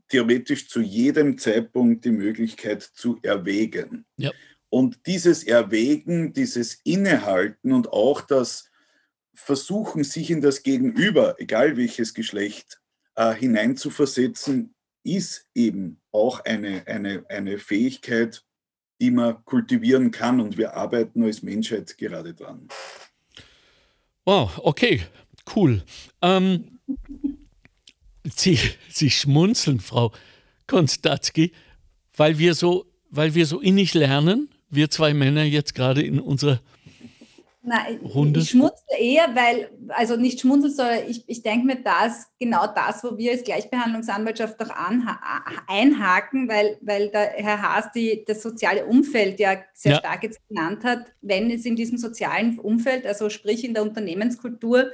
theoretisch 0.09 0.69
zu 0.69 0.81
jedem 0.81 1.37
Zeitpunkt 1.37 2.07
die 2.07 2.11
Möglichkeit 2.11 2.83
zu 2.83 3.19
erwägen. 3.23 4.07
Ja. 4.17 4.31
Und 4.71 5.07
dieses 5.07 5.45
Erwägen, 5.45 6.33
dieses 6.33 6.81
Innehalten 6.85 7.73
und 7.73 7.93
auch 7.93 8.23
das 8.23 8.71
Versuchen, 9.35 10.05
sich 10.05 10.31
in 10.31 10.41
das 10.41 10.63
Gegenüber, 10.63 11.37
egal 11.39 11.77
welches 11.77 12.15
Geschlecht, 12.15 12.81
äh, 13.15 13.35
hineinzuversetzen, 13.35 14.75
ist 15.05 15.49
eben 15.55 16.01
auch 16.13 16.41
eine, 16.45 16.87
eine, 16.87 17.25
eine 17.29 17.59
Fähigkeit, 17.59 18.45
die 19.01 19.11
man 19.11 19.45
kultivieren 19.45 20.11
kann 20.11 20.41
und 20.41 20.57
wir 20.57 20.75
arbeiten 20.75 21.25
als 21.25 21.43
Menschheit 21.43 21.97
gerade 21.99 22.35
dran. 22.35 22.69
Wow, 24.25 24.61
okay, 24.63 25.03
cool. 25.57 25.83
Ähm, 26.21 26.79
Sie, 28.25 28.59
Sie 28.89 29.11
schmunzeln, 29.11 29.81
Frau 29.81 30.13
Konstatzki, 30.69 31.53
weil 32.17 32.39
wir 32.39 32.55
so, 32.55 32.87
weil 33.11 33.35
wir 33.35 33.47
so 33.47 33.61
innig 33.61 33.95
lernen, 33.95 34.49
wir 34.71 34.91
zwei 34.91 35.13
Männer 35.13 35.43
jetzt 35.43 35.75
gerade 35.75 36.03
in 36.03 36.21
unserer 36.21 36.61
Nein, 37.65 38.01
Runde? 38.03 38.41
ich 38.41 38.51
schmunzle 38.51 38.99
eher, 38.99 39.35
weil, 39.37 39.71
also 39.89 40.17
nicht 40.17 40.41
schmunzeln, 40.41 40.75
sondern 40.75 41.09
ich, 41.09 41.23
ich 41.29 41.43
denke 41.43 41.65
mir, 41.65 41.77
das 41.77 42.27
genau 42.41 42.67
das, 42.67 43.05
wo 43.05 43.17
wir 43.17 43.31
als 43.31 43.45
Gleichbehandlungsanwaltschaft 43.45 44.61
auch 44.61 44.71
anha 44.71 45.21
einhaken, 45.69 46.49
weil, 46.49 46.79
weil 46.81 47.11
der 47.11 47.35
Herr 47.37 47.63
Haas 47.63 47.93
die, 47.93 48.25
das 48.27 48.43
soziale 48.43 48.85
Umfeld 48.85 49.39
ja 49.39 49.59
sehr 49.75 49.93
ja. 49.93 49.99
stark 49.99 50.25
jetzt 50.25 50.41
genannt 50.49 50.83
hat. 50.83 51.13
Wenn 51.21 51.53
es 51.53 51.65
in 51.65 51.77
diesem 51.77 51.99
sozialen 51.99 52.59
Umfeld, 52.59 53.07
also 53.07 53.31
sprich 53.31 53.65
in 53.65 53.75
der 53.75 53.85
Unternehmenskultur, 53.85 54.91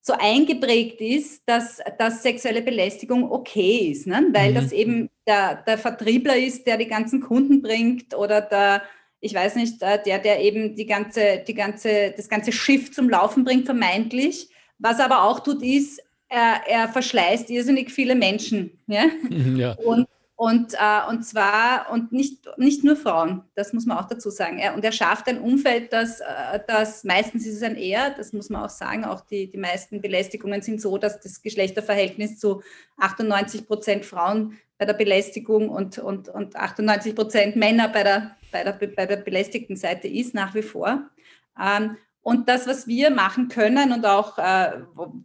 so 0.00 0.14
eingeprägt 0.18 1.00
ist, 1.00 1.44
dass, 1.46 1.78
dass 1.96 2.24
sexuelle 2.24 2.62
Belästigung 2.62 3.30
okay 3.30 3.92
ist, 3.92 4.08
ne? 4.08 4.26
weil 4.32 4.50
mhm. 4.50 4.54
das 4.56 4.72
eben 4.72 5.10
der, 5.28 5.62
der 5.62 5.78
Vertriebler 5.78 6.36
ist, 6.36 6.66
der 6.66 6.76
die 6.76 6.88
ganzen 6.88 7.20
Kunden 7.20 7.62
bringt 7.62 8.12
oder 8.16 8.40
der 8.40 8.82
ich 9.22 9.32
weiß 9.32 9.54
nicht, 9.54 9.80
äh, 9.82 10.02
der, 10.02 10.18
der 10.18 10.40
eben 10.40 10.74
die 10.74 10.84
ganze, 10.84 11.42
die 11.46 11.54
ganze, 11.54 12.12
das 12.14 12.28
ganze 12.28 12.50
Schiff 12.52 12.92
zum 12.92 13.08
Laufen 13.08 13.44
bringt, 13.44 13.66
vermeintlich. 13.66 14.50
Was 14.78 14.98
er 14.98 15.06
aber 15.06 15.22
auch 15.22 15.40
tut, 15.40 15.62
ist, 15.62 16.02
er, 16.28 16.62
er 16.66 16.88
verschleißt 16.88 17.48
irrsinnig 17.48 17.92
viele 17.92 18.16
Menschen. 18.16 18.80
Ja? 18.88 19.04
ja. 19.30 19.72
Und, 19.84 20.08
und, 20.34 20.74
äh, 20.74 21.08
und 21.08 21.22
zwar, 21.22 21.92
und 21.92 22.10
nicht, 22.10 22.48
nicht 22.56 22.82
nur 22.82 22.96
Frauen, 22.96 23.44
das 23.54 23.72
muss 23.72 23.86
man 23.86 23.96
auch 23.98 24.08
dazu 24.08 24.28
sagen. 24.28 24.58
Er, 24.58 24.74
und 24.74 24.84
er 24.84 24.90
schafft 24.90 25.28
ein 25.28 25.40
Umfeld, 25.40 25.92
das, 25.92 26.18
äh, 26.18 26.58
das 26.66 27.04
meistens 27.04 27.46
ist 27.46 27.58
es 27.58 27.62
ein 27.62 27.76
Er, 27.76 28.10
das 28.10 28.32
muss 28.32 28.50
man 28.50 28.64
auch 28.64 28.70
sagen. 28.70 29.04
Auch 29.04 29.20
die, 29.20 29.48
die 29.48 29.58
meisten 29.58 30.00
Belästigungen 30.00 30.62
sind 30.62 30.80
so, 30.80 30.98
dass 30.98 31.20
das 31.20 31.42
Geschlechterverhältnis 31.42 32.40
zu 32.40 32.60
98 32.96 33.68
Prozent 33.68 34.04
Frauen 34.04 34.58
bei 34.82 34.86
der 34.86 34.94
Belästigung 34.94 35.68
und, 35.68 35.98
und, 35.98 36.28
und 36.28 36.56
98 36.56 37.14
Prozent 37.14 37.54
Männer 37.54 37.88
bei 37.88 38.02
der, 38.02 38.36
bei, 38.50 38.64
der, 38.64 38.72
bei 38.72 39.06
der 39.06 39.14
belästigten 39.14 39.76
Seite 39.76 40.08
ist, 40.08 40.34
nach 40.34 40.56
wie 40.56 40.62
vor. 40.62 41.08
Ähm, 41.56 41.96
und 42.20 42.48
das, 42.48 42.66
was 42.66 42.88
wir 42.88 43.10
machen 43.10 43.46
können 43.46 43.92
und 43.92 44.04
auch 44.04 44.38
äh, 44.38 44.72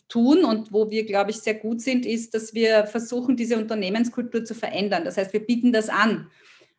tun 0.10 0.43
und 0.43 0.72
wo 0.72 0.91
wir, 0.91 1.08
glaube 1.08 1.32
ich, 1.32 1.38
sehr 1.38 1.56
gut 1.56 1.82
sind, 1.82 2.06
ist, 2.06 2.36
dass 2.36 2.54
wir 2.54 2.86
versuchen, 2.86 3.36
diese 3.36 3.58
Unternehmenskultur 3.58 4.46
zu 4.46 4.54
verändern. 4.54 5.06
Das 5.06 5.17
heißt, 5.17 5.34
wir 5.34 5.43
bieten 5.43 5.74
das 5.74 5.89
an. 5.89 6.30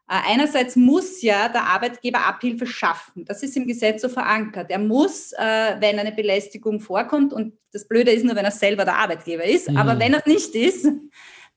Äh, 0.09 0.33
einerseits 0.33 0.77
muss 0.77 1.21
ja 1.21 1.49
der 1.49 1.65
Arbeitgeber 1.65 2.29
Abhilfe 2.29 2.69
schaffen. 2.69 3.25
Das 3.25 3.43
ist 3.43 3.57
im 3.57 3.67
Gesetz 3.67 4.03
so 4.03 4.09
verankert. 4.09 4.71
Er 4.71 4.79
muss, 4.79 5.33
äh, 5.33 5.75
wenn 5.81 5.99
eine 5.99 6.13
Belästigung 6.13 6.79
vorkommt, 6.79 7.33
und 7.33 7.55
das 7.73 7.89
Blöde 7.89 8.13
ist 8.13 8.25
nur, 8.25 8.37
wenn 8.37 8.45
er 8.45 8.53
selber 8.53 8.85
der 8.85 8.99
Arbeitgeber 8.99 9.45
ist, 9.45 9.69
mhm. 9.69 9.79
aber 9.79 9.99
wenn 9.99 10.15
er 10.15 10.23
nicht 10.27 10.55
ist, 10.55 10.87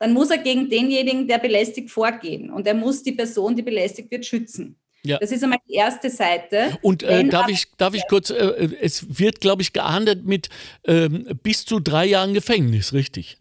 dann 0.02 0.14
muss 0.14 0.32
er 0.32 0.40
gegen 0.40 0.68
denjenigen, 0.68 1.28
der 1.28 1.38
belästigt, 1.38 1.92
vorgehen. 1.92 2.50
Und 2.50 2.66
er 2.66 2.74
muss 2.74 3.04
die 3.04 3.12
Person, 3.12 3.56
die 3.56 3.62
belästigt 3.62 4.10
wird, 4.10 4.26
schützen. 4.26 4.76
Ja. 5.04 5.20
Das 5.20 5.32
ist 5.32 5.44
einmal 5.44 5.60
die 5.70 5.76
erste 5.76 6.10
Seite. 6.10 6.76
Und 6.82 7.04
äh, 7.04 7.24
darf, 7.26 7.48
ich, 7.50 7.66
darf 7.78 7.94
ich 7.94 8.08
kurz, 8.10 8.32
äh, 8.32 8.70
es 8.82 9.20
wird, 9.20 9.42
glaube 9.42 9.62
ich, 9.62 9.74
geahndet 9.74 10.26
mit 10.26 10.50
ähm, 10.88 11.28
bis 11.44 11.66
zu 11.66 11.80
drei 11.80 12.08
Jahren 12.08 12.34
Gefängnis, 12.34 12.94
richtig? 12.94 13.38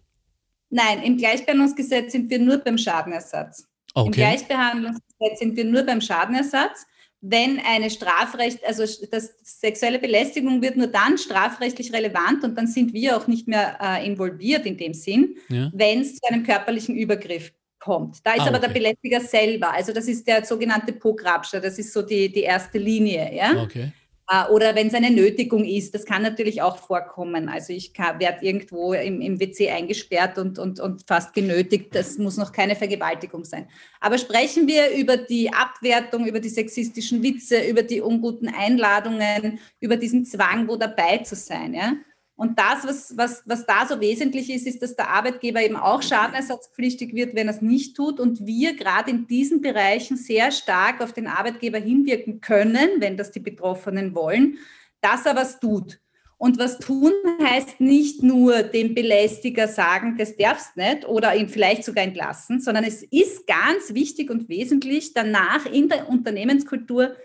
Nein, 0.68 1.02
im 1.02 1.16
Gleichbehandlungsgesetz 1.16 2.12
sind 2.12 2.28
wir 2.28 2.38
nur 2.38 2.58
beim 2.58 2.76
Schadenersatz. 2.76 3.66
Okay. 3.94 4.06
Im 4.06 4.12
Gleichbehandlungsgesetz 4.12 5.38
sind 5.38 5.56
wir 5.56 5.64
nur 5.64 5.82
beim 5.84 6.02
Schadenersatz 6.02 6.84
wenn 7.22 7.60
eine 7.60 7.90
Strafrecht, 7.90 8.64
also 8.64 8.82
das 9.10 9.34
sexuelle 9.42 9.98
Belästigung 9.98 10.62
wird 10.62 10.76
nur 10.76 10.86
dann 10.86 11.18
strafrechtlich 11.18 11.92
relevant 11.92 12.44
und 12.44 12.56
dann 12.56 12.66
sind 12.66 12.94
wir 12.94 13.16
auch 13.16 13.26
nicht 13.26 13.46
mehr 13.46 13.78
äh, 13.80 14.06
involviert 14.06 14.64
in 14.64 14.78
dem 14.78 14.94
Sinn, 14.94 15.36
ja. 15.48 15.70
wenn 15.74 16.00
es 16.00 16.16
zu 16.16 16.28
einem 16.28 16.44
körperlichen 16.44 16.96
Übergriff 16.96 17.52
kommt. 17.78 18.18
Da 18.24 18.34
ist 18.34 18.40
ah, 18.40 18.46
aber 18.48 18.58
okay. 18.58 18.66
der 18.66 18.74
Belästiger 18.74 19.20
selber, 19.20 19.72
also 19.72 19.92
das 19.92 20.06
ist 20.06 20.26
der 20.26 20.44
sogenannte 20.44 20.92
Pograbscher, 20.92 21.60
das 21.60 21.78
ist 21.78 21.92
so 21.92 22.02
die, 22.02 22.30
die 22.30 22.42
erste 22.42 22.78
Linie. 22.78 23.34
Ja? 23.34 23.62
Okay. 23.62 23.92
Äh, 24.30 24.46
oder 24.50 24.74
wenn 24.74 24.86
es 24.86 24.94
eine 24.94 25.10
Nötigung 25.10 25.64
ist, 25.64 25.94
das 25.94 26.04
kann 26.04 26.22
natürlich 26.22 26.62
auch 26.62 26.78
vorkommen. 26.78 27.48
Also 27.48 27.72
ich 27.72 27.92
werde 27.98 28.46
irgendwo 28.46 28.92
im, 28.92 29.20
im 29.20 29.40
WC 29.40 29.70
eingesperrt 29.70 30.38
und, 30.38 30.58
und, 30.58 30.78
und 30.78 31.02
fast 31.06 31.34
genötigt. 31.34 31.94
Das 31.94 32.16
muss 32.16 32.36
noch 32.36 32.52
keine 32.52 32.76
Vergewaltigung 32.76 33.44
sein. 33.44 33.68
Aber 33.98 34.18
sprechen 34.18 34.68
wir 34.68 34.90
über 34.96 35.16
die 35.16 35.52
Abwertung, 35.52 36.26
über 36.26 36.38
die 36.38 36.48
sexistischen 36.48 37.22
Witze, 37.22 37.68
über 37.68 37.82
die 37.82 38.00
unguten 38.00 38.48
Einladungen, 38.48 39.58
über 39.80 39.96
diesen 39.96 40.24
Zwang, 40.24 40.68
wo 40.68 40.76
dabei 40.76 41.18
zu 41.18 41.34
sein. 41.34 41.74
Ja? 41.74 41.94
Und 42.40 42.58
das, 42.58 42.86
was, 42.86 43.18
was, 43.18 43.42
was 43.44 43.66
da 43.66 43.84
so 43.86 44.00
wesentlich 44.00 44.48
ist, 44.48 44.66
ist, 44.66 44.80
dass 44.80 44.96
der 44.96 45.10
Arbeitgeber 45.10 45.62
eben 45.62 45.76
auch 45.76 46.00
schadenersatzpflichtig 46.00 47.14
wird, 47.14 47.34
wenn 47.34 47.48
er 47.48 47.54
es 47.54 47.60
nicht 47.60 47.94
tut. 47.94 48.18
Und 48.18 48.46
wir 48.46 48.74
gerade 48.76 49.10
in 49.10 49.26
diesen 49.26 49.60
Bereichen 49.60 50.16
sehr 50.16 50.50
stark 50.50 51.02
auf 51.02 51.12
den 51.12 51.26
Arbeitgeber 51.26 51.76
hinwirken 51.76 52.40
können, 52.40 52.92
wenn 52.96 53.18
das 53.18 53.30
die 53.30 53.40
Betroffenen 53.40 54.14
wollen, 54.14 54.56
dass 55.02 55.26
er 55.26 55.36
was 55.36 55.60
tut. 55.60 56.00
Und 56.38 56.58
was 56.58 56.78
tun 56.78 57.12
heißt 57.42 57.78
nicht 57.78 58.22
nur 58.22 58.62
dem 58.62 58.94
Belästiger 58.94 59.68
sagen, 59.68 60.16
das 60.16 60.34
darfst 60.38 60.78
nicht 60.78 61.06
oder 61.06 61.36
ihn 61.36 61.50
vielleicht 61.50 61.84
sogar 61.84 62.04
entlassen, 62.04 62.58
sondern 62.62 62.84
es 62.84 63.02
ist 63.02 63.46
ganz 63.46 63.92
wichtig 63.92 64.30
und 64.30 64.48
wesentlich, 64.48 65.12
danach 65.12 65.66
in 65.66 65.90
der 65.90 66.08
Unternehmenskultur 66.08 67.16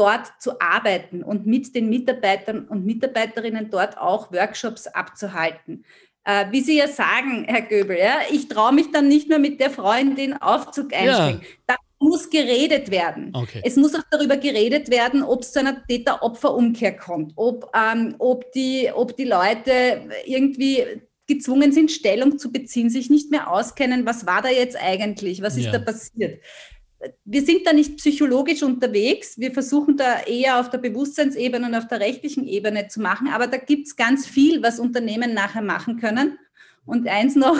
dort 0.00 0.32
zu 0.38 0.58
arbeiten 0.62 1.22
und 1.22 1.44
mit 1.44 1.74
den 1.74 1.90
Mitarbeitern 1.90 2.64
und 2.64 2.86
Mitarbeiterinnen 2.86 3.70
dort 3.70 3.98
auch 3.98 4.32
Workshops 4.32 4.86
abzuhalten. 4.86 5.84
Äh, 6.24 6.46
wie 6.50 6.62
Sie 6.62 6.78
ja 6.78 6.88
sagen, 6.88 7.44
Herr 7.46 7.60
Göbel, 7.60 7.98
ja, 7.98 8.20
ich 8.30 8.48
traue 8.48 8.72
mich 8.72 8.90
dann 8.90 9.08
nicht 9.08 9.28
mehr 9.28 9.38
mit 9.38 9.60
der 9.60 9.68
Frau 9.68 9.92
in 9.92 10.16
den 10.16 10.40
Aufzug 10.40 10.94
einsteigen. 10.94 11.42
Ja. 11.42 11.48
Da 11.66 11.76
muss 11.98 12.30
geredet 12.30 12.90
werden. 12.90 13.30
Okay. 13.34 13.60
Es 13.62 13.76
muss 13.76 13.94
auch 13.94 14.02
darüber 14.10 14.38
geredet 14.38 14.90
werden, 14.90 15.22
ob 15.22 15.42
es 15.42 15.52
zu 15.52 15.60
einer 15.60 15.86
Täter-Opfer-Umkehr 15.86 16.96
kommt, 16.96 17.34
ob, 17.36 17.70
ähm, 17.76 18.14
ob, 18.18 18.50
die, 18.52 18.90
ob 18.94 19.18
die 19.18 19.24
Leute 19.24 20.08
irgendwie 20.24 20.82
gezwungen 21.26 21.72
sind, 21.72 21.90
Stellung 21.90 22.38
zu 22.38 22.50
beziehen, 22.50 22.88
sich 22.88 23.10
nicht 23.10 23.30
mehr 23.30 23.52
auskennen, 23.52 24.06
was 24.06 24.24
war 24.24 24.40
da 24.40 24.48
jetzt 24.48 24.76
eigentlich, 24.76 25.42
was 25.42 25.58
ist 25.58 25.66
ja. 25.66 25.72
da 25.72 25.78
passiert 25.78 26.40
wir 27.24 27.42
sind 27.42 27.66
da 27.66 27.72
nicht 27.72 27.96
psychologisch 27.96 28.62
unterwegs. 28.62 29.38
Wir 29.38 29.52
versuchen 29.52 29.96
da 29.96 30.20
eher 30.22 30.60
auf 30.60 30.70
der 30.70 30.78
Bewusstseinsebene 30.78 31.66
und 31.66 31.74
auf 31.74 31.86
der 31.86 32.00
rechtlichen 32.00 32.46
Ebene 32.46 32.88
zu 32.88 33.00
machen. 33.00 33.28
Aber 33.28 33.46
da 33.46 33.56
gibt 33.56 33.86
es 33.86 33.96
ganz 33.96 34.26
viel, 34.26 34.62
was 34.62 34.78
Unternehmen 34.78 35.32
nachher 35.32 35.62
machen 35.62 35.98
können. 35.98 36.38
Und 36.86 37.06
eins 37.06 37.36
noch 37.36 37.56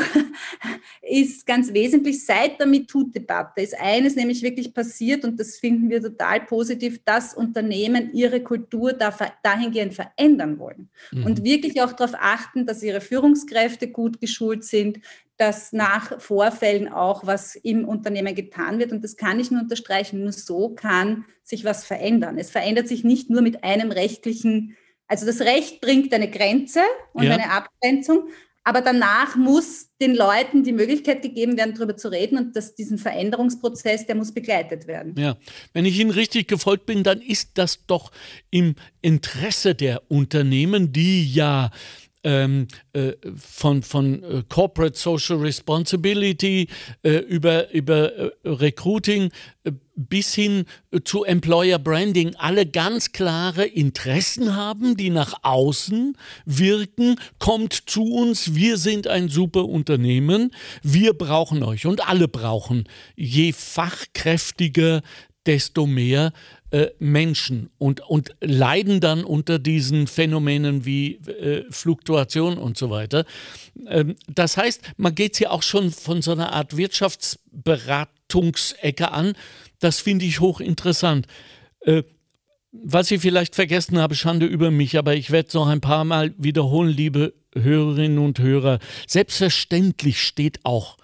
ist 1.02 1.46
ganz 1.46 1.72
wesentlich, 1.72 2.24
seit 2.24 2.58
der 2.58 2.66
MeToo-Debatte 2.66 3.60
ist 3.60 3.78
eines 3.78 4.16
nämlich 4.16 4.42
wirklich 4.42 4.74
passiert 4.74 5.24
und 5.24 5.38
das 5.38 5.56
finden 5.56 5.90
wir 5.90 6.02
total 6.02 6.40
positiv, 6.40 7.04
dass 7.04 7.34
Unternehmen 7.34 8.12
ihre 8.12 8.42
Kultur 8.42 8.92
dahingehend 8.92 9.94
verändern 9.94 10.58
wollen 10.58 10.88
mhm. 11.12 11.26
und 11.26 11.44
wirklich 11.44 11.80
auch 11.82 11.92
darauf 11.92 12.16
achten, 12.18 12.66
dass 12.66 12.82
ihre 12.82 13.00
Führungskräfte 13.00 13.88
gut 13.88 14.20
geschult 14.20 14.64
sind, 14.64 15.00
dass 15.40 15.72
nach 15.72 16.20
Vorfällen 16.20 16.88
auch 16.88 17.26
was 17.26 17.54
im 17.56 17.86
Unternehmen 17.86 18.34
getan 18.34 18.78
wird. 18.78 18.92
Und 18.92 19.02
das 19.02 19.16
kann 19.16 19.40
ich 19.40 19.50
nur 19.50 19.62
unterstreichen. 19.62 20.20
Nur 20.22 20.32
so 20.32 20.68
kann 20.74 21.24
sich 21.42 21.64
was 21.64 21.86
verändern. 21.86 22.36
Es 22.36 22.50
verändert 22.50 22.88
sich 22.88 23.04
nicht 23.04 23.30
nur 23.30 23.40
mit 23.40 23.64
einem 23.64 23.90
rechtlichen, 23.90 24.76
also 25.06 25.24
das 25.24 25.40
Recht 25.40 25.80
bringt 25.80 26.12
eine 26.12 26.30
Grenze 26.30 26.80
und 27.14 27.24
ja. 27.24 27.32
eine 27.32 27.50
Abgrenzung, 27.50 28.28
aber 28.70 28.82
danach 28.82 29.34
muss 29.34 29.88
den 30.00 30.14
Leuten 30.14 30.62
die 30.62 30.70
Möglichkeit 30.70 31.22
gegeben 31.22 31.56
werden, 31.56 31.74
darüber 31.74 31.96
zu 31.96 32.06
reden 32.06 32.38
und 32.38 32.54
dass 32.54 32.76
diesen 32.76 32.98
Veränderungsprozess, 32.98 34.06
der 34.06 34.14
muss 34.14 34.32
begleitet 34.32 34.86
werden. 34.86 35.16
Ja, 35.18 35.36
wenn 35.72 35.86
ich 35.86 35.98
Ihnen 35.98 36.12
richtig 36.12 36.46
gefolgt 36.46 36.86
bin, 36.86 37.02
dann 37.02 37.20
ist 37.20 37.58
das 37.58 37.84
doch 37.88 38.12
im 38.48 38.76
Interesse 39.02 39.74
der 39.74 40.08
Unternehmen, 40.08 40.92
die 40.92 41.32
ja 41.32 41.72
ähm, 42.22 42.68
äh, 42.92 43.14
von, 43.36 43.82
von 43.82 44.22
äh, 44.22 44.42
Corporate 44.48 44.96
Social 44.96 45.38
Responsibility 45.38 46.68
äh, 47.02 47.16
über, 47.16 47.72
über 47.72 48.14
äh, 48.14 48.30
Recruiting 48.44 49.30
äh, 49.64 49.72
bis 50.08 50.34
hin 50.34 50.64
äh, 50.90 51.00
zu 51.02 51.24
Employer 51.24 51.78
Branding 51.78 52.34
alle 52.36 52.66
ganz 52.66 53.12
klare 53.12 53.64
Interessen 53.64 54.56
haben, 54.56 54.96
die 54.96 55.10
nach 55.10 55.34
außen 55.42 56.16
wirken. 56.44 57.16
Kommt 57.38 57.84
zu 57.86 58.04
uns, 58.04 58.54
wir 58.54 58.78
sind 58.78 59.06
ein 59.06 59.28
super 59.28 59.66
Unternehmen, 59.66 60.52
wir 60.82 61.14
brauchen 61.14 61.62
euch 61.62 61.86
und 61.86 62.08
alle 62.08 62.28
brauchen. 62.28 62.84
Je 63.16 63.52
fachkräftiger, 63.52 65.02
desto 65.46 65.86
mehr 65.86 66.32
äh, 66.70 66.88
Menschen 66.98 67.70
und, 67.78 68.00
und 68.00 68.30
leiden 68.40 69.00
dann 69.00 69.24
unter 69.24 69.58
diesen 69.58 70.06
Phänomenen 70.06 70.84
wie 70.84 71.16
äh, 71.16 71.64
Fluktuation 71.70 72.58
und 72.58 72.78
so 72.78 72.90
weiter. 72.90 73.24
Ähm, 73.88 74.14
das 74.28 74.56
heißt, 74.56 74.82
man 74.96 75.12
geht 75.14 75.36
hier 75.38 75.50
auch 75.50 75.62
schon 75.62 75.90
von 75.90 76.22
so 76.22 76.30
einer 76.32 76.52
Art 76.52 76.76
Wirtschaftsberatungsecke 76.76 79.10
an. 79.10 79.32
Das 79.80 80.00
finde 80.00 80.24
ich 80.26 80.40
hochinteressant. 80.40 81.26
Äh, 81.80 82.04
was 82.72 83.10
ich 83.10 83.20
vielleicht 83.20 83.56
vergessen 83.56 83.98
habe, 83.98 84.14
Schande 84.14 84.46
über 84.46 84.70
mich, 84.70 84.96
aber 84.96 85.16
ich 85.16 85.32
werde 85.32 85.48
es 85.48 85.54
noch 85.54 85.66
ein 85.66 85.80
paar 85.80 86.04
Mal 86.04 86.32
wiederholen, 86.38 86.90
liebe 86.90 87.34
Hörerinnen 87.52 88.18
und 88.18 88.38
Hörer. 88.38 88.78
Selbstverständlich 89.08 90.20
steht 90.22 90.60
auch 90.62 90.96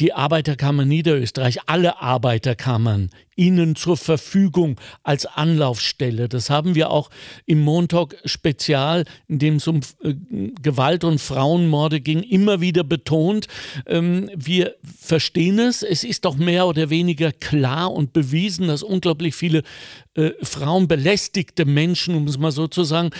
die 0.00 0.12
Arbeiterkammer 0.14 0.84
Niederösterreich, 0.84 1.58
alle 1.66 2.00
Arbeiterkammern 2.00 3.10
Ihnen 3.36 3.76
zur 3.76 3.96
Verfügung 3.96 4.78
als 5.02 5.26
Anlaufstelle. 5.26 6.28
Das 6.28 6.50
haben 6.50 6.74
wir 6.74 6.90
auch 6.90 7.10
im 7.46 7.60
Montag 7.60 8.16
Spezial, 8.24 9.04
in 9.28 9.38
dem 9.38 9.56
es 9.56 9.68
um 9.68 9.80
äh, 10.02 10.14
Gewalt 10.62 11.04
und 11.04 11.20
Frauenmorde 11.20 12.00
ging, 12.00 12.22
immer 12.22 12.60
wieder 12.60 12.84
betont. 12.84 13.46
Ähm, 13.86 14.30
wir 14.34 14.74
verstehen 14.84 15.58
es. 15.58 15.82
Es 15.82 16.04
ist 16.04 16.24
doch 16.24 16.36
mehr 16.36 16.66
oder 16.66 16.90
weniger 16.90 17.32
klar 17.32 17.92
und 17.92 18.12
bewiesen, 18.12 18.68
dass 18.68 18.82
unglaublich 18.82 19.34
viele 19.34 19.62
äh, 20.14 20.30
frauenbelästigte 20.42 21.64
Menschen, 21.64 22.14
um 22.14 22.26
es 22.26 22.38
mal 22.38 22.52
so 22.52 22.66
zu 22.66 22.84
sagen, 22.84 23.10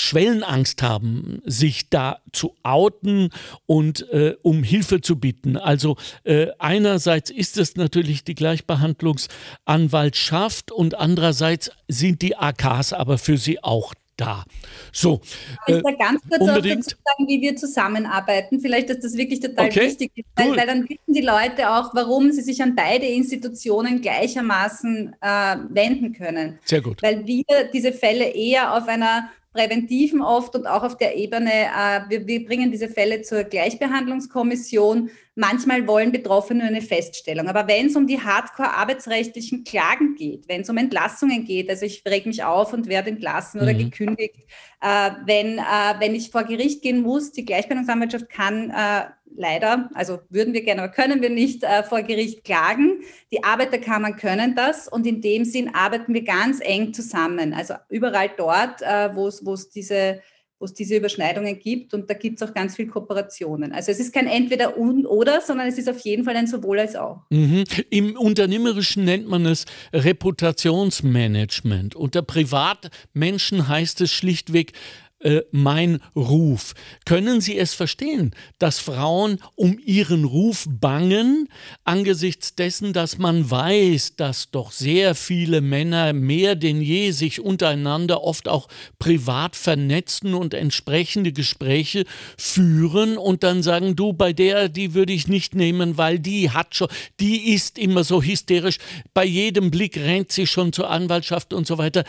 Schwellenangst 0.00 0.82
haben, 0.82 1.40
sich 1.44 1.90
da 1.90 2.20
zu 2.32 2.54
outen 2.62 3.30
und 3.66 4.08
äh, 4.10 4.36
um 4.42 4.62
Hilfe 4.62 5.00
zu 5.00 5.18
bitten. 5.20 5.56
Also 5.56 5.96
äh, 6.24 6.48
einerseits 6.58 7.30
ist 7.30 7.56
es 7.58 7.76
natürlich 7.76 8.24
die 8.24 8.34
Gleichbehandlungsanwaltschaft 8.34 10.72
und 10.72 10.96
andererseits 10.96 11.70
sind 11.88 12.22
die 12.22 12.36
AKs 12.36 12.92
aber 12.92 13.18
für 13.18 13.36
sie 13.36 13.62
auch 13.62 13.94
da. 14.20 14.44
So. 14.92 15.20
Ich 15.66 15.74
äh, 15.74 15.82
ganz 15.98 16.20
kurz 16.28 16.42
unbedingt. 16.42 16.86
dazu 16.86 16.96
sagen, 17.04 17.28
wie 17.28 17.40
wir 17.40 17.56
zusammenarbeiten. 17.56 18.60
Vielleicht 18.60 18.90
ist 18.90 19.02
das 19.02 19.16
wirklich 19.16 19.40
total 19.40 19.66
okay. 19.66 19.86
wichtig, 19.86 20.12
weil, 20.36 20.56
weil, 20.56 20.66
dann 20.66 20.88
wissen 20.88 21.14
die 21.14 21.22
Leute 21.22 21.70
auch, 21.70 21.94
warum 21.94 22.30
sie 22.32 22.42
sich 22.42 22.62
an 22.62 22.74
beide 22.74 23.06
Institutionen 23.06 24.00
gleichermaßen 24.00 25.16
äh, 25.20 25.56
wenden 25.70 26.12
können. 26.12 26.58
Sehr 26.64 26.82
gut. 26.82 27.02
Weil 27.02 27.26
wir 27.26 27.44
diese 27.72 27.92
Fälle 27.92 28.28
eher 28.28 28.74
auf 28.74 28.88
einer 28.88 29.30
Präventiven 29.52 30.22
oft 30.22 30.54
und 30.54 30.66
auch 30.66 30.84
auf 30.84 30.96
der 30.96 31.16
Ebene, 31.16 31.50
äh, 31.50 32.00
wir, 32.08 32.26
wir, 32.26 32.44
bringen 32.44 32.70
diese 32.70 32.88
Fälle 32.88 33.22
zur 33.22 33.42
Gleichbehandlungskommission. 33.42 35.10
Manchmal 35.34 35.88
wollen 35.88 36.12
Betroffene 36.12 36.64
eine 36.64 36.82
Feststellung. 36.82 37.48
Aber 37.48 37.66
wenn 37.66 37.86
es 37.86 37.96
um 37.96 38.06
die 38.06 38.20
hardcore-arbeitsrechtlichen 38.20 39.64
Klagen 39.64 40.14
geht, 40.14 40.48
wenn 40.48 40.60
es 40.60 40.70
um 40.70 40.76
Entlassungen 40.76 41.44
geht, 41.44 41.68
also 41.68 41.84
ich 41.84 42.04
reg 42.06 42.26
mich 42.26 42.44
auf 42.44 42.72
und 42.72 42.86
werde 42.88 43.10
entlassen 43.10 43.60
mhm. 43.60 43.66
oder 43.66 43.74
gekündigt, 43.74 44.36
äh, 44.80 45.10
wenn, 45.26 45.58
äh, 45.58 45.94
wenn 45.98 46.14
ich 46.14 46.30
vor 46.30 46.44
Gericht 46.44 46.82
gehen 46.82 47.02
muss, 47.02 47.32
die 47.32 47.44
Gleichbehandlungsanwaltschaft 47.44 48.28
kann 48.28 48.70
äh, 48.70 49.06
leider, 49.34 49.90
also 49.94 50.20
würden 50.28 50.54
wir 50.54 50.62
gerne, 50.62 50.82
aber 50.82 50.92
können 50.92 51.22
wir 51.22 51.30
nicht 51.30 51.62
äh, 51.62 51.82
vor 51.82 52.02
Gericht 52.02 52.44
klagen. 52.44 53.00
Die 53.32 53.44
Arbeiterkammern 53.44 54.16
können 54.16 54.54
das 54.54 54.88
und 54.88 55.06
in 55.06 55.20
dem 55.20 55.44
Sinn 55.44 55.74
arbeiten 55.74 56.14
wir 56.14 56.24
ganz 56.24 56.60
eng 56.60 56.92
zusammen. 56.92 57.54
Also 57.54 57.74
überall 57.88 58.30
dort, 58.36 58.82
äh, 58.82 59.14
wo 59.14 59.28
es 59.28 59.70
diese 59.70 60.20
wo 60.60 60.66
es 60.66 60.74
diese 60.74 60.96
Überschneidungen 60.96 61.58
gibt 61.58 61.94
und 61.94 62.10
da 62.10 62.14
gibt 62.14 62.40
es 62.40 62.46
auch 62.46 62.52
ganz 62.52 62.76
viel 62.76 62.86
Kooperationen. 62.86 63.72
Also 63.72 63.90
es 63.90 63.98
ist 63.98 64.12
kein 64.12 64.26
entweder 64.26 64.76
und 64.76 65.06
oder, 65.06 65.40
sondern 65.40 65.66
es 65.66 65.78
ist 65.78 65.88
auf 65.88 65.98
jeden 66.00 66.24
Fall 66.24 66.36
ein 66.36 66.46
sowohl 66.46 66.80
als 66.80 66.96
auch. 66.96 67.22
Mhm. 67.30 67.64
Im 67.88 68.16
Unternehmerischen 68.16 69.06
nennt 69.06 69.26
man 69.26 69.46
es 69.46 69.64
Reputationsmanagement. 69.94 71.96
Unter 71.96 72.20
Privatmenschen 72.20 73.68
heißt 73.68 74.02
es 74.02 74.12
schlichtweg 74.12 74.72
äh, 75.20 75.42
mein 75.50 76.00
Ruf. 76.16 76.74
Können 77.04 77.42
Sie 77.42 77.58
es 77.58 77.74
verstehen, 77.74 78.30
dass 78.58 78.78
Frauen 78.78 79.38
um 79.54 79.78
ihren 79.84 80.24
Ruf 80.24 80.66
bangen, 80.68 81.48
angesichts 81.84 82.54
dessen, 82.54 82.94
dass 82.94 83.18
man 83.18 83.50
weiß, 83.50 84.16
dass 84.16 84.50
doch 84.50 84.72
sehr 84.72 85.14
viele 85.14 85.60
Männer 85.60 86.14
mehr 86.14 86.54
denn 86.54 86.80
je 86.80 87.10
sich 87.10 87.40
untereinander 87.40 88.24
oft 88.24 88.48
auch 88.48 88.68
privat 88.98 89.56
vernetzen 89.56 90.32
und 90.32 90.54
entsprechende 90.54 91.32
Gespräche 91.32 92.04
führen 92.38 93.18
und 93.18 93.42
dann 93.42 93.62
sagen, 93.62 93.96
du, 93.96 94.14
bei 94.14 94.32
der, 94.32 94.70
die 94.70 94.94
würde 94.94 95.12
ich 95.12 95.28
nicht 95.28 95.54
nehmen, 95.54 95.98
weil 95.98 96.18
die 96.18 96.50
hat 96.50 96.74
schon, 96.74 96.88
die 97.20 97.52
ist 97.52 97.78
immer 97.78 98.04
so 98.04 98.22
hysterisch, 98.22 98.78
bei 99.12 99.26
jedem 99.26 99.70
Blick 99.70 99.98
rennt 99.98 100.32
sie 100.32 100.46
schon 100.46 100.72
zur 100.72 100.88
Anwaltschaft 100.88 101.52
und 101.52 101.66
so 101.66 101.76
weiter. 101.76 102.04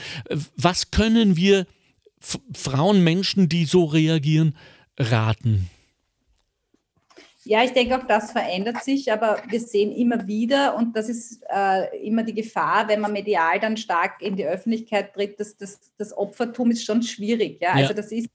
Was 0.56 0.92
können 0.92 1.36
wir 1.36 1.66
Frauen, 2.22 3.04
Menschen, 3.04 3.50
die 3.50 3.66
so 3.66 3.86
reagieren, 3.86 4.56
raten? 4.98 5.70
Ja, 7.44 7.64
ich 7.64 7.72
denke, 7.72 7.98
auch 7.98 8.06
das 8.06 8.32
verändert 8.32 8.84
sich, 8.84 9.12
aber 9.12 9.42
wir 9.50 9.60
sehen 9.60 9.92
immer 9.92 10.28
wieder, 10.28 10.76
und 10.76 10.96
das 10.96 11.10
ist 11.10 11.42
äh, 11.52 12.06
immer 12.06 12.22
die 12.24 12.36
Gefahr, 12.36 12.88
wenn 12.88 13.00
man 13.00 13.12
medial 13.12 13.60
dann 13.60 13.78
stark 13.78 14.22
in 14.22 14.36
die 14.36 14.46
Öffentlichkeit 14.46 15.14
tritt, 15.14 15.40
dass 15.40 15.58
das, 15.58 15.80
das 15.98 16.16
Opfertum 16.16 16.70
ist 16.70 16.86
schon 16.86 17.02
schwierig. 17.02 17.60
Ja? 17.60 17.70
ja. 17.70 17.82
Also 17.82 17.96
das 17.96 18.12
ist 18.12 18.30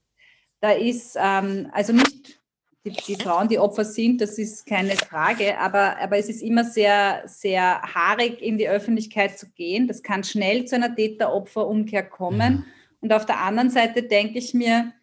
da 0.59 0.71
ist 0.71 1.15
ähm, 1.19 1.69
also 1.71 1.93
nicht 1.93 2.39
die, 2.85 2.91
die, 2.91 3.15
Frauen, 3.15 3.47
die 3.47 3.59
Opfer 3.59 3.85
sind, 3.85 4.21
das 4.21 4.37
ist 4.37 4.65
keine 4.65 4.95
Frage, 4.95 5.57
aber, 5.59 5.97
aber 5.99 6.17
es 6.17 6.29
ist 6.29 6.41
immer 6.41 6.63
sehr, 6.63 7.23
sehr 7.25 7.81
haarig, 7.81 8.41
in 8.41 8.57
die 8.57 8.69
Öffentlichkeit 8.69 9.37
zu 9.37 9.49
gehen. 9.51 9.87
Das 9.87 10.01
kann 10.01 10.23
schnell 10.23 10.65
zu 10.65 10.75
einer 10.75 10.95
Täter-Opfer-Umkehr 10.95 12.03
kommen. 12.03 12.65
Und 13.01 13.13
auf 13.13 13.25
der 13.25 13.39
anderen 13.39 13.69
Seite 13.69 14.03
denke 14.03 14.39
ich 14.39 14.53
mir, 14.53 14.93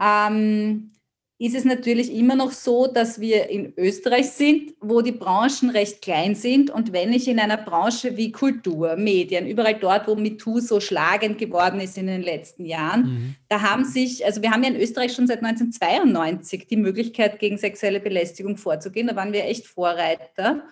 ähm, 0.00 0.94
ist 1.38 1.56
es 1.56 1.64
natürlich 1.64 2.14
immer 2.14 2.36
noch 2.36 2.52
so, 2.52 2.86
dass 2.86 3.20
wir 3.20 3.50
in 3.50 3.72
Österreich 3.76 4.30
sind, 4.30 4.72
wo 4.80 5.00
die 5.00 5.12
Branchen 5.12 5.70
recht 5.70 6.00
klein 6.00 6.36
sind. 6.36 6.70
Und 6.70 6.92
wenn 6.92 7.12
ich 7.12 7.26
in 7.26 7.40
einer 7.40 7.56
Branche 7.56 8.16
wie 8.16 8.30
Kultur, 8.30 8.96
Medien, 8.96 9.48
überall 9.48 9.74
dort, 9.74 10.06
wo 10.06 10.14
MeToo 10.14 10.60
so 10.60 10.78
schlagend 10.78 11.38
geworden 11.38 11.80
ist 11.80 11.98
in 11.98 12.06
den 12.06 12.22
letzten 12.22 12.64
Jahren, 12.64 13.02
mhm. 13.02 13.34
da 13.48 13.62
haben 13.62 13.84
sich, 13.84 14.24
also 14.24 14.42
wir 14.42 14.52
haben 14.52 14.62
ja 14.62 14.70
in 14.70 14.80
Österreich 14.80 15.12
schon 15.12 15.26
seit 15.26 15.42
1992 15.42 16.68
die 16.68 16.76
Möglichkeit, 16.76 17.40
gegen 17.40 17.58
sexuelle 17.58 17.98
Belästigung 17.98 18.56
vorzugehen. 18.56 19.08
Da 19.08 19.16
waren 19.16 19.32
wir 19.32 19.44
echt 19.44 19.66
Vorreiter. 19.66 20.62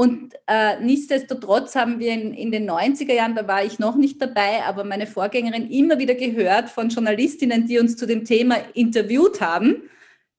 Und 0.00 0.32
äh, 0.46 0.80
nichtsdestotrotz 0.80 1.76
haben 1.76 1.98
wir 1.98 2.14
in, 2.14 2.32
in, 2.32 2.50
den 2.50 2.70
90er 2.70 3.12
Jahren, 3.12 3.34
da 3.34 3.46
war 3.46 3.62
ich 3.62 3.78
noch 3.78 3.96
nicht 3.96 4.22
dabei, 4.22 4.62
aber 4.64 4.82
meine 4.82 5.06
Vorgängerin 5.06 5.70
immer 5.70 5.98
wieder 5.98 6.14
gehört 6.14 6.70
von 6.70 6.88
Journalistinnen, 6.88 7.66
die 7.66 7.78
uns 7.78 7.96
zu 7.96 8.06
dem 8.06 8.24
Thema 8.24 8.56
interviewt 8.72 9.42
haben 9.42 9.82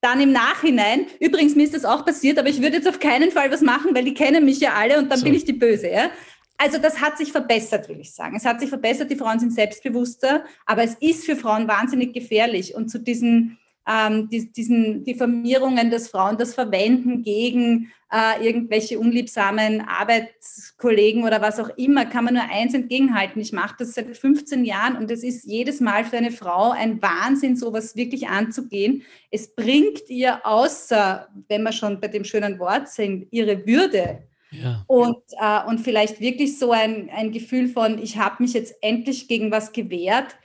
dann 0.01 0.19
im 0.19 0.31
Nachhinein, 0.31 1.05
übrigens, 1.19 1.55
mir 1.55 1.63
ist 1.63 1.75
das 1.75 1.85
auch 1.85 2.03
passiert, 2.03 2.39
aber 2.39 2.49
ich 2.49 2.59
würde 2.59 2.77
jetzt 2.77 2.87
auf 2.87 2.99
keinen 2.99 3.29
Fall 3.29 3.51
was 3.51 3.61
machen, 3.61 3.93
weil 3.93 4.03
die 4.03 4.15
kennen 4.15 4.43
mich 4.43 4.59
ja 4.59 4.73
alle 4.73 4.97
und 4.97 5.11
dann 5.11 5.19
so. 5.19 5.25
bin 5.25 5.35
ich 5.35 5.45
die 5.45 5.53
Böse. 5.53 5.91
Ja? 5.91 6.09
Also 6.57 6.79
das 6.79 6.99
hat 6.99 7.19
sich 7.19 7.31
verbessert, 7.31 7.87
will 7.87 7.99
ich 7.99 8.11
sagen. 8.11 8.35
Es 8.35 8.45
hat 8.45 8.59
sich 8.59 8.69
verbessert, 8.69 9.11
die 9.11 9.15
Frauen 9.15 9.39
sind 9.39 9.53
selbstbewusster, 9.53 10.43
aber 10.65 10.83
es 10.83 10.95
ist 10.95 11.25
für 11.25 11.35
Frauen 11.35 11.67
wahnsinnig 11.67 12.13
gefährlich. 12.13 12.73
Und 12.73 12.89
zu 12.89 12.97
diesen 12.97 13.59
ähm, 13.87 14.29
die, 14.29 14.51
diesen 14.51 15.03
Diffamierungen, 15.03 15.89
dass 15.89 16.09
Frauen 16.09 16.37
das 16.37 16.53
verwenden 16.53 17.23
gegen 17.23 17.91
äh, 18.11 18.45
irgendwelche 18.45 18.99
unliebsamen 18.99 19.81
Arbeitskollegen 19.81 21.23
oder 21.23 21.41
was 21.41 21.59
auch 21.59 21.69
immer, 21.77 22.05
kann 22.05 22.25
man 22.25 22.33
nur 22.35 22.43
eins 22.43 22.73
entgegenhalten. 22.73 23.41
Ich 23.41 23.53
mache 23.53 23.75
das 23.79 23.93
seit 23.93 24.15
15 24.15 24.65
Jahren 24.65 24.97
und 24.97 25.09
es 25.09 25.23
ist 25.23 25.45
jedes 25.45 25.79
Mal 25.79 26.03
für 26.03 26.17
eine 26.17 26.31
Frau 26.31 26.71
ein 26.71 27.01
Wahnsinn, 27.01 27.55
sowas 27.55 27.95
wirklich 27.95 28.27
anzugehen. 28.27 29.03
Es 29.31 29.55
bringt 29.55 30.09
ihr 30.09 30.45
außer, 30.45 31.29
wenn 31.47 31.63
wir 31.63 31.71
schon 31.71 31.99
bei 31.99 32.09
dem 32.09 32.25
schönen 32.25 32.59
Wort 32.59 32.89
sind, 32.89 33.27
ihre 33.31 33.65
Würde. 33.65 34.23
Ja. 34.51 34.83
Und, 34.87 35.23
äh, 35.39 35.65
und 35.67 35.79
vielleicht 35.79 36.19
wirklich 36.19 36.59
so 36.59 36.71
ein, 36.71 37.09
ein 37.15 37.31
Gefühl 37.31 37.69
von, 37.69 37.97
ich 37.97 38.17
habe 38.17 38.43
mich 38.43 38.53
jetzt 38.53 38.75
endlich 38.81 39.29
gegen 39.29 39.49
was 39.49 39.71
gewehrt 39.71 40.35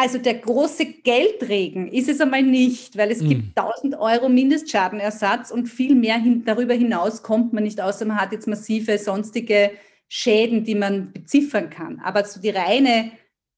also 0.00 0.16
der 0.16 0.36
große 0.36 0.86
Geldregen 0.86 1.86
ist 1.86 2.08
es 2.08 2.22
einmal 2.22 2.42
nicht, 2.42 2.96
weil 2.96 3.10
es 3.10 3.20
mm. 3.20 3.28
gibt 3.28 3.58
1000 3.58 3.98
Euro 3.98 4.30
Mindestschadenersatz 4.30 5.50
und 5.50 5.66
viel 5.66 5.94
mehr 5.94 6.16
hin, 6.16 6.42
darüber 6.46 6.72
hinaus 6.72 7.22
kommt 7.22 7.52
man 7.52 7.64
nicht, 7.64 7.82
außer 7.82 8.06
man 8.06 8.18
hat 8.18 8.32
jetzt 8.32 8.48
massive 8.48 8.96
sonstige 8.96 9.72
Schäden, 10.08 10.64
die 10.64 10.74
man 10.74 11.12
beziffern 11.12 11.68
kann. 11.68 12.00
Aber 12.02 12.24
so 12.24 12.40
die 12.40 12.48
reine 12.48 13.12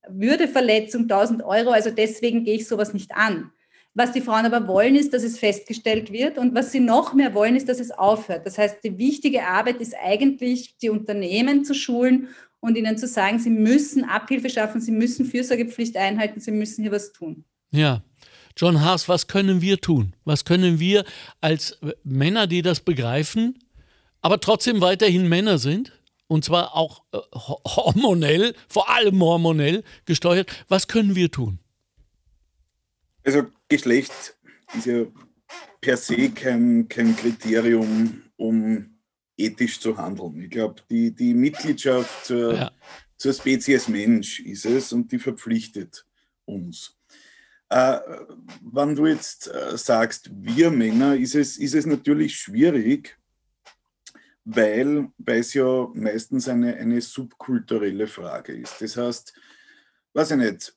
Würdeverletzung 0.09 1.03
1000 1.03 1.45
Euro, 1.45 1.71
also 1.71 1.91
deswegen 1.91 2.43
gehe 2.43 2.57
ich 2.57 2.67
sowas 2.67 2.93
nicht 2.93 3.15
an. 3.15 3.53
Was 3.95 4.11
die 4.11 4.21
Frauen 4.21 4.45
aber 4.45 4.67
wollen, 4.67 4.97
ist, 4.97 5.15
dass 5.15 5.23
es 5.23 5.39
festgestellt 5.39 6.11
wird 6.11 6.39
und 6.39 6.57
was 6.57 6.73
sie 6.73 6.81
noch 6.81 7.15
mehr 7.15 7.35
wollen, 7.35 7.55
ist, 7.55 7.69
dass 7.69 7.79
es 7.79 7.93
aufhört. 7.93 8.45
Das 8.47 8.59
heißt, 8.59 8.83
die 8.83 8.99
wichtige 8.99 9.45
Arbeit 9.45 9.81
ist 9.81 9.95
eigentlich, 10.03 10.77
die 10.79 10.91
Unternehmen 10.91 11.65
zu 11.65 11.73
schulen 11.73 12.31
und 12.63 12.77
ihnen 12.77 12.97
zu 12.97 13.09
sagen, 13.09 13.41
sie 13.41 13.51
müssen 13.51 14.05
Abhilfe 14.05 14.49
schaffen, 14.49 14.81
sie 14.81 14.93
müssen 14.93 15.27
Fürsorgepflicht 15.27 15.97
einhalten, 15.97 16.41
sie 16.41 16.53
müssen 16.53 16.83
hier 16.83 16.93
was 16.93 17.13
tun. 17.13 17.45
Ja. 17.73 18.03
John 18.57 18.83
Haas, 18.83 19.09
was 19.09 19.27
können 19.27 19.61
wir 19.61 19.81
tun? 19.81 20.15
Was 20.25 20.45
können 20.45 20.79
wir 20.79 21.05
als 21.41 21.79
Männer, 22.05 22.47
die 22.47 22.63
das 22.63 22.81
begreifen, 22.81 23.59
aber 24.21 24.39
trotzdem 24.41 24.81
weiterhin 24.81 25.29
Männer 25.29 25.59
sind, 25.59 25.93
und 26.29 26.45
zwar 26.45 26.77
auch 26.77 27.03
äh, 27.13 27.19
hormonell, 27.35 28.55
vor 28.69 28.91
allem 28.91 29.21
hormonell 29.21 29.83
gesteuert, 30.05 30.51
was 30.69 30.87
können 30.87 31.17
wir 31.17 31.31
tun? 31.31 31.59
Also 33.25 33.47
Geschlecht 33.69 34.13
ist 34.77 34.87
ja 34.87 35.05
per 35.81 35.97
se 35.97 36.31
kein, 36.31 36.89
kein 36.89 37.17
Kriterium, 37.17 38.23
um 38.37 38.92
ethisch 39.37 39.81
zu 39.81 39.97
handeln. 39.97 40.41
Ich 40.43 40.51
glaube, 40.51 40.83
die, 40.91 41.15
die 41.15 41.35
Mitgliedschaft 41.35 42.27
zur, 42.27 42.55
ja. 42.55 42.71
zur 43.17 43.33
Spezies 43.33 43.89
Mensch 43.89 44.41
ist 44.41 44.67
es 44.67 44.93
und 44.93 45.11
die 45.11 45.19
verpflichtet 45.19 46.07
uns. 46.45 46.97
Äh, 47.69 48.01
wenn 48.61 48.95
du 48.95 49.07
jetzt 49.07 49.49
äh, 49.49 49.77
sagst, 49.79 50.31
wir 50.35 50.71
Männer, 50.71 51.17
ist 51.17 51.35
es, 51.35 51.57
ist 51.57 51.75
es 51.75 51.87
natürlich 51.87 52.37
schwierig, 52.37 53.19
weil, 54.45 55.09
es 55.25 55.55
ja 55.55 55.89
meistens 55.95 56.49
eine, 56.49 56.77
eine 56.77 57.01
subkulturelle 57.01 58.07
Frage 58.07 58.53
ist. 58.53 58.81
Das 58.81 58.97
heißt, 58.97 59.33
weiß 60.13 60.33
ich 60.33 60.37
nicht, 60.37 60.75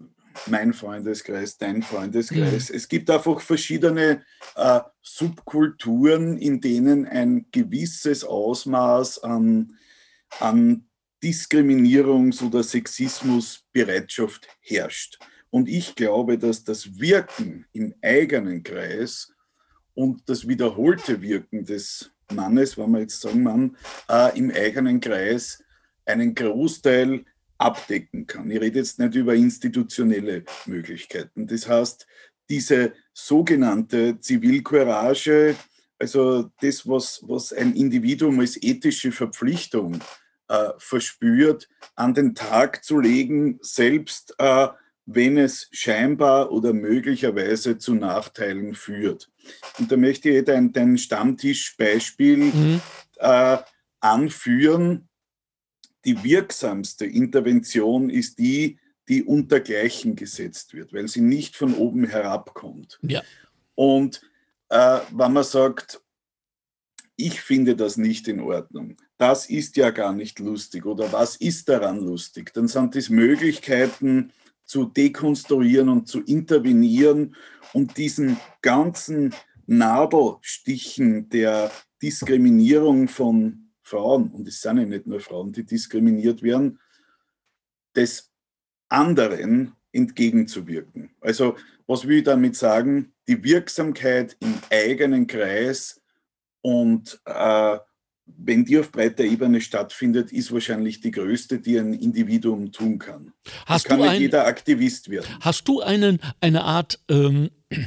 mein 0.47 0.73
Freundeskreis, 0.73 1.57
dein 1.57 1.83
Freundeskreis. 1.83 2.69
Mhm. 2.69 2.75
Es 2.75 2.87
gibt 2.87 3.09
einfach 3.09 3.41
verschiedene 3.41 4.23
äh, 4.55 4.79
Subkulturen, 5.01 6.37
in 6.37 6.61
denen 6.61 7.05
ein 7.05 7.45
gewisses 7.51 8.23
Ausmaß 8.23 9.23
an, 9.23 9.77
an 10.39 10.87
Diskriminierungs- 11.23 12.43
oder 12.43 12.63
Sexismusbereitschaft 12.63 14.47
herrscht. 14.61 15.19
Und 15.49 15.69
ich 15.69 15.95
glaube, 15.95 16.37
dass 16.37 16.63
das 16.63 16.99
Wirken 16.99 17.65
im 17.71 17.95
eigenen 18.01 18.61
Kreis 18.61 19.31
und 19.93 20.27
das 20.27 20.47
wiederholte 20.47 21.21
Wirken 21.21 21.65
des 21.65 22.11
Mannes, 22.33 22.77
wenn 22.77 22.91
wir 22.91 23.01
jetzt 23.01 23.21
sagen, 23.21 23.43
Mann, 23.43 23.77
äh, 24.09 24.37
im 24.37 24.51
eigenen 24.51 24.99
Kreis 24.99 25.63
einen 26.05 26.35
Großteil 26.35 27.25
abdecken 27.57 28.27
kann. 28.27 28.49
Ich 28.51 28.59
rede 28.59 28.79
jetzt 28.79 28.99
nicht 28.99 29.15
über 29.15 29.33
institutionelle 29.33 30.43
Möglichkeiten. 30.65 31.47
Das 31.47 31.67
heißt, 31.67 32.05
diese 32.49 32.93
sogenannte 33.13 34.19
Zivilcourage, 34.19 35.55
also 35.97 36.51
das, 36.61 36.87
was, 36.87 37.23
was 37.25 37.53
ein 37.53 37.73
Individuum 37.75 38.39
als 38.39 38.61
ethische 38.61 39.11
Verpflichtung 39.11 39.99
äh, 40.47 40.69
verspürt, 40.77 41.69
an 41.95 42.13
den 42.13 42.35
Tag 42.35 42.83
zu 42.83 42.99
legen, 42.99 43.57
selbst 43.61 44.35
äh, 44.37 44.67
wenn 45.05 45.37
es 45.37 45.69
scheinbar 45.71 46.51
oder 46.51 46.73
möglicherweise 46.73 47.77
zu 47.77 47.93
Nachteilen 47.93 48.73
führt. 48.73 49.31
Und 49.77 49.91
da 49.91 49.97
möchte 49.97 50.29
ich 50.29 50.45
dein, 50.45 50.73
dein 50.73 50.97
Stammtischbeispiel 50.97 52.37
mhm. 52.37 52.81
äh, 53.17 53.57
anführen, 53.99 55.07
die 56.05 56.23
wirksamste 56.23 57.05
Intervention 57.05 58.09
ist 58.09 58.37
die, 58.39 58.79
die 59.07 59.23
untergleichen 59.23 60.15
gesetzt 60.15 60.73
wird, 60.73 60.93
weil 60.93 61.07
sie 61.07 61.21
nicht 61.21 61.55
von 61.55 61.75
oben 61.75 62.07
herabkommt. 62.07 62.99
Ja. 63.01 63.21
Und 63.75 64.21
äh, 64.69 64.99
wenn 65.11 65.33
man 65.33 65.43
sagt, 65.43 66.01
ich 67.15 67.41
finde 67.41 67.75
das 67.75 67.97
nicht 67.97 68.27
in 68.27 68.39
Ordnung, 68.39 68.97
das 69.17 69.49
ist 69.49 69.77
ja 69.77 69.91
gar 69.91 70.13
nicht 70.13 70.39
lustig 70.39 70.85
oder 70.85 71.11
was 71.11 71.37
ist 71.37 71.69
daran 71.69 71.99
lustig, 71.99 72.53
dann 72.53 72.67
sind 72.67 72.95
es 72.95 73.09
Möglichkeiten 73.09 74.31
zu 74.65 74.85
dekonstruieren 74.85 75.89
und 75.89 76.07
zu 76.07 76.21
intervenieren 76.21 77.35
und 77.73 77.97
diesen 77.97 78.37
ganzen 78.61 79.33
Nadelstichen 79.67 81.29
der 81.29 81.71
Diskriminierung 82.01 83.07
von 83.07 83.64
Frauen, 83.85 84.31
und 84.31 84.47
es 84.47 84.61
sind 84.61 84.77
ja 84.77 84.85
nicht 84.85 85.05
nur 85.05 85.19
Frauen, 85.19 85.51
die 85.51 85.63
diskriminiert 85.63 86.41
werden, 86.41 86.79
des 87.95 88.31
anderen 88.89 89.73
entgegenzuwirken. 89.91 91.11
Also 91.21 91.55
was 91.87 92.07
will 92.07 92.17
ich 92.17 92.23
damit 92.23 92.55
sagen? 92.55 93.13
Die 93.27 93.43
Wirksamkeit 93.43 94.35
im 94.39 94.55
eigenen 94.71 95.27
Kreis 95.27 96.01
und 96.61 97.21
äh, 97.25 97.77
wenn 98.25 98.65
die 98.65 98.79
auf 98.79 98.91
breiter 98.91 99.23
Ebene 99.23 99.61
stattfindet, 99.61 100.31
ist 100.31 100.51
wahrscheinlich 100.51 100.99
die 100.99 101.11
größte, 101.11 101.59
die 101.59 101.77
ein 101.77 101.93
Individuum 101.93 102.71
tun 102.71 102.97
kann. 102.97 103.33
Hast 103.67 103.85
das 103.85 103.89
kann 103.89 103.99
nicht 103.99 104.09
ein, 104.09 104.21
jeder 104.21 104.47
Aktivist 104.47 105.11
werden. 105.11 105.27
Hast 105.41 105.67
du 105.67 105.81
einen, 105.81 106.19
eine 106.41 106.63
Art 106.63 106.99
ähm, 107.07 107.51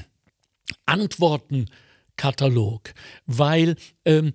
Antwortenkatalog? 0.87 2.95
Weil 3.27 3.75
ähm, 4.05 4.33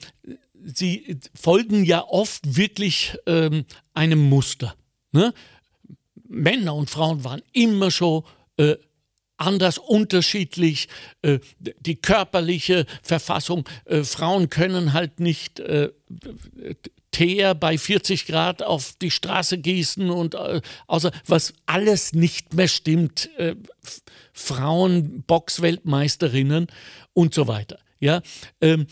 sie 0.64 1.20
folgen 1.34 1.84
ja 1.84 2.03
oft 2.07 2.55
wirklich 2.55 3.18
ähm, 3.26 3.66
einem 3.93 4.20
Muster. 4.30 4.76
Ne? 5.11 5.34
Männer 6.28 6.76
und 6.76 6.89
Frauen 6.89 7.24
waren 7.24 7.41
immer 7.51 7.91
schon 7.91 8.24
äh, 8.57 8.76
anders, 9.38 9.78
unterschiedlich. 9.78 10.88
Äh, 11.22 11.39
die 11.59 11.95
körperliche 11.95 12.86
Verfassung, 13.01 13.68
äh, 13.86 14.03
Frauen 14.03 14.49
können 14.49 14.93
halt 14.93 15.20
nicht 15.20 15.59
äh, 15.59 15.89
Teer 17.11 17.53
bei 17.53 17.78
40 17.78 18.26
Grad 18.26 18.64
auf 18.64 18.95
die 19.01 19.11
Straße 19.11 19.59
gießen 19.59 20.09
und 20.09 20.34
äh, 20.34 20.61
außer 20.88 21.11
was 21.28 21.53
alles 21.66 22.14
nicht 22.14 22.53
mehr 22.53 22.68
stimmt. 22.68 23.30
Äh, 23.38 23.55
Frauen, 24.34 25.24
Boxweltmeisterinnen 25.28 26.68
und 27.14 27.34
so 27.36 27.47
weiter. 27.47 27.78
Ja, 27.99 28.22
ähm, 28.59 28.88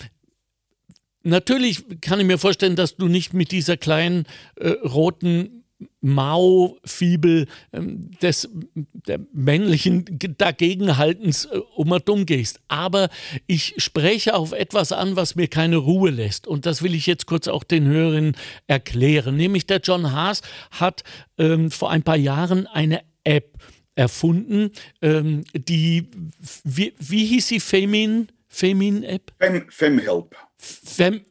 natürlich 1.24 1.84
kann 2.02 2.20
ich 2.20 2.26
mir 2.26 2.38
vorstellen, 2.38 2.76
dass 2.76 2.96
du 2.96 3.08
nicht 3.08 3.34
mit 3.34 3.52
dieser 3.52 3.78
kleinen 3.78 4.26
äh, 4.56 4.70
roten 4.70 5.62
Mao-Fibel 6.02 7.48
ähm, 7.74 8.12
des 8.22 8.50
der 8.76 9.20
männlichen 9.34 10.06
Dagegenhaltens 10.38 11.46
äh, 11.46 11.60
um 11.76 11.92
und 11.92 12.08
dumm 12.08 12.26
gehst. 12.26 12.60
Aber 12.68 13.10
ich 13.48 13.76
spreche 13.78 14.36
auf 14.36 14.52
etwas 14.52 14.92
an, 14.92 15.16
was 15.16 15.36
mir 15.36 15.48
keine 15.48 15.78
Ruhe 15.78 16.12
lässt. 16.12 16.48
Und 16.48 16.66
das 16.66 16.82
will 16.84 16.96
ich 16.96 17.08
jetzt 17.08 17.26
kurz 17.26 17.48
auch 17.48 17.64
den 17.64 17.86
Hörern 17.86 18.36
erklären. 18.68 19.38
Nämlich 19.38 19.66
der 19.68 19.80
John 19.80 20.12
Haas 20.12 20.42
hat 20.72 21.04
ähm, 21.38 21.72
vor 21.72 21.92
ein 21.92 22.04
paar 22.04 22.18
Jahren 22.18 22.68
eine 22.68 23.02
App 23.24 23.58
erfunden, 23.96 24.72
ähm, 25.02 25.44
die, 25.54 26.08
wie, 26.64 26.94
wie 26.98 27.26
hieß 27.26 27.48
sie, 27.48 27.60
Femin? 27.60 28.30
Femin-App? 28.48 29.32
Fem, 29.40 29.70
Femhelp. 29.70 30.36
Fem, 30.62 31.22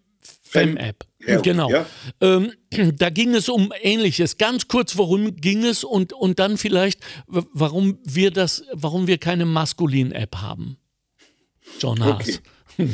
Fem-App. 0.43 1.07
Help, 1.23 1.43
genau. 1.43 1.71
Ja. 1.71 1.87
Ähm, 2.21 2.53
da 2.97 3.11
ging 3.11 3.35
es 3.35 3.49
um 3.49 3.73
Ähnliches. 3.83 4.39
Ganz 4.39 4.69
kurz, 4.69 4.97
worum 4.97 5.37
ging 5.37 5.65
es 5.65 5.85
und, 5.85 6.13
und 6.13 6.39
dann 6.39 6.57
vielleicht, 6.57 7.01
warum 7.27 7.99
wir 8.05 8.31
das, 8.31 8.65
warum 8.73 9.07
wir 9.07 9.19
keine 9.19 9.45
Maskulin-App 9.45 10.37
haben. 10.37 10.79
John 11.79 12.03
Haas. 12.03 12.21
Okay. 12.21 12.39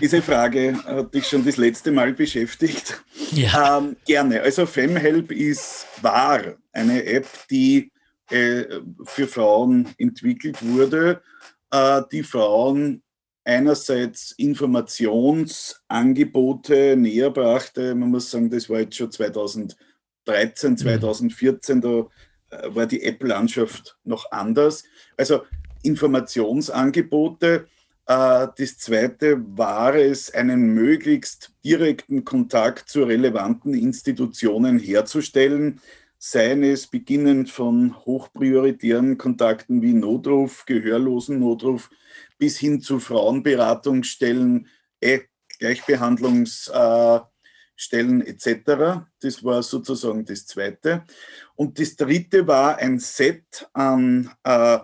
Diese 0.00 0.22
Frage 0.22 0.78
hat 0.84 1.12
dich 1.12 1.26
schon 1.26 1.44
das 1.44 1.56
letzte 1.56 1.90
Mal 1.90 2.12
beschäftigt. 2.12 3.02
Ja. 3.32 3.78
Ähm, 3.78 3.96
gerne. 4.06 4.40
Also 4.42 4.66
FemHelp 4.66 5.32
ist 5.32 5.86
wahr 6.00 6.54
eine 6.72 7.04
App, 7.04 7.26
die 7.50 7.90
äh, 8.30 8.64
für 9.04 9.26
Frauen 9.26 9.88
entwickelt 9.98 10.58
wurde, 10.62 11.22
äh, 11.70 12.02
die 12.12 12.22
Frauen 12.22 13.02
einerseits 13.46 14.32
Informationsangebote 14.32 16.96
näher 16.96 17.30
brachte. 17.30 17.94
Man 17.94 18.10
muss 18.10 18.30
sagen, 18.30 18.50
das 18.50 18.68
war 18.68 18.80
jetzt 18.80 18.96
schon 18.96 19.12
2013, 19.12 20.76
2014, 20.76 21.76
mhm. 21.76 21.80
da 21.80 22.08
äh, 22.50 22.74
war 22.74 22.84
die 22.86 23.04
App-Landschaft 23.04 23.96
noch 24.04 24.30
anders. 24.32 24.82
Also 25.16 25.42
Informationsangebote. 25.82 27.68
Äh, 28.06 28.48
das 28.58 28.78
zweite 28.78 29.40
war 29.56 29.94
es, 29.94 30.34
einen 30.34 30.74
möglichst 30.74 31.52
direkten 31.64 32.24
Kontakt 32.24 32.88
zu 32.88 33.04
relevanten 33.04 33.74
Institutionen 33.74 34.80
herzustellen, 34.80 35.80
seien 36.18 36.64
es 36.64 36.88
beginnend 36.88 37.50
von 37.50 37.94
hochprioritären 38.04 39.18
Kontakten 39.18 39.82
wie 39.82 39.92
Notruf, 39.92 40.66
Gehörlosen 40.66 41.38
Notruf, 41.38 41.90
bis 42.38 42.58
hin 42.58 42.80
zu 42.80 43.00
Frauenberatungsstellen, 43.00 44.68
eh, 45.00 45.20
Gleichbehandlungsstellen 45.58 48.20
äh, 48.20 48.28
etc. 48.28 49.06
Das 49.20 49.42
war 49.42 49.62
sozusagen 49.62 50.24
das 50.24 50.46
Zweite. 50.46 51.04
Und 51.54 51.78
das 51.78 51.96
Dritte 51.96 52.46
war 52.46 52.78
ein 52.78 52.98
Set 52.98 53.68
an 53.72 54.30
äh, 54.44 54.78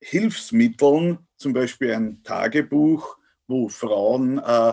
Hilfsmitteln, 0.00 1.18
zum 1.36 1.52
Beispiel 1.52 1.92
ein 1.92 2.22
Tagebuch, 2.22 3.16
wo 3.46 3.68
Frauen 3.68 4.38
äh, 4.38 4.72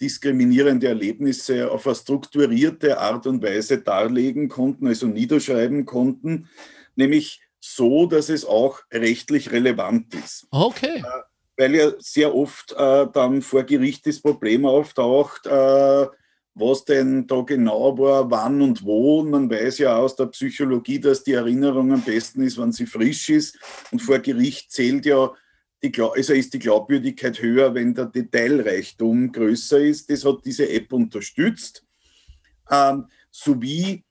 diskriminierende 0.00 0.88
Erlebnisse 0.88 1.70
auf 1.70 1.86
eine 1.86 1.94
strukturierte 1.94 2.98
Art 2.98 3.26
und 3.26 3.42
Weise 3.42 3.78
darlegen 3.78 4.48
konnten, 4.48 4.86
also 4.86 5.06
niederschreiben 5.06 5.84
konnten, 5.84 6.48
nämlich 6.96 7.40
so, 7.60 8.06
dass 8.06 8.28
es 8.28 8.44
auch 8.44 8.80
rechtlich 8.92 9.52
relevant 9.52 10.14
ist. 10.14 10.46
Okay. 10.50 11.02
Weil 11.56 11.74
ja 11.74 11.92
sehr 11.98 12.34
oft 12.34 12.72
äh, 12.72 13.06
dann 13.12 13.42
vor 13.42 13.62
Gericht 13.64 14.06
das 14.06 14.20
Problem 14.20 14.66
auftaucht, 14.66 15.46
äh, 15.46 16.06
was 16.54 16.84
denn 16.84 17.26
da 17.26 17.40
genau 17.42 17.98
war, 17.98 18.30
wann 18.30 18.62
und 18.62 18.84
wo. 18.84 19.20
Und 19.20 19.30
man 19.30 19.50
weiß 19.50 19.78
ja 19.78 19.96
aus 19.96 20.16
der 20.16 20.26
Psychologie, 20.26 21.00
dass 21.00 21.24
die 21.24 21.32
Erinnerung 21.32 21.92
am 21.92 22.02
besten 22.02 22.42
ist, 22.42 22.58
wenn 22.58 22.72
sie 22.72 22.86
frisch 22.86 23.28
ist. 23.28 23.58
Und 23.90 24.00
vor 24.00 24.18
Gericht 24.20 24.70
zählt 24.70 25.06
ja, 25.06 25.32
die, 25.82 25.92
also 26.00 26.32
ist 26.32 26.54
die 26.54 26.58
Glaubwürdigkeit 26.58 27.40
höher, 27.42 27.74
wenn 27.74 27.94
der 27.94 28.06
Detailreichtum 28.06 29.32
größer 29.32 29.80
ist. 29.80 30.10
Das 30.10 30.24
hat 30.24 30.44
diese 30.44 30.68
App 30.68 30.92
unterstützt. 30.92 31.84
Ähm, 32.70 33.08
sowie 33.30 34.04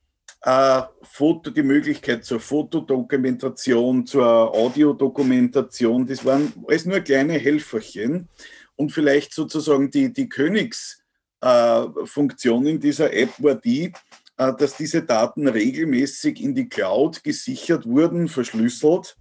äh, 0.43 0.81
Foto, 1.01 1.49
die 1.49 1.63
Möglichkeit 1.63 2.25
zur 2.25 2.39
Fotodokumentation, 2.39 4.05
zur 4.05 4.53
Audiodokumentation. 4.53 6.05
Das 6.05 6.23
waren 6.25 6.53
alles 6.67 6.85
nur 6.85 6.99
kleine 6.99 7.33
Helferchen. 7.33 8.27
Und 8.75 8.91
vielleicht 8.91 9.33
sozusagen 9.33 9.89
die, 9.89 10.11
die 10.11 10.27
Königsfunktion 10.27 12.65
äh, 12.65 12.71
in 12.71 12.79
dieser 12.79 13.13
App 13.13 13.29
war 13.37 13.55
die, 13.55 13.93
äh, 14.37 14.53
dass 14.57 14.75
diese 14.75 15.03
Daten 15.03 15.47
regelmäßig 15.47 16.41
in 16.41 16.53
die 16.53 16.67
Cloud 16.67 17.23
gesichert 17.23 17.85
wurden, 17.85 18.27
verschlüsselt, 18.27 19.15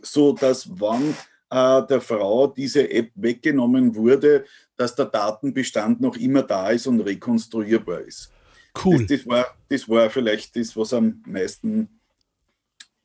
so 0.00 0.32
dass 0.32 0.68
wann 0.80 1.14
äh, 1.50 1.86
der 1.86 2.00
Frau 2.00 2.46
diese 2.46 2.90
App 2.90 3.10
weggenommen 3.16 3.94
wurde, 3.94 4.46
dass 4.76 4.94
der 4.94 5.06
Datenbestand 5.06 6.00
noch 6.00 6.16
immer 6.16 6.42
da 6.42 6.70
ist 6.70 6.86
und 6.86 7.00
rekonstruierbar 7.00 8.00
ist. 8.00 8.32
Cool. 8.84 9.06
Das, 9.06 9.18
das, 9.18 9.26
war, 9.26 9.46
das 9.68 9.88
war 9.88 10.10
vielleicht 10.10 10.56
das, 10.56 10.76
was 10.76 10.92
am 10.92 11.22
meisten 11.26 11.88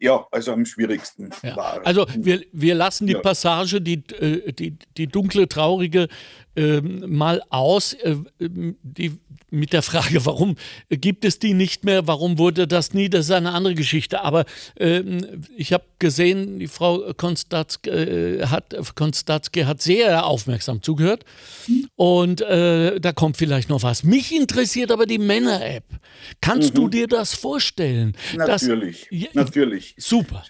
ja, 0.04 0.28
also 0.32 0.52
am 0.52 0.66
schwierigsten 0.66 1.30
ja. 1.44 1.56
war. 1.56 1.86
Also 1.86 2.06
wir, 2.14 2.44
wir 2.52 2.76
lassen 2.76 3.08
die 3.08 3.14
ja. 3.14 3.20
Passage, 3.20 3.80
die, 3.80 4.04
äh, 4.20 4.52
die, 4.52 4.78
die 4.98 5.08
dunkle, 5.08 5.48
traurige 5.48 6.10
ähm, 6.56 7.04
mal 7.08 7.41
aus, 7.49 7.93
äh, 7.93 8.16
die, 8.39 9.18
mit 9.54 9.72
der 9.72 9.82
Frage, 9.82 10.26
warum 10.26 10.56
gibt 10.89 11.26
es 11.26 11.39
die 11.39 11.54
nicht 11.54 11.86
mehr, 11.86 12.08
warum 12.08 12.38
wurde 12.38 12.68
das 12.68 12.93
nie, 12.93 13.10
das 13.10 13.26
ist 13.26 13.32
eine 13.32 13.51
andere 13.51 13.76
Geschichte. 13.76 14.22
Aber 14.22 14.45
äh, 14.76 15.01
ich 15.56 15.74
habe 15.74 15.86
gesehen, 15.99 16.60
die 16.60 16.68
Frau 16.68 17.14
Konstatzke, 17.16 17.91
äh, 17.91 18.45
hat, 18.47 18.76
Konstatzke 18.95 19.68
hat 19.68 19.82
sehr 19.82 20.26
aufmerksam 20.26 20.82
zugehört 20.82 21.24
und 21.95 22.41
äh, 22.41 22.99
da 22.99 23.14
kommt 23.14 23.38
vielleicht 23.38 23.70
noch 23.70 23.84
was. 23.84 24.04
Mich 24.04 24.36
interessiert 24.36 24.91
aber 24.91 25.06
die 25.06 25.20
Männer-App. 25.20 25.86
Kannst 26.41 26.74
mhm. 26.74 26.76
du 26.76 26.88
dir 26.89 27.08
das 27.08 27.34
vorstellen? 27.34 28.16
Natürlich, 28.36 29.08
dass, 29.10 29.34
natürlich. 29.34 29.95
Super. 29.97 30.43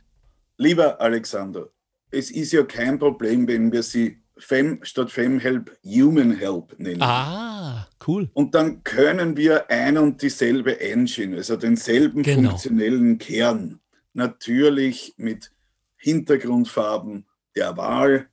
Lieber 0.58 1.02
Alexander, 1.02 1.70
es 2.10 2.32
ist 2.32 2.54
ja 2.54 2.64
kein 2.64 3.00
Problem, 3.00 3.48
wenn 3.48 3.72
wir 3.72 3.84
sie 3.84 4.23
Fem 4.44 4.80
statt 4.84 5.12
FemHelp 5.12 5.72
Human 5.84 6.38
Help 6.38 6.78
nennen. 6.78 7.02
Ah, 7.02 7.88
cool. 8.08 8.30
Und 8.34 8.56
dann 8.56 8.84
können 8.84 9.38
wir 9.38 9.70
ein 9.70 9.98
und 9.98 10.22
dieselbe 10.22 10.80
Engine, 10.82 11.38
also 11.38 11.56
denselben 11.56 12.24
genau. 12.24 12.50
funktionellen 12.50 13.18
Kern, 13.18 13.80
natürlich 14.14 15.14
mit 15.18 15.52
Hintergrundfarben 15.98 17.26
der 17.56 17.78
Wahl 17.78 18.28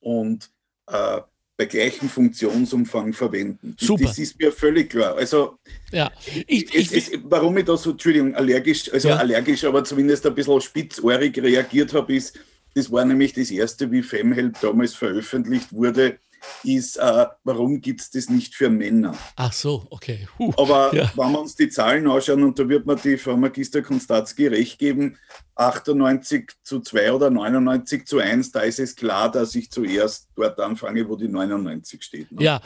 und 0.00 0.50
äh, 0.88 1.20
bei 1.56 1.64
gleichem 1.64 2.08
Funktionsumfang 2.08 3.14
verwenden. 3.14 3.74
Super. 3.78 4.04
Das 4.04 4.18
ist 4.18 4.38
mir 4.38 4.52
völlig 4.52 4.90
klar. 4.90 5.16
Also, 5.16 5.58
ja. 5.90 6.10
ich, 6.46 6.74
ich, 6.74 6.92
es, 6.92 7.10
warum 7.24 7.56
ich 7.56 7.64
da 7.64 7.76
so, 7.76 7.92
Entschuldigung, 7.92 8.34
allergisch, 8.34 8.92
also 8.92 9.08
ja. 9.08 9.16
allergisch, 9.16 9.64
aber 9.64 9.82
zumindest 9.84 10.26
ein 10.26 10.34
bisschen 10.34 10.60
spitzohrig 10.60 11.38
reagiert 11.38 11.94
habe, 11.94 12.14
ist, 12.14 12.38
das 12.76 12.92
war 12.92 13.06
nämlich 13.06 13.32
das 13.32 13.50
erste, 13.50 13.90
wie 13.90 14.02
FemHelp 14.02 14.60
damals 14.60 14.94
veröffentlicht 14.94 15.72
wurde, 15.72 16.18
ist, 16.62 16.98
äh, 16.98 17.26
warum 17.42 17.80
gibt 17.80 18.02
es 18.02 18.10
das 18.10 18.28
nicht 18.28 18.54
für 18.54 18.68
Männer? 18.68 19.16
Ach 19.34 19.52
so, 19.52 19.86
okay. 19.88 20.28
Huh, 20.38 20.52
Aber 20.58 20.94
ja. 20.94 21.10
wenn 21.16 21.32
wir 21.32 21.40
uns 21.40 21.56
die 21.56 21.70
Zahlen 21.70 22.06
anschauen, 22.06 22.44
und 22.44 22.58
da 22.58 22.68
wird 22.68 22.84
man 22.84 23.00
die 23.02 23.16
Frau 23.16 23.34
Magister 23.34 23.80
Konstatzki 23.80 24.46
recht 24.48 24.78
geben, 24.78 25.16
98 25.54 26.52
zu 26.62 26.80
2 26.80 27.12
oder 27.12 27.30
99 27.30 28.06
zu 28.06 28.18
1, 28.18 28.52
da 28.52 28.60
ist 28.60 28.78
es 28.78 28.94
klar, 28.94 29.30
dass 29.30 29.54
ich 29.54 29.70
zuerst 29.70 30.28
dort 30.36 30.60
anfange, 30.60 31.08
wo 31.08 31.16
die 31.16 31.28
99 31.28 32.02
steht. 32.02 32.30
Ne? 32.30 32.44
Ja, 32.44 32.60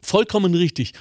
vollkommen 0.00 0.54
richtig. 0.54 0.92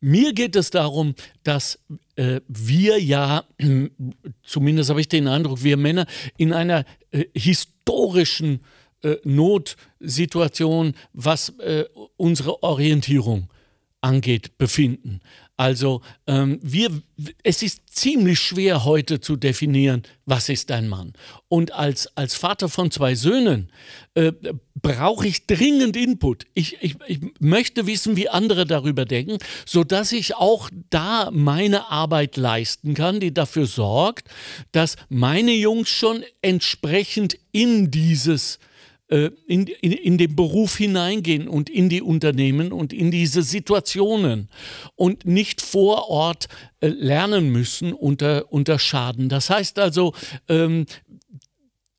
Mir 0.00 0.32
geht 0.32 0.56
es 0.56 0.70
darum, 0.70 1.14
dass 1.44 1.78
äh, 2.16 2.40
wir 2.48 2.98
ja, 3.02 3.44
zumindest 4.42 4.90
habe 4.90 5.00
ich 5.00 5.08
den 5.08 5.28
Eindruck, 5.28 5.62
wir 5.62 5.76
Männer 5.76 6.06
in 6.38 6.52
einer 6.52 6.84
äh, 7.10 7.26
historischen 7.34 8.60
äh, 9.02 9.16
Notsituation, 9.24 10.94
was 11.12 11.50
äh, 11.58 11.84
unsere 12.16 12.62
Orientierung 12.62 13.48
angeht, 14.00 14.56
befinden. 14.56 15.20
Also 15.60 16.00
ähm, 16.26 16.58
wir, 16.62 17.02
es 17.42 17.62
ist 17.62 17.82
ziemlich 17.90 18.38
schwer 18.38 18.86
heute 18.86 19.20
zu 19.20 19.36
definieren, 19.36 20.04
was 20.24 20.48
ist 20.48 20.70
ein 20.70 20.88
Mann. 20.88 21.12
Und 21.48 21.72
als, 21.72 22.16
als 22.16 22.34
Vater 22.34 22.70
von 22.70 22.90
zwei 22.90 23.14
Söhnen 23.14 23.70
äh, 24.14 24.32
brauche 24.80 25.26
ich 25.26 25.46
dringend 25.46 25.98
Input. 25.98 26.46
Ich, 26.54 26.78
ich, 26.80 26.96
ich 27.06 27.20
möchte 27.40 27.86
wissen, 27.86 28.16
wie 28.16 28.30
andere 28.30 28.64
darüber 28.64 29.04
denken, 29.04 29.36
sodass 29.66 30.12
ich 30.12 30.34
auch 30.34 30.70
da 30.88 31.30
meine 31.30 31.90
Arbeit 31.90 32.38
leisten 32.38 32.94
kann, 32.94 33.20
die 33.20 33.34
dafür 33.34 33.66
sorgt, 33.66 34.30
dass 34.72 34.96
meine 35.10 35.52
Jungs 35.52 35.90
schon 35.90 36.24
entsprechend 36.40 37.36
in 37.52 37.90
dieses 37.90 38.58
in, 39.46 39.66
in, 39.66 39.92
in 39.92 40.18
den 40.18 40.36
Beruf 40.36 40.76
hineingehen 40.76 41.48
und 41.48 41.68
in 41.68 41.88
die 41.88 42.02
Unternehmen 42.02 42.72
und 42.72 42.92
in 42.92 43.10
diese 43.10 43.42
Situationen 43.42 44.48
und 44.94 45.26
nicht 45.26 45.60
vor 45.60 46.08
Ort 46.08 46.48
äh, 46.80 46.88
lernen 46.88 47.50
müssen 47.50 47.92
unter, 47.92 48.52
unter 48.52 48.78
Schaden. 48.78 49.28
Das 49.28 49.50
heißt 49.50 49.78
also, 49.78 50.14
ähm, 50.48 50.86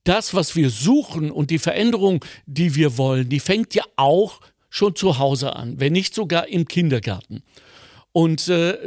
das, 0.04 0.34
was 0.34 0.56
wir 0.56 0.70
suchen 0.70 1.32
und 1.32 1.52
die 1.52 1.60
Veränderung, 1.60 2.24
die 2.46 2.76
wir 2.76 2.98
wollen, 2.98 3.30
die 3.30 3.40
fängt 3.40 3.76
ja 3.76 3.84
auch 3.98 4.40
schon 4.70 4.96
zu 4.96 5.20
Hause 5.20 5.56
an, 5.56 5.80
wenn 5.80 5.94
nicht 5.94 6.16
sogar 6.16 6.48
im 6.48 6.68
Kindergarten. 6.68 7.44
Und 8.14 8.48
äh, 8.48 8.78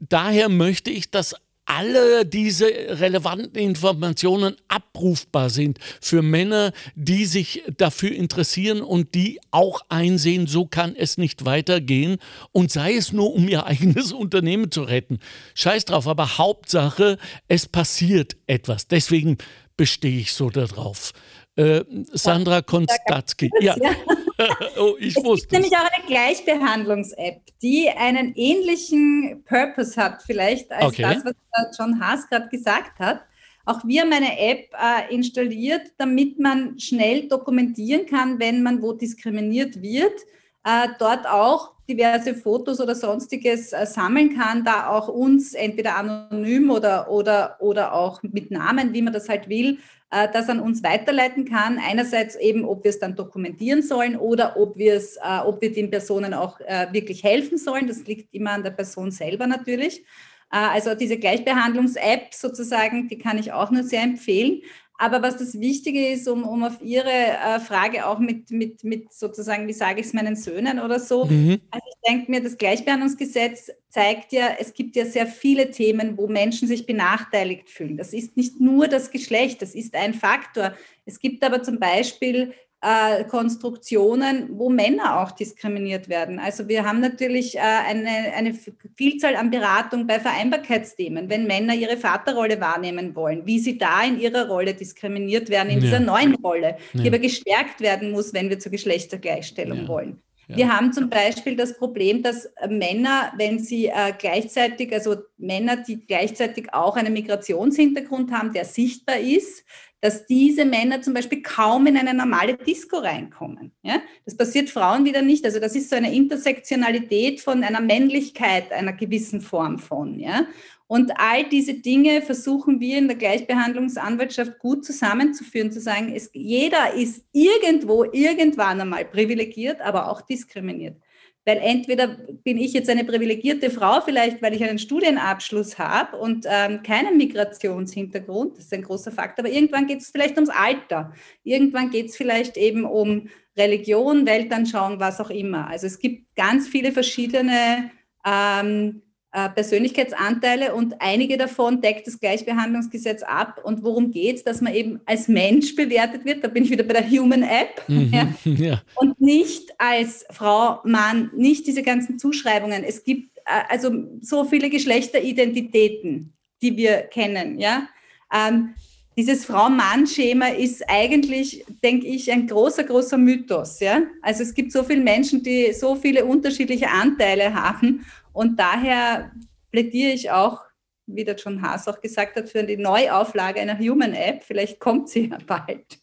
daher 0.00 0.48
möchte 0.48 0.90
ich 0.90 1.10
das 1.10 1.34
alle 1.66 2.24
diese 2.24 2.66
relevanten 2.66 3.60
Informationen 3.60 4.56
abrufbar 4.68 5.50
sind 5.50 5.78
für 6.00 6.22
Männer, 6.22 6.72
die 6.94 7.26
sich 7.26 7.64
dafür 7.76 8.12
interessieren 8.12 8.80
und 8.80 9.14
die 9.14 9.40
auch 9.50 9.80
einsehen, 9.88 10.46
so 10.46 10.66
kann 10.66 10.96
es 10.96 11.18
nicht 11.18 11.44
weitergehen 11.44 12.18
und 12.52 12.70
sei 12.70 12.94
es 12.94 13.12
nur, 13.12 13.34
um 13.34 13.48
ihr 13.48 13.66
eigenes 13.66 14.12
Unternehmen 14.12 14.70
zu 14.70 14.82
retten. 14.82 15.18
Scheiß 15.54 15.84
drauf, 15.84 16.06
aber 16.08 16.38
Hauptsache, 16.38 17.18
es 17.48 17.66
passiert 17.66 18.36
etwas. 18.46 18.86
Deswegen 18.88 19.36
bestehe 19.76 20.20
ich 20.20 20.32
so 20.32 20.50
darauf. 20.50 21.12
Äh, 21.56 21.84
Sandra 22.12 22.62
Konstatzki. 22.62 23.50
Ja. 23.60 23.76
oh, 24.78 24.94
ich 24.98 25.16
wusste. 25.16 25.32
Es 25.32 25.40
gibt 25.42 25.52
nämlich 25.52 25.76
auch 25.76 25.90
eine 25.92 26.06
Gleichbehandlungs-App, 26.06 27.40
die 27.62 27.88
einen 27.88 28.34
ähnlichen 28.34 29.42
Purpose 29.44 30.00
hat, 30.00 30.22
vielleicht 30.22 30.70
als 30.72 30.86
okay. 30.86 31.02
das, 31.02 31.24
was 31.24 31.78
John 31.78 32.00
Haas 32.00 32.28
gerade 32.28 32.48
gesagt 32.48 32.98
hat. 32.98 33.22
Auch 33.64 33.84
wir 33.84 34.02
haben 34.02 34.12
eine 34.12 34.38
App 34.38 34.72
äh, 34.74 35.12
installiert, 35.12 35.92
damit 35.98 36.38
man 36.38 36.78
schnell 36.78 37.28
dokumentieren 37.28 38.06
kann, 38.06 38.38
wenn 38.38 38.62
man 38.62 38.80
wo 38.80 38.92
diskriminiert 38.92 39.82
wird. 39.82 40.20
Äh, 40.64 40.88
dort 40.98 41.26
auch 41.26 41.72
diverse 41.88 42.34
Fotos 42.34 42.80
oder 42.80 42.94
sonstiges 42.94 43.72
äh, 43.72 43.86
sammeln 43.86 44.36
kann, 44.36 44.64
da 44.64 44.88
auch 44.88 45.08
uns 45.08 45.54
entweder 45.54 45.96
anonym 45.96 46.70
oder, 46.70 47.10
oder, 47.10 47.56
oder 47.60 47.92
auch 47.92 48.22
mit 48.22 48.50
Namen, 48.50 48.92
wie 48.92 49.02
man 49.02 49.12
das 49.12 49.28
halt 49.28 49.48
will, 49.48 49.78
äh, 50.10 50.28
das 50.32 50.48
an 50.48 50.60
uns 50.60 50.82
weiterleiten 50.82 51.44
kann. 51.44 51.78
Einerseits 51.78 52.36
eben, 52.36 52.64
ob 52.64 52.84
wir 52.84 52.90
es 52.90 52.98
dann 52.98 53.16
dokumentieren 53.16 53.82
sollen 53.82 54.16
oder 54.16 54.56
ob 54.56 54.76
wir 54.76 54.94
äh, 54.96 55.38
ob 55.44 55.60
wir 55.60 55.72
den 55.72 55.90
Personen 55.90 56.32
auch 56.32 56.60
äh, 56.60 56.86
wirklich 56.92 57.24
helfen 57.24 57.58
sollen. 57.58 57.86
Das 57.88 58.04
liegt 58.06 58.32
immer 58.32 58.52
an 58.52 58.62
der 58.62 58.70
Person 58.70 59.10
selber 59.10 59.46
natürlich. 59.46 60.04
Also 60.48 60.94
diese 60.94 61.18
Gleichbehandlungs-App 61.18 62.32
sozusagen, 62.32 63.08
die 63.08 63.18
kann 63.18 63.36
ich 63.36 63.52
auch 63.52 63.72
nur 63.72 63.82
sehr 63.82 64.02
empfehlen. 64.02 64.62
Aber 64.98 65.22
was 65.22 65.36
das 65.36 65.60
Wichtige 65.60 66.08
ist, 66.08 66.26
um, 66.26 66.44
um 66.44 66.64
auf 66.64 66.80
Ihre 66.80 67.10
äh, 67.10 67.60
Frage 67.60 68.06
auch 68.06 68.18
mit, 68.18 68.50
mit, 68.50 68.82
mit 68.82 69.12
sozusagen, 69.12 69.68
wie 69.68 69.72
sage 69.72 70.00
ich 70.00 70.06
es 70.06 70.12
meinen 70.12 70.36
Söhnen 70.36 70.80
oder 70.80 70.98
so, 70.98 71.26
mhm. 71.26 71.60
also 71.70 71.86
ich 71.86 72.08
denke 72.08 72.30
mir, 72.30 72.42
das 72.42 72.56
Gleichbehandlungsgesetz 72.56 73.70
zeigt 73.90 74.32
ja, 74.32 74.56
es 74.58 74.72
gibt 74.72 74.96
ja 74.96 75.04
sehr 75.04 75.26
viele 75.26 75.70
Themen, 75.70 76.16
wo 76.16 76.26
Menschen 76.28 76.68
sich 76.68 76.86
benachteiligt 76.86 77.68
fühlen. 77.68 77.96
Das 77.96 78.12
ist 78.12 78.36
nicht 78.36 78.60
nur 78.60 78.88
das 78.88 79.10
Geschlecht, 79.10 79.62
das 79.62 79.74
ist 79.74 79.94
ein 79.94 80.14
Faktor. 80.14 80.74
Es 81.04 81.18
gibt 81.18 81.44
aber 81.44 81.62
zum 81.62 81.78
Beispiel 81.78 82.52
äh, 82.82 83.24
Konstruktionen, 83.24 84.48
wo 84.58 84.68
Männer 84.68 85.20
auch 85.20 85.32
diskriminiert 85.32 86.08
werden. 86.08 86.38
Also 86.38 86.68
wir 86.68 86.84
haben 86.84 87.00
natürlich 87.00 87.56
äh, 87.56 87.60
eine, 87.60 88.34
eine 88.36 88.54
Vielzahl 88.96 89.36
an 89.36 89.50
Beratung 89.50 90.06
bei 90.06 90.20
Vereinbarkeitsthemen, 90.20 91.30
wenn 91.30 91.46
Männer 91.46 91.74
ihre 91.74 91.96
Vaterrolle 91.96 92.60
wahrnehmen 92.60 93.14
wollen, 93.16 93.46
wie 93.46 93.58
sie 93.58 93.78
da 93.78 94.04
in 94.04 94.20
ihrer 94.20 94.48
Rolle 94.48 94.74
diskriminiert 94.74 95.48
werden, 95.48 95.70
in 95.70 95.78
ja. 95.78 95.84
dieser 95.84 96.00
neuen 96.00 96.34
Rolle, 96.36 96.76
ja. 96.92 97.02
die 97.02 97.08
aber 97.08 97.18
gestärkt 97.18 97.80
werden 97.80 98.10
muss, 98.10 98.34
wenn 98.34 98.50
wir 98.50 98.58
zur 98.58 98.72
Geschlechtergleichstellung 98.72 99.82
ja. 99.82 99.88
wollen. 99.88 100.22
Wir 100.48 100.72
haben 100.72 100.92
zum 100.92 101.10
Beispiel 101.10 101.56
das 101.56 101.76
Problem, 101.76 102.22
dass 102.22 102.48
Männer, 102.68 103.32
wenn 103.36 103.58
sie 103.58 103.86
äh, 103.86 104.12
gleichzeitig, 104.16 104.92
also 104.92 105.16
Männer, 105.38 105.78
die 105.78 106.06
gleichzeitig 106.06 106.72
auch 106.72 106.96
einen 106.96 107.12
Migrationshintergrund 107.12 108.30
haben, 108.30 108.52
der 108.52 108.64
sichtbar 108.64 109.18
ist, 109.18 109.64
dass 110.00 110.26
diese 110.26 110.64
Männer 110.64 111.02
zum 111.02 111.14
Beispiel 111.14 111.42
kaum 111.42 111.86
in 111.86 111.96
eine 111.96 112.14
normale 112.14 112.56
Disco 112.56 112.98
reinkommen. 112.98 113.72
Ja? 113.82 114.00
Das 114.24 114.36
passiert 114.36 114.70
Frauen 114.70 115.04
wieder 115.04 115.22
nicht. 115.22 115.44
Also 115.44 115.58
das 115.58 115.74
ist 115.74 115.90
so 115.90 115.96
eine 115.96 116.14
Intersektionalität 116.14 117.40
von 117.40 117.64
einer 117.64 117.80
Männlichkeit, 117.80 118.70
einer 118.72 118.92
gewissen 118.92 119.40
Form 119.40 119.78
von. 119.78 120.20
Ja? 120.20 120.46
Und 120.88 121.12
all 121.16 121.48
diese 121.48 121.74
Dinge 121.74 122.22
versuchen 122.22 122.78
wir 122.78 122.98
in 122.98 123.08
der 123.08 123.16
Gleichbehandlungsanwaltschaft 123.16 124.58
gut 124.60 124.84
zusammenzuführen, 124.84 125.72
zu 125.72 125.80
sagen, 125.80 126.12
es, 126.14 126.30
jeder 126.32 126.94
ist 126.94 127.24
irgendwo, 127.32 128.04
irgendwann 128.04 128.80
einmal 128.80 129.04
privilegiert, 129.04 129.80
aber 129.80 130.10
auch 130.10 130.20
diskriminiert. 130.20 130.96
Weil 131.44 131.58
entweder 131.58 132.08
bin 132.42 132.58
ich 132.58 132.72
jetzt 132.72 132.88
eine 132.90 133.04
privilegierte 133.04 133.70
Frau, 133.70 134.00
vielleicht 134.00 134.42
weil 134.42 134.54
ich 134.54 134.62
einen 134.64 134.80
Studienabschluss 134.80 135.78
habe 135.78 136.16
und 136.16 136.44
ähm, 136.48 136.82
keinen 136.82 137.16
Migrationshintergrund, 137.16 138.56
das 138.56 138.64
ist 138.64 138.72
ein 138.72 138.82
großer 138.82 139.12
Faktor, 139.12 139.44
aber 139.44 139.54
irgendwann 139.54 139.86
geht 139.86 140.00
es 140.00 140.10
vielleicht 140.10 140.36
ums 140.36 140.50
Alter. 140.50 141.12
Irgendwann 141.44 141.90
geht 141.90 142.06
es 142.06 142.16
vielleicht 142.16 142.56
eben 142.56 142.84
um 142.84 143.28
Religion, 143.56 144.26
Weltanschauung, 144.26 145.00
was 145.00 145.20
auch 145.20 145.30
immer. 145.30 145.68
Also 145.68 145.86
es 145.86 145.98
gibt 145.98 146.34
ganz 146.36 146.68
viele 146.68 146.92
verschiedene 146.92 147.90
ähm, 148.24 149.02
äh, 149.04 149.05
Persönlichkeitsanteile 149.36 150.74
und 150.74 150.94
einige 151.00 151.36
davon 151.36 151.82
deckt 151.82 152.06
das 152.06 152.18
Gleichbehandlungsgesetz 152.18 153.22
ab. 153.22 153.60
Und 153.62 153.82
worum 153.82 154.10
geht 154.10 154.36
es? 154.36 154.44
Dass 154.44 154.62
man 154.62 154.74
eben 154.74 155.00
als 155.04 155.28
Mensch 155.28 155.76
bewertet 155.76 156.24
wird, 156.24 156.42
da 156.42 156.48
bin 156.48 156.64
ich 156.64 156.70
wieder 156.70 156.84
bei 156.84 156.94
der 156.94 157.10
Human 157.10 157.42
App, 157.42 157.82
mhm, 157.86 158.10
ja. 158.12 158.28
Ja. 158.44 158.82
und 158.94 159.20
nicht 159.20 159.74
als 159.78 160.24
Frau, 160.30 160.80
Mann, 160.84 161.30
nicht 161.36 161.66
diese 161.66 161.82
ganzen 161.82 162.18
Zuschreibungen. 162.18 162.82
Es 162.82 163.04
gibt 163.04 163.36
äh, 163.44 163.62
also 163.68 163.90
so 164.22 164.44
viele 164.44 164.70
Geschlechteridentitäten, 164.70 166.32
die 166.62 166.76
wir 166.76 167.02
kennen. 167.02 167.58
Ja? 167.58 167.88
Ähm, 168.32 168.74
dieses 169.18 169.46
Frau-Mann-Schema 169.46 170.48
ist 170.48 170.82
eigentlich, 170.88 171.64
denke 171.82 172.06
ich, 172.06 172.30
ein 172.30 172.46
großer, 172.46 172.84
großer 172.84 173.16
Mythos. 173.16 173.80
Ja? 173.80 174.02
Also 174.20 174.42
es 174.42 174.52
gibt 174.52 174.72
so 174.72 174.82
viele 174.82 175.00
Menschen, 175.00 175.42
die 175.42 175.72
so 175.72 175.94
viele 175.94 176.26
unterschiedliche 176.26 176.90
Anteile 176.90 177.54
haben 177.54 178.04
und 178.36 178.58
daher 178.58 179.32
plädiere 179.70 180.12
ich 180.12 180.30
auch, 180.30 180.60
wie 181.06 181.24
der 181.24 181.36
John 181.36 181.62
Haas 181.62 181.88
auch 181.88 182.02
gesagt 182.02 182.36
hat, 182.36 182.50
für 182.50 182.62
die 182.64 182.76
Neuauflage 182.76 183.60
einer 183.60 183.78
Human 183.78 184.12
App. 184.12 184.44
Vielleicht 184.44 184.78
kommt 184.78 185.08
sie 185.08 185.30
ja 185.30 185.38
bald. 185.46 185.98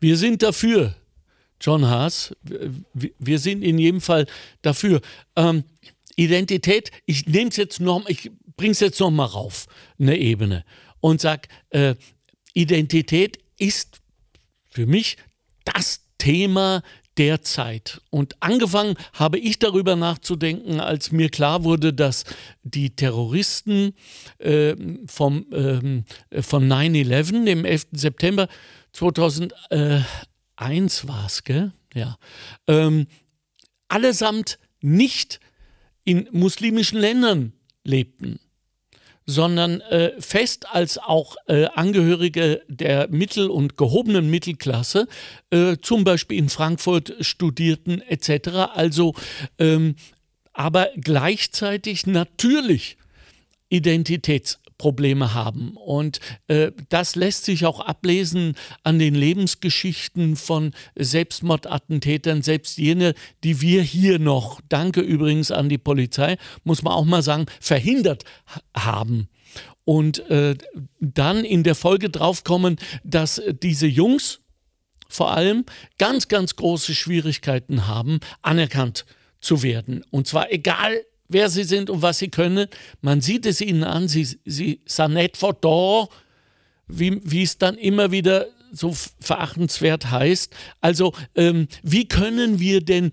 Wir 0.00 0.16
sind 0.16 0.42
dafür, 0.42 0.96
John 1.60 1.86
Haas. 1.86 2.34
Wir 2.92 3.38
sind 3.38 3.62
in 3.62 3.78
jedem 3.78 4.00
Fall 4.00 4.26
dafür. 4.62 5.00
Ähm, 5.36 5.62
Identität, 6.16 6.90
ich 7.04 7.26
nehme 7.26 7.50
es 7.50 7.56
jetzt 7.56 7.78
noch, 7.78 8.08
ich 8.08 8.32
bringe 8.56 8.72
es 8.72 8.80
jetzt 8.80 8.98
noch 8.98 9.12
mal 9.12 9.26
rauf, 9.26 9.66
eine 10.00 10.18
Ebene 10.18 10.64
und 11.00 11.20
sage, 11.20 11.42
äh, 11.70 11.94
Identität 12.54 13.38
ist 13.58 14.00
für 14.68 14.86
mich 14.86 15.16
das 15.64 16.00
Thema 16.18 16.82
der 17.18 17.42
Zeit. 17.42 18.00
Und 18.10 18.36
angefangen 18.40 18.96
habe 19.12 19.38
ich 19.38 19.58
darüber 19.58 19.96
nachzudenken, 19.96 20.80
als 20.80 21.12
mir 21.12 21.30
klar 21.30 21.64
wurde, 21.64 21.92
dass 21.92 22.24
die 22.62 22.94
Terroristen 22.94 23.94
äh, 24.38 24.74
vom, 25.06 25.46
äh, 25.52 26.42
von 26.42 26.68
9-11, 26.70 27.44
dem 27.44 27.64
11. 27.64 27.86
September 27.92 28.48
2001 28.92 30.02
war 31.08 31.26
es, 31.26 31.44
gell? 31.44 31.72
Ja. 31.94 32.16
Ähm, 32.66 33.06
allesamt 33.88 34.58
nicht 34.80 35.40
in 36.04 36.28
muslimischen 36.32 36.98
Ländern 36.98 37.52
lebten 37.84 38.38
sondern 39.26 39.80
äh, 39.80 40.12
fest 40.20 40.66
als 40.70 40.98
auch 40.98 41.36
äh, 41.48 41.64
Angehörige 41.66 42.62
der 42.68 43.08
Mittel- 43.08 43.50
und 43.50 43.76
gehobenen 43.76 44.30
Mittelklasse, 44.30 45.08
äh, 45.50 45.76
zum 45.82 46.04
Beispiel 46.04 46.38
in 46.38 46.48
Frankfurt 46.48 47.14
studierten 47.20 48.00
etc. 48.02 48.48
Also, 48.74 49.14
ähm, 49.58 49.96
aber 50.52 50.90
gleichzeitig 50.96 52.06
natürlich 52.06 52.96
Identitäts 53.68 54.60
Probleme 54.78 55.34
haben. 55.34 55.76
Und 55.76 56.20
äh, 56.48 56.72
das 56.88 57.16
lässt 57.16 57.44
sich 57.44 57.64
auch 57.66 57.80
ablesen 57.80 58.54
an 58.82 58.98
den 58.98 59.14
Lebensgeschichten 59.14 60.36
von 60.36 60.72
Selbstmordattentätern, 60.96 62.42
selbst 62.42 62.78
jene, 62.78 63.14
die 63.44 63.60
wir 63.60 63.82
hier 63.82 64.18
noch, 64.18 64.60
danke 64.68 65.00
übrigens 65.00 65.50
an 65.50 65.68
die 65.68 65.78
Polizei, 65.78 66.36
muss 66.64 66.82
man 66.82 66.92
auch 66.92 67.04
mal 67.04 67.22
sagen, 67.22 67.46
verhindert 67.60 68.24
haben. 68.76 69.28
Und 69.84 70.18
äh, 70.30 70.56
dann 71.00 71.44
in 71.44 71.62
der 71.62 71.74
Folge 71.74 72.10
draufkommen, 72.10 72.76
dass 73.04 73.40
diese 73.62 73.86
Jungs 73.86 74.40
vor 75.08 75.32
allem 75.32 75.64
ganz, 75.98 76.28
ganz 76.28 76.56
große 76.56 76.94
Schwierigkeiten 76.94 77.86
haben, 77.86 78.18
anerkannt 78.42 79.06
zu 79.40 79.62
werden. 79.62 80.04
Und 80.10 80.26
zwar 80.26 80.52
egal, 80.52 81.04
wer 81.28 81.48
sie 81.48 81.64
sind 81.64 81.90
und 81.90 82.02
was 82.02 82.18
sie 82.18 82.28
können. 82.28 82.68
Man 83.00 83.20
sieht 83.20 83.46
es 83.46 83.60
ihnen 83.60 83.84
an, 83.84 84.08
sie, 84.08 84.26
sie 84.44 84.80
sind 84.86 85.14
nicht 85.14 85.36
vor 85.36 85.54
da, 85.54 86.08
wie, 86.88 87.20
wie 87.24 87.42
es 87.42 87.58
dann 87.58 87.76
immer 87.76 88.10
wieder 88.10 88.46
so 88.72 88.94
verachtenswert 89.20 90.10
heißt. 90.10 90.54
Also 90.80 91.12
ähm, 91.34 91.68
wie 91.82 92.06
können 92.06 92.60
wir 92.60 92.80
denn 92.80 93.12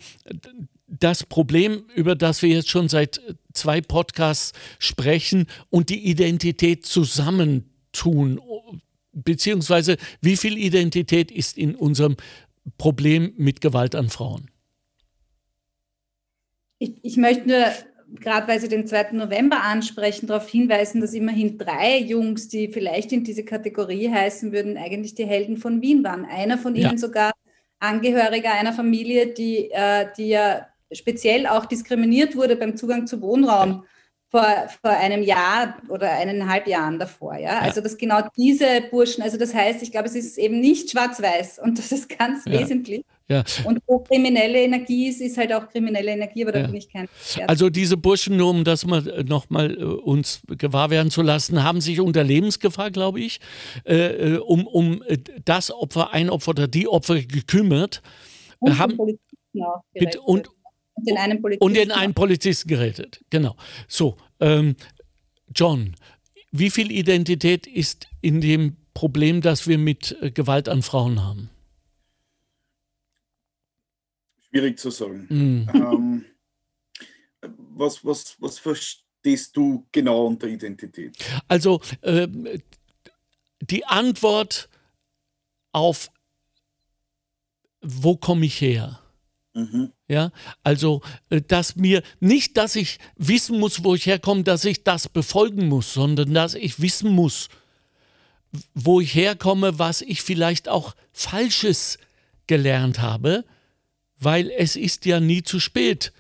das 0.88 1.24
Problem, 1.24 1.86
über 1.96 2.16
das 2.16 2.42
wir 2.42 2.50
jetzt 2.50 2.70
schon 2.70 2.90
seit 2.90 3.22
zwei 3.54 3.82
Podcasts 3.82 4.54
sprechen, 4.80 5.48
und 5.70 5.90
die 5.90 6.08
Identität 6.08 6.86
zusammentun? 6.86 8.40
Beziehungsweise 9.12 9.98
wie 10.22 10.38
viel 10.38 10.58
Identität 10.58 11.32
ist 11.32 11.58
in 11.58 11.76
unserem 11.76 12.16
Problem 12.78 13.34
mit 13.38 13.62
Gewalt 13.62 13.96
an 13.96 14.10
Frauen? 14.10 14.50
Ich, 16.80 16.94
ich 17.04 17.18
möchte 17.18 17.74
gerade 18.20 18.48
weil 18.48 18.60
Sie 18.60 18.68
den 18.68 18.88
2. 18.88 19.12
November 19.12 19.62
ansprechen, 19.64 20.28
darauf 20.28 20.48
hinweisen, 20.48 21.02
dass 21.02 21.14
immerhin 21.14 21.58
drei 21.58 22.00
Jungs, 22.00 22.48
die 22.48 22.68
vielleicht 22.68 23.12
in 23.12 23.24
diese 23.24 23.44
Kategorie 23.44 24.10
heißen 24.10 24.52
würden, 24.52 24.78
eigentlich 24.78 25.16
die 25.16 25.26
Helden 25.26 25.58
von 25.58 25.82
Wien 25.82 26.04
waren. 26.04 26.26
Einer 26.26 26.58
von 26.58 26.76
ihnen 26.76 26.92
ja. 26.92 26.98
sogar 26.98 27.32
Angehöriger 27.80 28.54
einer 28.54 28.74
Familie, 28.74 29.34
die, 29.34 29.70
äh, 29.72 30.08
die 30.18 30.30
ja 30.30 30.68
speziell 30.92 31.48
auch 31.48 31.66
diskriminiert 31.66 32.36
wurde 32.36 32.56
beim 32.56 32.78
Zugang 32.78 33.08
zu 33.08 33.22
Wohnraum 33.22 33.84
vor, 34.34 34.68
vor 34.82 34.90
einem 34.90 35.22
Jahr 35.22 35.78
oder 35.90 36.12
eineinhalb 36.12 36.68
Jahren 36.68 36.98
davor. 36.98 37.36
Ja? 37.36 37.54
ja? 37.54 37.60
Also 37.60 37.82
dass 37.82 37.96
genau 37.98 38.22
diese 38.36 38.82
Burschen, 38.90 39.22
also 39.22 39.38
das 39.38 39.54
heißt, 39.54 39.84
ich 39.84 39.92
glaube, 39.92 40.08
es 40.08 40.16
ist 40.16 40.40
eben 40.40 40.60
nicht 40.60 40.90
schwarz-weiß 40.90 41.60
und 41.64 41.78
das 41.78 41.92
ist 41.92 42.18
ganz 42.18 42.44
ja. 42.46 42.60
wesentlich. 42.60 43.06
Ja. 43.30 43.44
Und 43.64 43.80
wo 43.86 44.00
kriminelle 44.00 44.60
Energie 44.60 45.08
ist, 45.08 45.22
ist 45.22 45.38
halt 45.38 45.54
auch 45.54 45.70
kriminelle 45.70 46.12
Energie, 46.12 46.44
aber 46.44 46.52
da 46.52 46.60
ja. 46.62 46.66
bin 46.66 46.76
ich 46.76 46.92
kein 46.92 47.04
Experte. 47.04 47.48
Also 47.48 47.70
diese 47.70 47.96
Burschen, 47.96 48.36
nur 48.36 48.50
um 48.50 48.64
das 48.64 48.88
mal 48.88 49.08
äh, 49.08 49.24
nochmal 49.24 49.78
äh, 49.78 49.84
uns 49.84 50.42
gewahr 50.48 50.90
werden 50.90 51.12
zu 51.12 51.22
lassen, 51.22 51.64
haben 51.64 51.80
sich 51.80 52.02
unter 52.02 52.24
Lebensgefahr, 52.24 52.90
glaube 52.90 53.20
ich, 53.20 53.40
äh, 53.86 54.34
äh 54.34 54.38
um, 54.38 54.66
um 54.66 55.04
das 55.46 55.70
Opfer, 55.72 56.12
ein 56.12 56.32
Opfer 56.32 56.50
oder 56.50 56.68
die 56.68 56.88
Opfer 56.88 57.22
gekümmert. 57.22 58.02
Und 58.58 58.80
haben, 58.80 58.98
und, 60.26 60.50
und 60.94 61.08
den 61.08 61.18
einen 61.18 61.42
Polizisten, 61.42 61.66
und 61.66 61.74
den 61.76 61.92
einen 61.92 62.14
Polizisten 62.14 62.68
gerettet. 62.68 63.24
Genau. 63.30 63.56
So, 63.88 64.18
ähm, 64.40 64.76
John, 65.54 65.96
wie 66.52 66.70
viel 66.70 66.92
Identität 66.92 67.68
ist 67.68 68.08
in 68.22 68.42
dem 68.42 68.78
Problem, 68.94 69.42
das 69.42 69.68
wir 69.68 69.78
mit 69.78 70.16
Gewalt 70.34 70.70
an 70.70 70.82
Frauen 70.82 71.24
haben? 71.24 71.50
Schwierig 74.50 74.78
zu 74.78 74.92
sagen. 74.92 75.26
Mhm. 75.30 75.70
Ähm, 75.74 76.26
was, 77.76 78.06
was, 78.06 78.36
was 78.40 78.60
verstehst 78.60 79.58
du 79.58 79.88
genau 79.92 80.28
unter 80.28 80.48
Identität? 80.48 81.18
Also 81.48 81.82
äh, 82.02 82.28
die 83.62 83.86
Antwort 83.86 84.70
auf, 85.72 86.12
wo 87.82 88.16
komme 88.16 88.46
ich 88.46 88.62
her? 88.62 89.03
Mhm. 89.54 89.92
Ja, 90.08 90.32
also, 90.64 91.02
äh, 91.30 91.42
dass 91.42 91.76
mir 91.76 92.02
nicht, 92.20 92.58
dass 92.58 92.76
ich 92.76 92.98
wissen 93.18 93.60
muss, 93.60 93.84
wo 93.84 93.96
ich 93.96 94.06
herkomme, 94.06 94.44
dass 94.44 94.66
ich 94.66 94.84
das 94.84 95.08
befolgen 95.08 95.68
muss, 95.68 95.94
sondern 95.94 96.34
dass 96.34 96.56
ich 96.56 96.82
wissen 96.82 97.12
muss, 97.12 97.50
wo 98.74 99.00
ich 99.00 99.14
herkomme, 99.14 99.78
was 99.80 100.02
ich 100.02 100.22
vielleicht 100.22 100.70
auch 100.70 100.96
Falsches 101.12 101.98
gelernt 102.48 103.00
habe 103.00 103.46
weil 104.24 104.52
es 104.52 104.76
ist 104.76 105.06
ja 105.06 105.20
nie 105.20 105.44
zu 105.44 105.60
spät, 105.60 106.14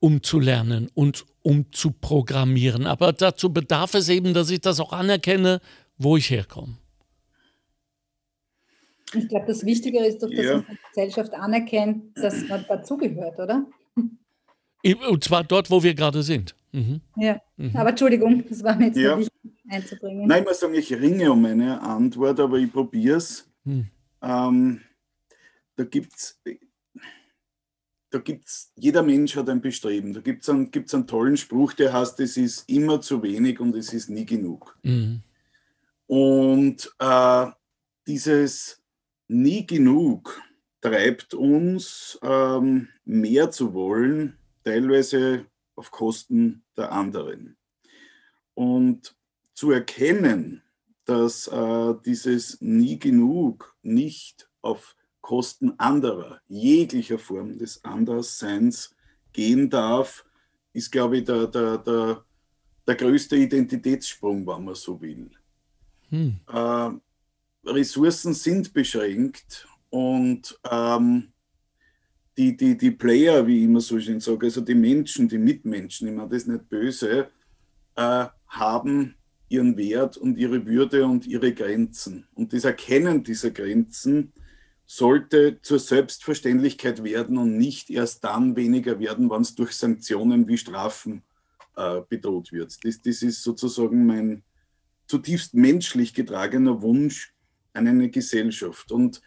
um 0.00 0.22
zu 0.22 0.40
lernen 0.40 0.88
und 0.94 1.24
um 1.42 1.72
zu 1.72 1.90
programmieren. 1.90 2.86
Aber 2.86 3.12
dazu 3.12 3.52
bedarf 3.52 3.94
es 3.94 4.08
eben, 4.08 4.34
dass 4.34 4.50
ich 4.50 4.60
das 4.60 4.80
auch 4.80 4.92
anerkenne, 4.92 5.60
wo 5.96 6.16
ich 6.16 6.30
herkomme. 6.30 6.76
Ich 9.14 9.28
glaube, 9.28 9.46
das 9.46 9.64
Wichtige 9.64 10.04
ist 10.04 10.22
doch, 10.22 10.30
dass 10.30 10.44
ja. 10.44 10.58
die 10.60 10.78
Gesellschaft 10.88 11.34
anerkennt, 11.34 12.16
dass 12.16 12.46
man 12.48 12.64
dazugehört, 12.68 13.38
oder? 13.38 13.66
Und 14.82 15.24
zwar 15.24 15.44
dort, 15.44 15.70
wo 15.70 15.82
wir 15.82 15.94
gerade 15.94 16.22
sind. 16.22 16.54
Mhm. 16.72 17.00
Ja, 17.16 17.40
mhm. 17.56 17.74
aber 17.74 17.90
Entschuldigung, 17.90 18.44
das 18.48 18.62
war 18.62 18.76
mir 18.76 18.86
jetzt 18.86 18.98
ja. 18.98 19.18
wichtig 19.18 19.32
einzubringen. 19.68 20.26
Nein, 20.26 20.42
ich 20.42 20.48
muss 20.48 20.60
sagen, 20.60 20.74
ich 20.74 20.92
ringe 20.92 21.32
um 21.32 21.44
eine 21.44 21.80
Antwort, 21.80 22.38
aber 22.40 22.58
ich 22.58 22.70
probiere 22.72 23.16
es. 23.16 23.48
Mhm. 23.64 23.88
Ähm, 24.22 24.80
da 25.76 25.84
gibt 25.84 26.14
es 26.14 26.40
da 28.10 28.18
gibt's, 28.18 28.72
jeder 28.76 29.02
Mensch 29.02 29.36
hat 29.36 29.48
ein 29.50 29.60
Bestreben. 29.60 30.14
Da 30.14 30.20
gibt 30.20 30.42
es 30.42 30.48
einen, 30.48 30.70
gibt's 30.70 30.94
einen 30.94 31.06
tollen 31.06 31.36
Spruch, 31.36 31.74
der 31.74 31.92
heißt, 31.92 32.18
es 32.20 32.36
ist 32.36 32.68
immer 32.68 33.00
zu 33.00 33.22
wenig 33.22 33.60
und 33.60 33.74
es 33.76 33.92
ist 33.92 34.08
nie 34.08 34.24
genug. 34.24 34.78
Mhm. 34.82 35.20
Und 36.06 36.90
äh, 36.98 37.46
dieses 38.06 38.77
nie 39.28 39.66
genug 39.66 40.40
treibt 40.80 41.34
uns 41.34 42.18
ähm, 42.22 42.88
mehr 43.04 43.50
zu 43.50 43.74
wollen, 43.74 44.36
teilweise 44.64 45.46
auf 45.74 45.90
Kosten 45.90 46.64
der 46.76 46.92
anderen. 46.92 47.56
Und 48.54 49.16
zu 49.54 49.70
erkennen, 49.70 50.62
dass 51.04 51.46
äh, 51.48 51.94
dieses 52.04 52.60
nie 52.60 52.98
genug 52.98 53.74
nicht 53.82 54.48
auf 54.60 54.94
Kosten 55.20 55.78
anderer, 55.78 56.40
jeglicher 56.46 57.18
Form 57.18 57.58
des 57.58 57.84
Andersseins 57.84 58.94
gehen 59.32 59.68
darf, 59.68 60.24
ist, 60.72 60.90
glaube 60.90 61.18
ich, 61.18 61.24
der, 61.24 61.46
der, 61.46 61.78
der, 61.78 62.24
der 62.86 62.94
größte 62.94 63.36
Identitätssprung, 63.36 64.46
wenn 64.46 64.64
man 64.64 64.74
so 64.74 65.00
will. 65.00 65.30
Hm. 66.08 66.40
Äh, 66.48 66.90
Ressourcen 67.74 68.34
sind 68.34 68.72
beschränkt 68.72 69.66
und 69.90 70.58
ähm, 70.70 71.32
die, 72.36 72.56
die, 72.56 72.76
die 72.78 72.92
Player, 72.92 73.46
wie 73.46 73.58
ich 73.58 73.64
immer 73.64 73.80
so 73.80 73.98
schön 73.98 74.20
sage, 74.20 74.46
also 74.46 74.60
die 74.60 74.74
Menschen, 74.74 75.28
die 75.28 75.38
Mitmenschen, 75.38 76.08
ich 76.08 76.14
meine 76.14 76.28
das 76.28 76.46
nicht 76.46 76.68
böse, 76.68 77.28
äh, 77.96 78.26
haben 78.46 79.16
ihren 79.48 79.76
Wert 79.76 80.16
und 80.16 80.36
ihre 80.38 80.64
Würde 80.66 81.04
und 81.04 81.26
ihre 81.26 81.52
Grenzen. 81.52 82.28
Und 82.34 82.52
das 82.52 82.64
Erkennen 82.64 83.24
dieser 83.24 83.50
Grenzen 83.50 84.32
sollte 84.86 85.60
zur 85.62 85.78
Selbstverständlichkeit 85.78 87.02
werden 87.02 87.36
und 87.38 87.58
nicht 87.58 87.90
erst 87.90 88.24
dann 88.24 88.56
weniger 88.56 89.00
werden, 89.00 89.30
wenn 89.30 89.42
es 89.42 89.54
durch 89.54 89.72
Sanktionen 89.72 90.48
wie 90.48 90.58
Strafen 90.58 91.22
äh, 91.76 92.00
bedroht 92.08 92.52
wird. 92.52 92.84
Das, 92.84 93.02
das 93.02 93.22
ist 93.22 93.42
sozusagen 93.42 94.06
mein 94.06 94.42
zutiefst 95.06 95.54
menschlich 95.54 96.14
getragener 96.14 96.82
Wunsch 96.82 97.34
eine 97.86 98.10
Gesellschaft. 98.10 98.90
Und 98.90 99.20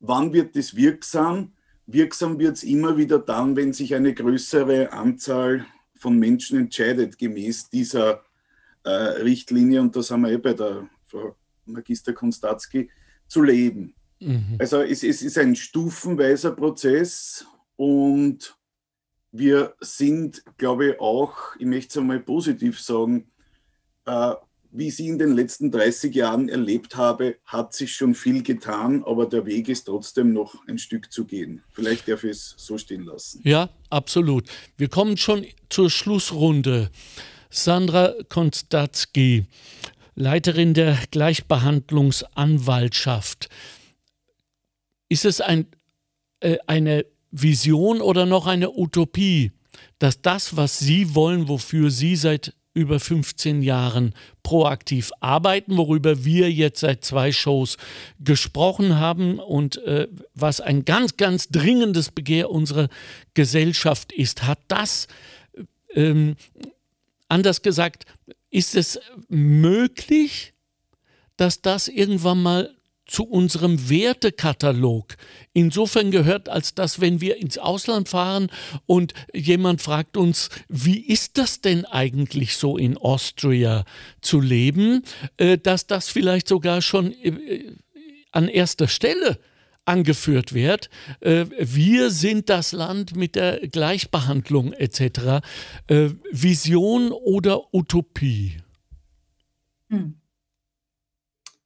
wann 0.00 0.32
wird 0.32 0.56
das 0.56 0.76
wirksam? 0.76 1.52
Wirksam 1.86 2.38
wird 2.38 2.56
es 2.56 2.64
immer 2.64 2.96
wieder 2.96 3.18
dann, 3.18 3.56
wenn 3.56 3.72
sich 3.72 3.94
eine 3.94 4.14
größere 4.14 4.92
Anzahl 4.92 5.66
von 5.96 6.18
Menschen 6.18 6.58
entscheidet, 6.58 7.18
gemäß 7.18 7.70
dieser 7.70 8.22
äh, 8.84 8.90
Richtlinie, 8.90 9.80
und 9.80 9.94
da 9.96 10.02
sind 10.02 10.20
wir 10.22 10.32
eh 10.32 10.38
bei 10.38 10.52
der 10.52 10.88
Frau 11.04 11.36
Magister 11.66 12.12
Konstatzky, 12.12 12.90
zu 13.26 13.42
leben. 13.42 13.94
Mhm. 14.20 14.56
Also 14.58 14.82
es, 14.82 15.02
es 15.02 15.22
ist 15.22 15.38
ein 15.38 15.56
stufenweiser 15.56 16.52
Prozess 16.52 17.46
und 17.76 18.56
wir 19.32 19.74
sind, 19.80 20.44
glaube 20.58 20.90
ich, 20.90 21.00
auch, 21.00 21.56
ich 21.58 21.66
möchte 21.66 21.88
es 21.88 21.96
einmal 21.98 22.20
positiv 22.20 22.80
sagen, 22.80 23.30
äh, 24.06 24.34
wie 24.74 24.88
ich 24.88 24.96
sie 24.96 25.06
in 25.06 25.18
den 25.18 25.36
letzten 25.36 25.70
30 25.70 26.12
Jahren 26.14 26.48
erlebt 26.48 26.96
habe, 26.96 27.36
hat 27.44 27.74
sich 27.74 27.94
schon 27.94 28.16
viel 28.16 28.42
getan, 28.42 29.04
aber 29.04 29.26
der 29.26 29.46
Weg 29.46 29.68
ist 29.68 29.84
trotzdem 29.84 30.32
noch 30.32 30.56
ein 30.66 30.78
Stück 30.78 31.12
zu 31.12 31.24
gehen. 31.24 31.62
Vielleicht 31.70 32.08
darf 32.08 32.24
ich 32.24 32.32
es 32.32 32.54
so 32.56 32.76
stehen 32.76 33.04
lassen. 33.04 33.40
Ja, 33.44 33.70
absolut. 33.88 34.48
Wir 34.76 34.88
kommen 34.88 35.16
schon 35.16 35.46
zur 35.70 35.90
Schlussrunde. 35.90 36.90
Sandra 37.50 38.14
Konstatzky, 38.28 39.46
Leiterin 40.16 40.74
der 40.74 40.98
Gleichbehandlungsanwaltschaft. 41.12 43.48
Ist 45.08 45.24
es 45.24 45.40
ein, 45.40 45.68
äh, 46.40 46.56
eine 46.66 47.06
Vision 47.30 48.00
oder 48.00 48.26
noch 48.26 48.48
eine 48.48 48.72
Utopie, 48.72 49.52
dass 50.00 50.20
das, 50.20 50.56
was 50.56 50.80
Sie 50.80 51.14
wollen, 51.14 51.46
wofür 51.46 51.92
Sie 51.92 52.16
seit 52.16 52.54
über 52.74 52.98
15 52.98 53.62
Jahren 53.62 54.14
proaktiv 54.42 55.12
arbeiten, 55.20 55.76
worüber 55.76 56.24
wir 56.24 56.50
jetzt 56.50 56.80
seit 56.80 57.04
zwei 57.04 57.32
Shows 57.32 57.76
gesprochen 58.18 58.98
haben 58.98 59.38
und 59.38 59.76
äh, 59.84 60.08
was 60.34 60.60
ein 60.60 60.84
ganz, 60.84 61.16
ganz 61.16 61.48
dringendes 61.48 62.10
Begehr 62.10 62.50
unserer 62.50 62.88
Gesellschaft 63.34 64.12
ist. 64.12 64.42
Hat 64.42 64.58
das, 64.68 65.06
ähm, 65.94 66.36
anders 67.28 67.62
gesagt, 67.62 68.06
ist 68.50 68.74
es 68.74 69.00
möglich, 69.28 70.52
dass 71.36 71.62
das 71.62 71.88
irgendwann 71.88 72.42
mal 72.42 72.73
zu 73.06 73.24
unserem 73.24 73.88
Wertekatalog 73.90 75.16
insofern 75.52 76.10
gehört, 76.10 76.48
als 76.48 76.74
dass, 76.74 77.00
wenn 77.00 77.20
wir 77.20 77.36
ins 77.36 77.58
Ausland 77.58 78.08
fahren 78.08 78.48
und 78.86 79.12
jemand 79.34 79.82
fragt 79.82 80.16
uns, 80.16 80.48
wie 80.68 80.98
ist 81.00 81.36
das 81.38 81.60
denn 81.60 81.84
eigentlich 81.84 82.56
so 82.56 82.78
in 82.78 82.96
Austria 82.96 83.84
zu 84.20 84.40
leben, 84.40 85.02
äh, 85.36 85.58
dass 85.58 85.86
das 85.86 86.08
vielleicht 86.08 86.48
sogar 86.48 86.80
schon 86.80 87.12
äh, 87.12 87.72
an 88.32 88.48
erster 88.48 88.88
Stelle 88.88 89.38
angeführt 89.84 90.54
wird. 90.54 90.88
Äh, 91.20 91.44
wir 91.58 92.10
sind 92.10 92.48
das 92.48 92.72
Land 92.72 93.16
mit 93.16 93.36
der 93.36 93.68
Gleichbehandlung 93.68 94.72
etc. 94.72 95.44
Vision 96.32 97.12
oder 97.12 97.74
Utopie? 97.74 98.56
Hm. 99.90 100.14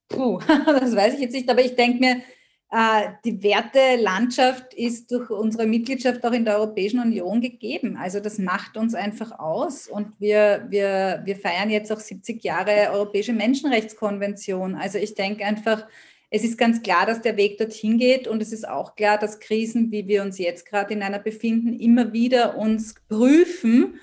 Puh, 0.09 0.41
das 0.67 0.97
weiß 0.97 1.15
ich 1.15 1.21
jetzt 1.21 1.35
nicht, 1.35 1.51
aber 1.51 1.63
ich 1.63 1.77
denke 1.77 1.99
mir, 1.99 2.23
äh, 2.71 3.13
die 3.25 3.43
Wertelandschaft 3.43 4.75
ist 4.75 5.11
durch 5.11 5.31
unsere 5.31 5.67
Mitgliedschaft 5.67 6.25
auch 6.25 6.33
in 6.33 6.45
der 6.45 6.59
Europäischen 6.59 7.01
Union 7.01 7.41
gegeben. 7.41 7.97
Also 7.97 8.21
das 8.21 8.39
macht 8.39 8.77
uns 8.77 8.95
einfach 8.95 9.39
aus. 9.39 9.89
Und 9.89 10.13
wir, 10.19 10.67
wir, 10.69 11.23
wir 11.25 11.37
feiern 11.37 11.71
jetzt 11.71 11.91
auch 11.91 12.01
70 12.01 12.45
Jahre 12.45 12.91
Europäische 12.93 13.33
Menschenrechtskonvention. 13.33 14.75
Also 14.75 14.99
ich 14.99 15.15
denke 15.15 15.47
einfach, 15.47 15.87
es 16.31 16.45
ist 16.45 16.59
ganz 16.59 16.83
klar, 16.83 17.07
dass 17.07 17.23
der 17.23 17.39
Weg 17.39 17.57
dorthin 17.57 17.97
geht 17.97 18.29
und 18.29 18.43
es 18.43 18.53
ist 18.53 18.69
auch 18.69 18.97
klar, 18.97 19.17
dass 19.19 19.41
Krisen, 19.41 19.91
wie 19.91 20.07
wir 20.07 20.23
uns 20.23 20.37
jetzt 20.37 20.67
gerade 20.67 20.93
in 20.93 21.03
einer 21.03 21.19
befinden, 21.19 21.73
immer 21.73 22.13
wieder 22.13 22.59
uns 22.59 22.97
prüfen 23.09 23.95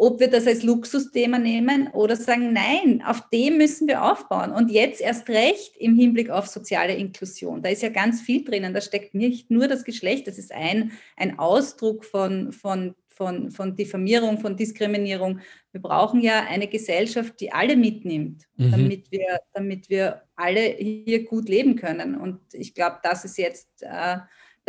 ob 0.00 0.18
wir 0.18 0.30
das 0.30 0.46
als 0.46 0.62
Luxusthema 0.62 1.38
nehmen 1.38 1.88
oder 1.88 2.16
sagen, 2.16 2.54
nein, 2.54 3.02
auf 3.06 3.28
dem 3.28 3.58
müssen 3.58 3.86
wir 3.86 4.02
aufbauen. 4.02 4.50
Und 4.50 4.70
jetzt 4.70 5.02
erst 5.02 5.28
recht 5.28 5.76
im 5.76 5.94
Hinblick 5.94 6.30
auf 6.30 6.46
soziale 6.46 6.94
Inklusion. 6.94 7.60
Da 7.60 7.68
ist 7.68 7.82
ja 7.82 7.90
ganz 7.90 8.22
viel 8.22 8.42
drinnen. 8.42 8.72
Da 8.72 8.80
steckt 8.80 9.12
nicht 9.12 9.50
nur 9.50 9.68
das 9.68 9.84
Geschlecht, 9.84 10.26
das 10.26 10.38
ist 10.38 10.52
ein, 10.52 10.92
ein 11.18 11.38
Ausdruck 11.38 12.06
von, 12.06 12.50
von, 12.50 12.94
von, 13.08 13.50
von 13.50 13.76
Diffamierung, 13.76 14.38
von 14.38 14.56
Diskriminierung. 14.56 15.40
Wir 15.70 15.82
brauchen 15.82 16.22
ja 16.22 16.46
eine 16.48 16.66
Gesellschaft, 16.66 17.38
die 17.38 17.52
alle 17.52 17.76
mitnimmt, 17.76 18.44
mhm. 18.56 18.70
damit, 18.70 19.12
wir, 19.12 19.40
damit 19.52 19.90
wir 19.90 20.22
alle 20.34 20.62
hier 20.62 21.26
gut 21.26 21.46
leben 21.46 21.76
können. 21.76 22.14
Und 22.14 22.40
ich 22.54 22.72
glaube, 22.72 23.00
das 23.02 23.26
ist 23.26 23.36
jetzt... 23.36 23.68
Äh, 23.82 24.16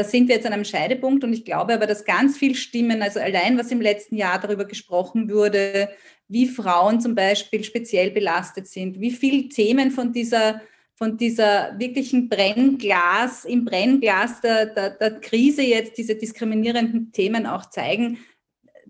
da 0.02 0.08
sind 0.08 0.28
wir 0.28 0.36
jetzt 0.36 0.48
an 0.48 0.54
einem 0.54 0.66
Scheidepunkt 0.66 1.24
und 1.24 1.32
ich 1.32 1.46
glaube 1.46 1.76
aber, 1.76 1.86
dass 1.86 2.06
ganz 2.06 2.36
viel 2.36 2.56
Stimmen, 2.56 3.04
also 3.04 3.20
allein 3.20 3.56
was 3.58 3.70
im 3.70 3.82
letzten 3.82 4.16
Jahr 4.16 4.40
darüber 4.40 4.66
gesprochen 4.66 5.30
wurde, 5.30 5.90
wie 6.28 6.48
Frauen 6.48 7.00
zum 7.00 7.14
Beispiel 7.14 7.64
speziell 7.64 8.10
belastet 8.10 8.68
sind, 8.68 9.00
wie 9.00 9.12
viele 9.12 9.48
Themen 9.50 9.92
von 9.92 10.12
dieser, 10.12 10.62
von 10.96 11.18
dieser 11.18 11.78
wirklichen 11.78 12.30
Brennglas, 12.30 13.46
im 13.46 13.64
Brennglas 13.64 14.42
der, 14.42 14.66
der, 14.66 14.90
der 14.92 15.20
Krise 15.20 15.62
jetzt 15.62 16.00
diese 16.00 16.16
diskriminierenden 16.16 17.12
Themen 17.12 17.46
auch 17.46 17.68
zeigen, 17.68 18.18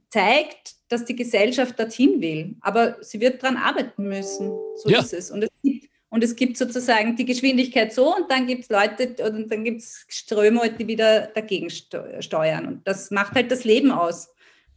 zeigt, 0.10 0.76
dass 0.88 1.04
die 1.04 1.16
Gesellschaft 1.16 1.78
dorthin 1.78 2.22
will. 2.22 2.56
Aber 2.62 2.98
sie 3.02 3.20
wird 3.20 3.44
daran 3.44 3.58
arbeiten 3.58 4.04
müssen. 4.04 4.50
So 4.78 4.90
ja. 4.90 5.00
ist 5.00 5.14
es. 5.14 5.30
Und 5.30 5.44
es 5.44 5.50
gibt 5.62 5.91
und 6.12 6.26
es 6.26 6.36
gibt 6.36 6.58
sozusagen 6.58 7.16
die 7.16 7.24
Geschwindigkeit 7.24 7.94
so 7.94 8.14
und 8.14 8.30
dann 8.30 8.46
gibt 8.46 8.64
es 8.64 8.70
Leute 8.70 9.16
und 9.24 9.50
dann 9.50 9.64
gibt 9.64 9.82
es 9.82 10.06
Ströme, 10.10 10.70
die 10.70 10.86
wieder 10.86 11.28
dagegen 11.28 11.70
steuern. 11.70 12.68
Und 12.68 12.88
das 12.88 13.12
macht 13.12 13.34
halt 13.34 13.50
das 13.50 13.64
Leben 13.64 13.92
aus. 13.92 14.30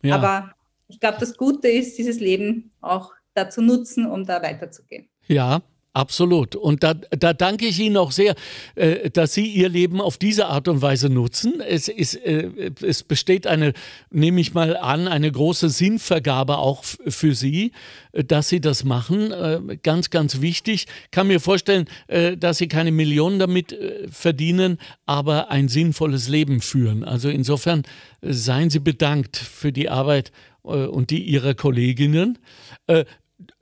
Ja. 0.03 0.15
Aber 0.15 0.55
ich 0.87 1.01
glaube, 1.01 1.17
das 1.19 1.37
Gute 1.37 1.69
ist, 1.69 1.99
dieses 1.99 2.21
Leben 2.21 2.71
auch 2.81 3.13
dazu 3.35 3.63
nutzen, 3.63 4.07
um 4.07 4.25
da 4.25 4.43
weiterzugehen. 4.43 5.09
Ja, 5.27 5.61
Absolut. 5.97 6.57
Und 6.57 6.83
da, 6.83 6.95
da 6.95 7.33
danke 7.33 7.67
ich 7.67 7.79
Ihnen 7.79 7.97
auch 7.97 8.11
sehr, 8.11 8.35
äh, 8.75 9.11
dass 9.11 9.33
Sie 9.33 9.47
Ihr 9.47 9.69
Leben 9.69 10.01
auf 10.01 10.19
diese 10.19 10.47
Art 10.47 10.67
und 10.67 10.83
Weise 10.83 11.09
nutzen. 11.09 11.61
Es, 11.61 11.87
ist, 11.87 12.17
äh, 12.17 12.73
es 12.83 13.05
besteht 13.05 13.47
eine, 13.47 13.75
nehme 14.11 14.41
ich 14.41 14.55
mal 14.55 14.77
an, 14.77 15.07
eine 15.07 15.31
große 15.31 15.69
Sinnvergabe 15.69 16.59
auch 16.59 16.83
für 16.83 17.37
Sie, 17.37 17.71
äh, 18.11 18.25
dass 18.25 18.49
Sie 18.49 18.61
das 18.61 18.83
machen. 18.83 19.31
Äh, 19.31 19.61
ganz, 19.85 20.11
ganz 20.11 20.41
wichtig. 20.41 20.87
Kann 21.13 21.29
mir 21.29 21.39
vorstellen, 21.39 21.85
äh, 22.09 22.37
dass 22.37 22.59
Sie 22.59 22.67
keine 22.67 22.91
Millionen 22.91 23.39
damit 23.39 23.79
verdienen, 24.11 24.79
aber 25.07 25.53
ein 25.53 25.69
sinnvolles 25.69 26.29
Leben 26.29 26.61
führen. 26.61 27.05
Also 27.05 27.29
insofern 27.29 27.85
seien 28.21 28.69
Sie 28.69 28.81
bedankt 28.81 29.37
für 29.37 29.71
die 29.71 29.89
Arbeit 29.89 30.33
und 30.63 31.11
die 31.11 31.23
Ihrer 31.23 31.55
Kolleginnen. 31.55 32.39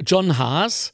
John 0.07 0.39
Haas, 0.39 0.93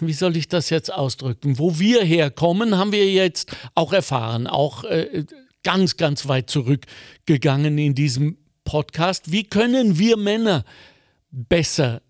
wie 0.00 0.12
soll 0.12 0.36
ich 0.36 0.48
das 0.48 0.70
jetzt 0.70 0.92
ausdrücken? 0.92 1.58
Wo 1.58 1.78
wir 1.78 2.02
herkommen, 2.02 2.76
haben 2.76 2.92
wir 2.92 3.10
jetzt 3.10 3.56
auch 3.74 3.92
erfahren, 3.92 4.46
auch 4.46 4.84
äh, 4.84 5.24
ganz, 5.62 5.96
ganz 5.96 6.28
weit 6.28 6.50
zurückgegangen 6.50 7.78
in 7.78 7.94
diesem 7.94 8.38
Podcast. 8.64 9.32
Wie 9.32 9.44
können 9.44 9.98
wir 9.98 10.16
Männer 10.16 10.64
besser 11.30 12.02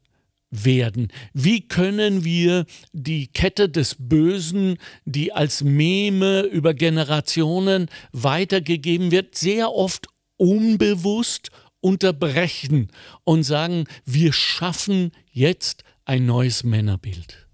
werden? 0.51 1.09
Wie 1.33 1.67
können 1.67 2.25
wir 2.25 2.67
die 2.93 3.29
Kette 3.29 3.69
des 3.69 3.97
Bösen, 3.99 4.79
die 5.05 5.33
als 5.33 5.63
Meme 5.63 6.43
über 6.43 6.75
Generationen 6.75 7.89
weitergegeben 8.13 9.11
wird, 9.11 9.37
sehr 9.37 9.73
oft 9.73 10.09
unbewusst 10.37 11.51
unterbrechen 11.81 12.89
und 13.25 13.45
sagen, 13.45 13.85
wir 14.05 14.33
schaffen 14.33 15.13
jetzt 15.31 15.85
ein 16.09 16.25
neues 16.25 16.65
Männerbild? 16.65 17.47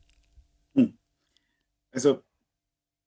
Hm. 0.74 0.96
Also 1.90 2.22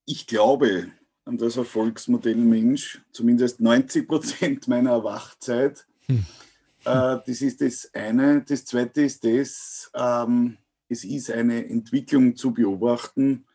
ich 0.05 0.27
glaube 0.27 0.91
an 1.23 1.37
das 1.37 1.57
Erfolgsmodell 1.57 2.35
Mensch, 2.35 3.01
zumindest 3.11 3.59
90 3.59 4.07
Prozent 4.07 4.67
meiner 4.67 4.91
Erwachzeit. 4.91 5.87
Hm. 6.07 6.25
Äh, 6.83 7.17
das 7.25 7.41
ist 7.41 7.61
das 7.61 7.89
eine. 7.93 8.43
Das 8.43 8.65
zweite 8.65 9.01
ist 9.01 9.23
das, 9.23 9.89
ähm, 9.95 10.57
es 10.89 11.03
ist 11.03 11.31
eine 11.31 11.67
Entwicklung 11.69 12.35
zu 12.35 12.53
beobachten, 12.53 13.45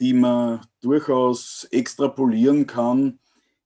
die 0.00 0.14
man 0.14 0.60
durchaus 0.80 1.66
extrapolieren 1.70 2.66
kann. 2.66 3.18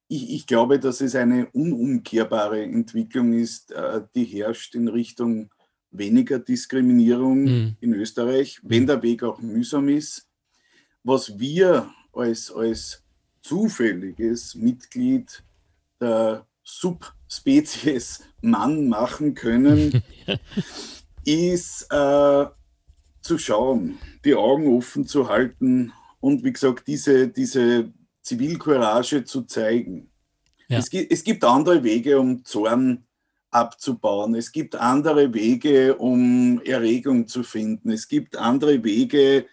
Ich, 0.09 0.33
ich 0.33 0.47
glaube, 0.47 0.81
dass 0.81 1.01
es 1.01 1.15
eine 1.15 1.49
unumkehrbare 1.51 2.63
Entwicklung 2.63 3.33
ist, 3.33 3.71
äh, 3.73 4.03
die 4.15 4.25
herrscht 4.25 4.75
in 4.75 4.89
Richtung 4.89 5.51
weniger 5.91 6.39
Diskriminierung 6.39 7.43
mhm. 7.43 7.77
in 7.81 7.95
Österreich, 7.95 8.61
wenn 8.63 8.87
der 8.87 9.03
Weg 9.03 9.23
auch 9.23 9.41
mühsam 9.41 9.89
ist. 9.89 10.29
Was 11.03 11.39
wir 11.39 11.91
als, 12.13 12.53
als 12.53 13.03
zufälliges 13.41 14.55
Mitglied 14.55 15.43
der 16.01 16.47
Subspezies 16.63 18.23
Mann 18.43 18.89
machen 18.89 19.35
können, 19.35 20.03
ist 21.25 21.87
äh, 21.91 22.47
zu 23.21 23.39
schauen, 23.39 23.99
die 24.25 24.35
Augen 24.35 24.75
offen 24.77 25.07
zu 25.07 25.29
halten 25.29 25.93
und 26.21 26.45
wie 26.45 26.53
gesagt, 26.53 26.87
diese, 26.87 27.29
diese 27.29 27.93
Zivilcourage 28.23 29.25
zu 29.25 29.43
zeigen. 29.43 30.11
Ja. 30.69 30.79
Es, 30.79 30.91
gibt, 30.91 31.13
es 31.13 31.25
gibt 31.25 31.45
andere 31.45 31.83
Wege, 31.83 32.21
um 32.21 32.45
Zorn 32.45 33.05
abzubauen. 33.51 34.35
Es 34.35 34.53
gibt 34.53 34.77
andere 34.77 35.33
Wege, 35.35 35.97
um 35.97 36.61
Erregung 36.65 37.27
zu 37.27 37.43
finden. 37.43 37.91
Es 37.91 38.09
gibt 38.09 38.37
andere 38.37 38.83
Wege, 38.85 39.47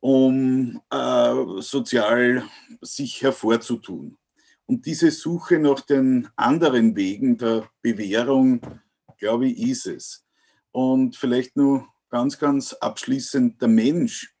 um 0.00 0.80
äh, 0.90 1.34
sozial 1.60 2.44
sich 2.80 3.22
hervorzutun. 3.22 4.16
Und 4.66 4.86
diese 4.86 5.10
Suche 5.10 5.58
nach 5.58 5.80
den 5.80 6.28
anderen 6.36 6.96
Wegen 6.96 7.36
der 7.36 7.68
Bewährung, 7.82 8.60
glaube 9.18 9.48
ich, 9.48 9.58
ist 9.58 9.86
es. 9.86 10.24
Und 10.70 11.16
vielleicht 11.16 11.56
nur 11.56 11.86
ganz, 12.08 12.38
ganz 12.38 12.72
abschließend, 12.72 13.60
der 13.60 13.68
Mensch 13.68 14.34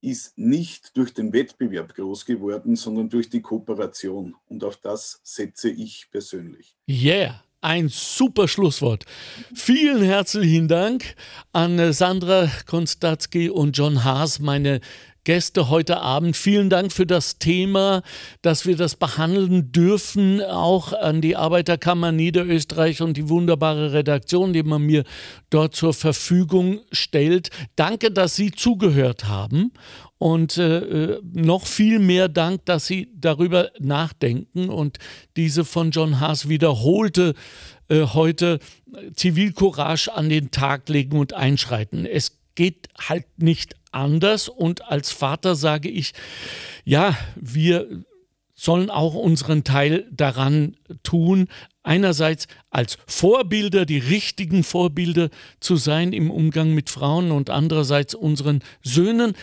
ist 0.00 0.36
nicht 0.36 0.96
durch 0.96 1.14
den 1.14 1.32
Wettbewerb 1.32 1.94
groß 1.94 2.26
geworden, 2.26 2.76
sondern 2.76 3.08
durch 3.08 3.28
die 3.28 3.42
Kooperation. 3.42 4.34
Und 4.46 4.64
auf 4.64 4.76
das 4.76 5.20
setze 5.22 5.70
ich 5.70 6.08
persönlich. 6.10 6.76
Yeah 6.88 7.45
ein 7.60 7.88
super 7.88 8.48
Schlusswort. 8.48 9.04
Vielen 9.54 10.02
herzlichen 10.02 10.68
Dank 10.68 11.16
an 11.52 11.92
Sandra 11.92 12.50
Konstatzky 12.66 13.50
und 13.50 13.76
John 13.76 14.04
Haas, 14.04 14.38
meine 14.38 14.80
Gäste 15.26 15.70
heute 15.70 16.00
Abend. 16.00 16.36
Vielen 16.36 16.70
Dank 16.70 16.92
für 16.92 17.04
das 17.04 17.38
Thema, 17.38 18.02
dass 18.42 18.64
wir 18.64 18.76
das 18.76 18.94
behandeln 18.94 19.72
dürfen, 19.72 20.40
auch 20.40 20.92
an 20.92 21.20
die 21.20 21.34
Arbeiterkammer 21.34 22.12
Niederösterreich 22.12 23.02
und 23.02 23.16
die 23.16 23.28
wunderbare 23.28 23.92
Redaktion, 23.92 24.52
die 24.52 24.62
man 24.62 24.82
mir 24.82 25.02
dort 25.50 25.74
zur 25.74 25.94
Verfügung 25.94 26.78
stellt. 26.92 27.50
Danke, 27.74 28.12
dass 28.12 28.36
Sie 28.36 28.52
zugehört 28.52 29.26
haben 29.26 29.72
und 30.18 30.56
äh, 30.56 31.18
noch 31.22 31.66
viel 31.66 31.98
mehr 31.98 32.28
Dank, 32.28 32.64
dass 32.64 32.86
Sie 32.86 33.10
darüber 33.14 33.70
nachdenken. 33.78 34.70
Und 34.70 34.98
diese 35.36 35.64
von 35.64 35.90
John 35.90 36.20
Haas 36.20 36.48
wiederholte 36.48 37.34
äh, 37.88 38.02
heute 38.02 38.58
Zivilcourage 39.14 40.12
an 40.14 40.28
den 40.28 40.50
Tag 40.50 40.88
legen 40.88 41.18
und 41.18 41.34
einschreiten. 41.34 42.06
Es 42.06 42.38
geht 42.54 42.88
halt 42.98 43.26
nicht 43.36 43.76
anders. 43.92 44.48
Und 44.48 44.82
als 44.88 45.12
Vater 45.12 45.54
sage 45.54 45.90
ich, 45.90 46.12
ja, 46.84 47.16
wir 47.36 48.04
sollen 48.54 48.88
auch 48.88 49.14
unseren 49.14 49.64
Teil 49.64 50.08
daran 50.10 50.76
tun, 51.02 51.48
einerseits 51.82 52.48
als 52.70 52.98
Vorbilder, 53.06 53.84
die 53.84 53.98
richtigen 53.98 54.64
Vorbilder 54.64 55.28
zu 55.60 55.76
sein 55.76 56.12
im 56.12 56.30
Umgang 56.30 56.74
mit 56.74 56.88
Frauen 56.88 57.30
und 57.30 57.50
andererseits 57.50 58.14
unseren 58.14 58.62
Söhnen 58.82 59.34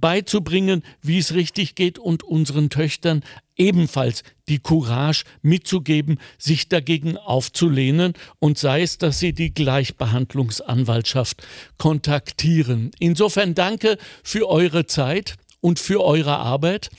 beizubringen, 0.00 0.82
wie 1.02 1.18
es 1.18 1.34
richtig 1.34 1.74
geht 1.74 1.98
und 1.98 2.22
unseren 2.22 2.70
Töchtern 2.70 3.22
ebenfalls 3.56 4.22
die 4.48 4.60
Courage 4.60 5.24
mitzugeben, 5.42 6.18
sich 6.38 6.68
dagegen 6.68 7.16
aufzulehnen 7.16 8.14
und 8.38 8.58
sei 8.58 8.82
es, 8.82 8.98
dass 8.98 9.18
sie 9.18 9.32
die 9.32 9.52
Gleichbehandlungsanwaltschaft 9.52 11.46
kontaktieren. 11.76 12.92
Insofern 12.98 13.54
danke 13.54 13.98
für 14.22 14.48
eure 14.48 14.86
Zeit 14.86 15.34
und 15.60 15.78
für 15.78 16.02
eure 16.04 16.36
Arbeit. 16.36 16.90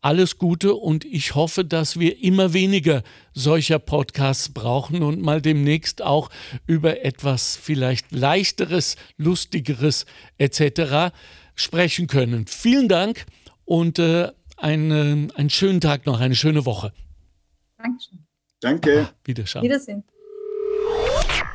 Alles 0.00 0.36
Gute 0.36 0.74
und 0.74 1.06
ich 1.06 1.34
hoffe, 1.34 1.64
dass 1.64 1.98
wir 1.98 2.22
immer 2.22 2.52
weniger 2.52 3.02
solcher 3.32 3.78
Podcasts 3.78 4.50
brauchen 4.50 5.02
und 5.02 5.22
mal 5.22 5.40
demnächst 5.40 6.02
auch 6.02 6.28
über 6.66 7.02
etwas 7.04 7.56
vielleicht 7.60 8.12
leichteres, 8.12 8.96
lustigeres 9.16 10.04
etc 10.36 11.10
sprechen 11.54 12.06
können. 12.06 12.46
Vielen 12.46 12.88
Dank 12.88 13.26
und 13.64 13.98
äh, 13.98 14.30
einen, 14.56 15.30
einen 15.32 15.50
schönen 15.50 15.80
Tag 15.80 16.06
noch, 16.06 16.20
eine 16.20 16.34
schöne 16.34 16.64
Woche. 16.64 16.92
Dankeschön. 17.76 18.26
Danke. 18.60 19.08
Ah, 19.10 19.14
Wiederschauen. 19.24 19.64
Wiedersehen. 19.64 20.04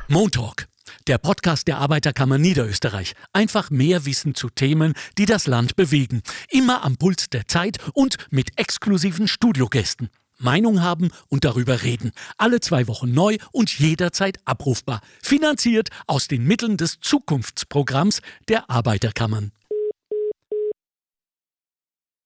Montalk, 0.08 0.68
der 1.06 1.18
Podcast 1.18 1.66
der 1.68 1.78
Arbeiterkammer 1.78 2.38
Niederösterreich. 2.38 3.14
Einfach 3.32 3.70
mehr 3.70 4.06
Wissen 4.06 4.34
zu 4.34 4.48
Themen, 4.48 4.94
die 5.18 5.26
das 5.26 5.46
Land 5.46 5.76
bewegen. 5.76 6.22
Immer 6.50 6.84
am 6.84 6.96
Puls 6.96 7.30
der 7.30 7.46
Zeit 7.46 7.78
und 7.94 8.16
mit 8.30 8.58
exklusiven 8.58 9.28
Studiogästen. 9.28 10.08
Meinung 10.38 10.82
haben 10.82 11.10
und 11.28 11.44
darüber 11.44 11.82
reden. 11.82 12.12
Alle 12.38 12.60
zwei 12.60 12.88
Wochen 12.88 13.12
neu 13.12 13.36
und 13.52 13.78
jederzeit 13.78 14.38
abrufbar. 14.44 15.00
Finanziert 15.22 15.90
aus 16.06 16.28
den 16.28 16.44
Mitteln 16.44 16.76
des 16.76 16.98
Zukunftsprogramms 17.00 18.20
der 18.48 18.70
Arbeiterkammern. 18.70 19.52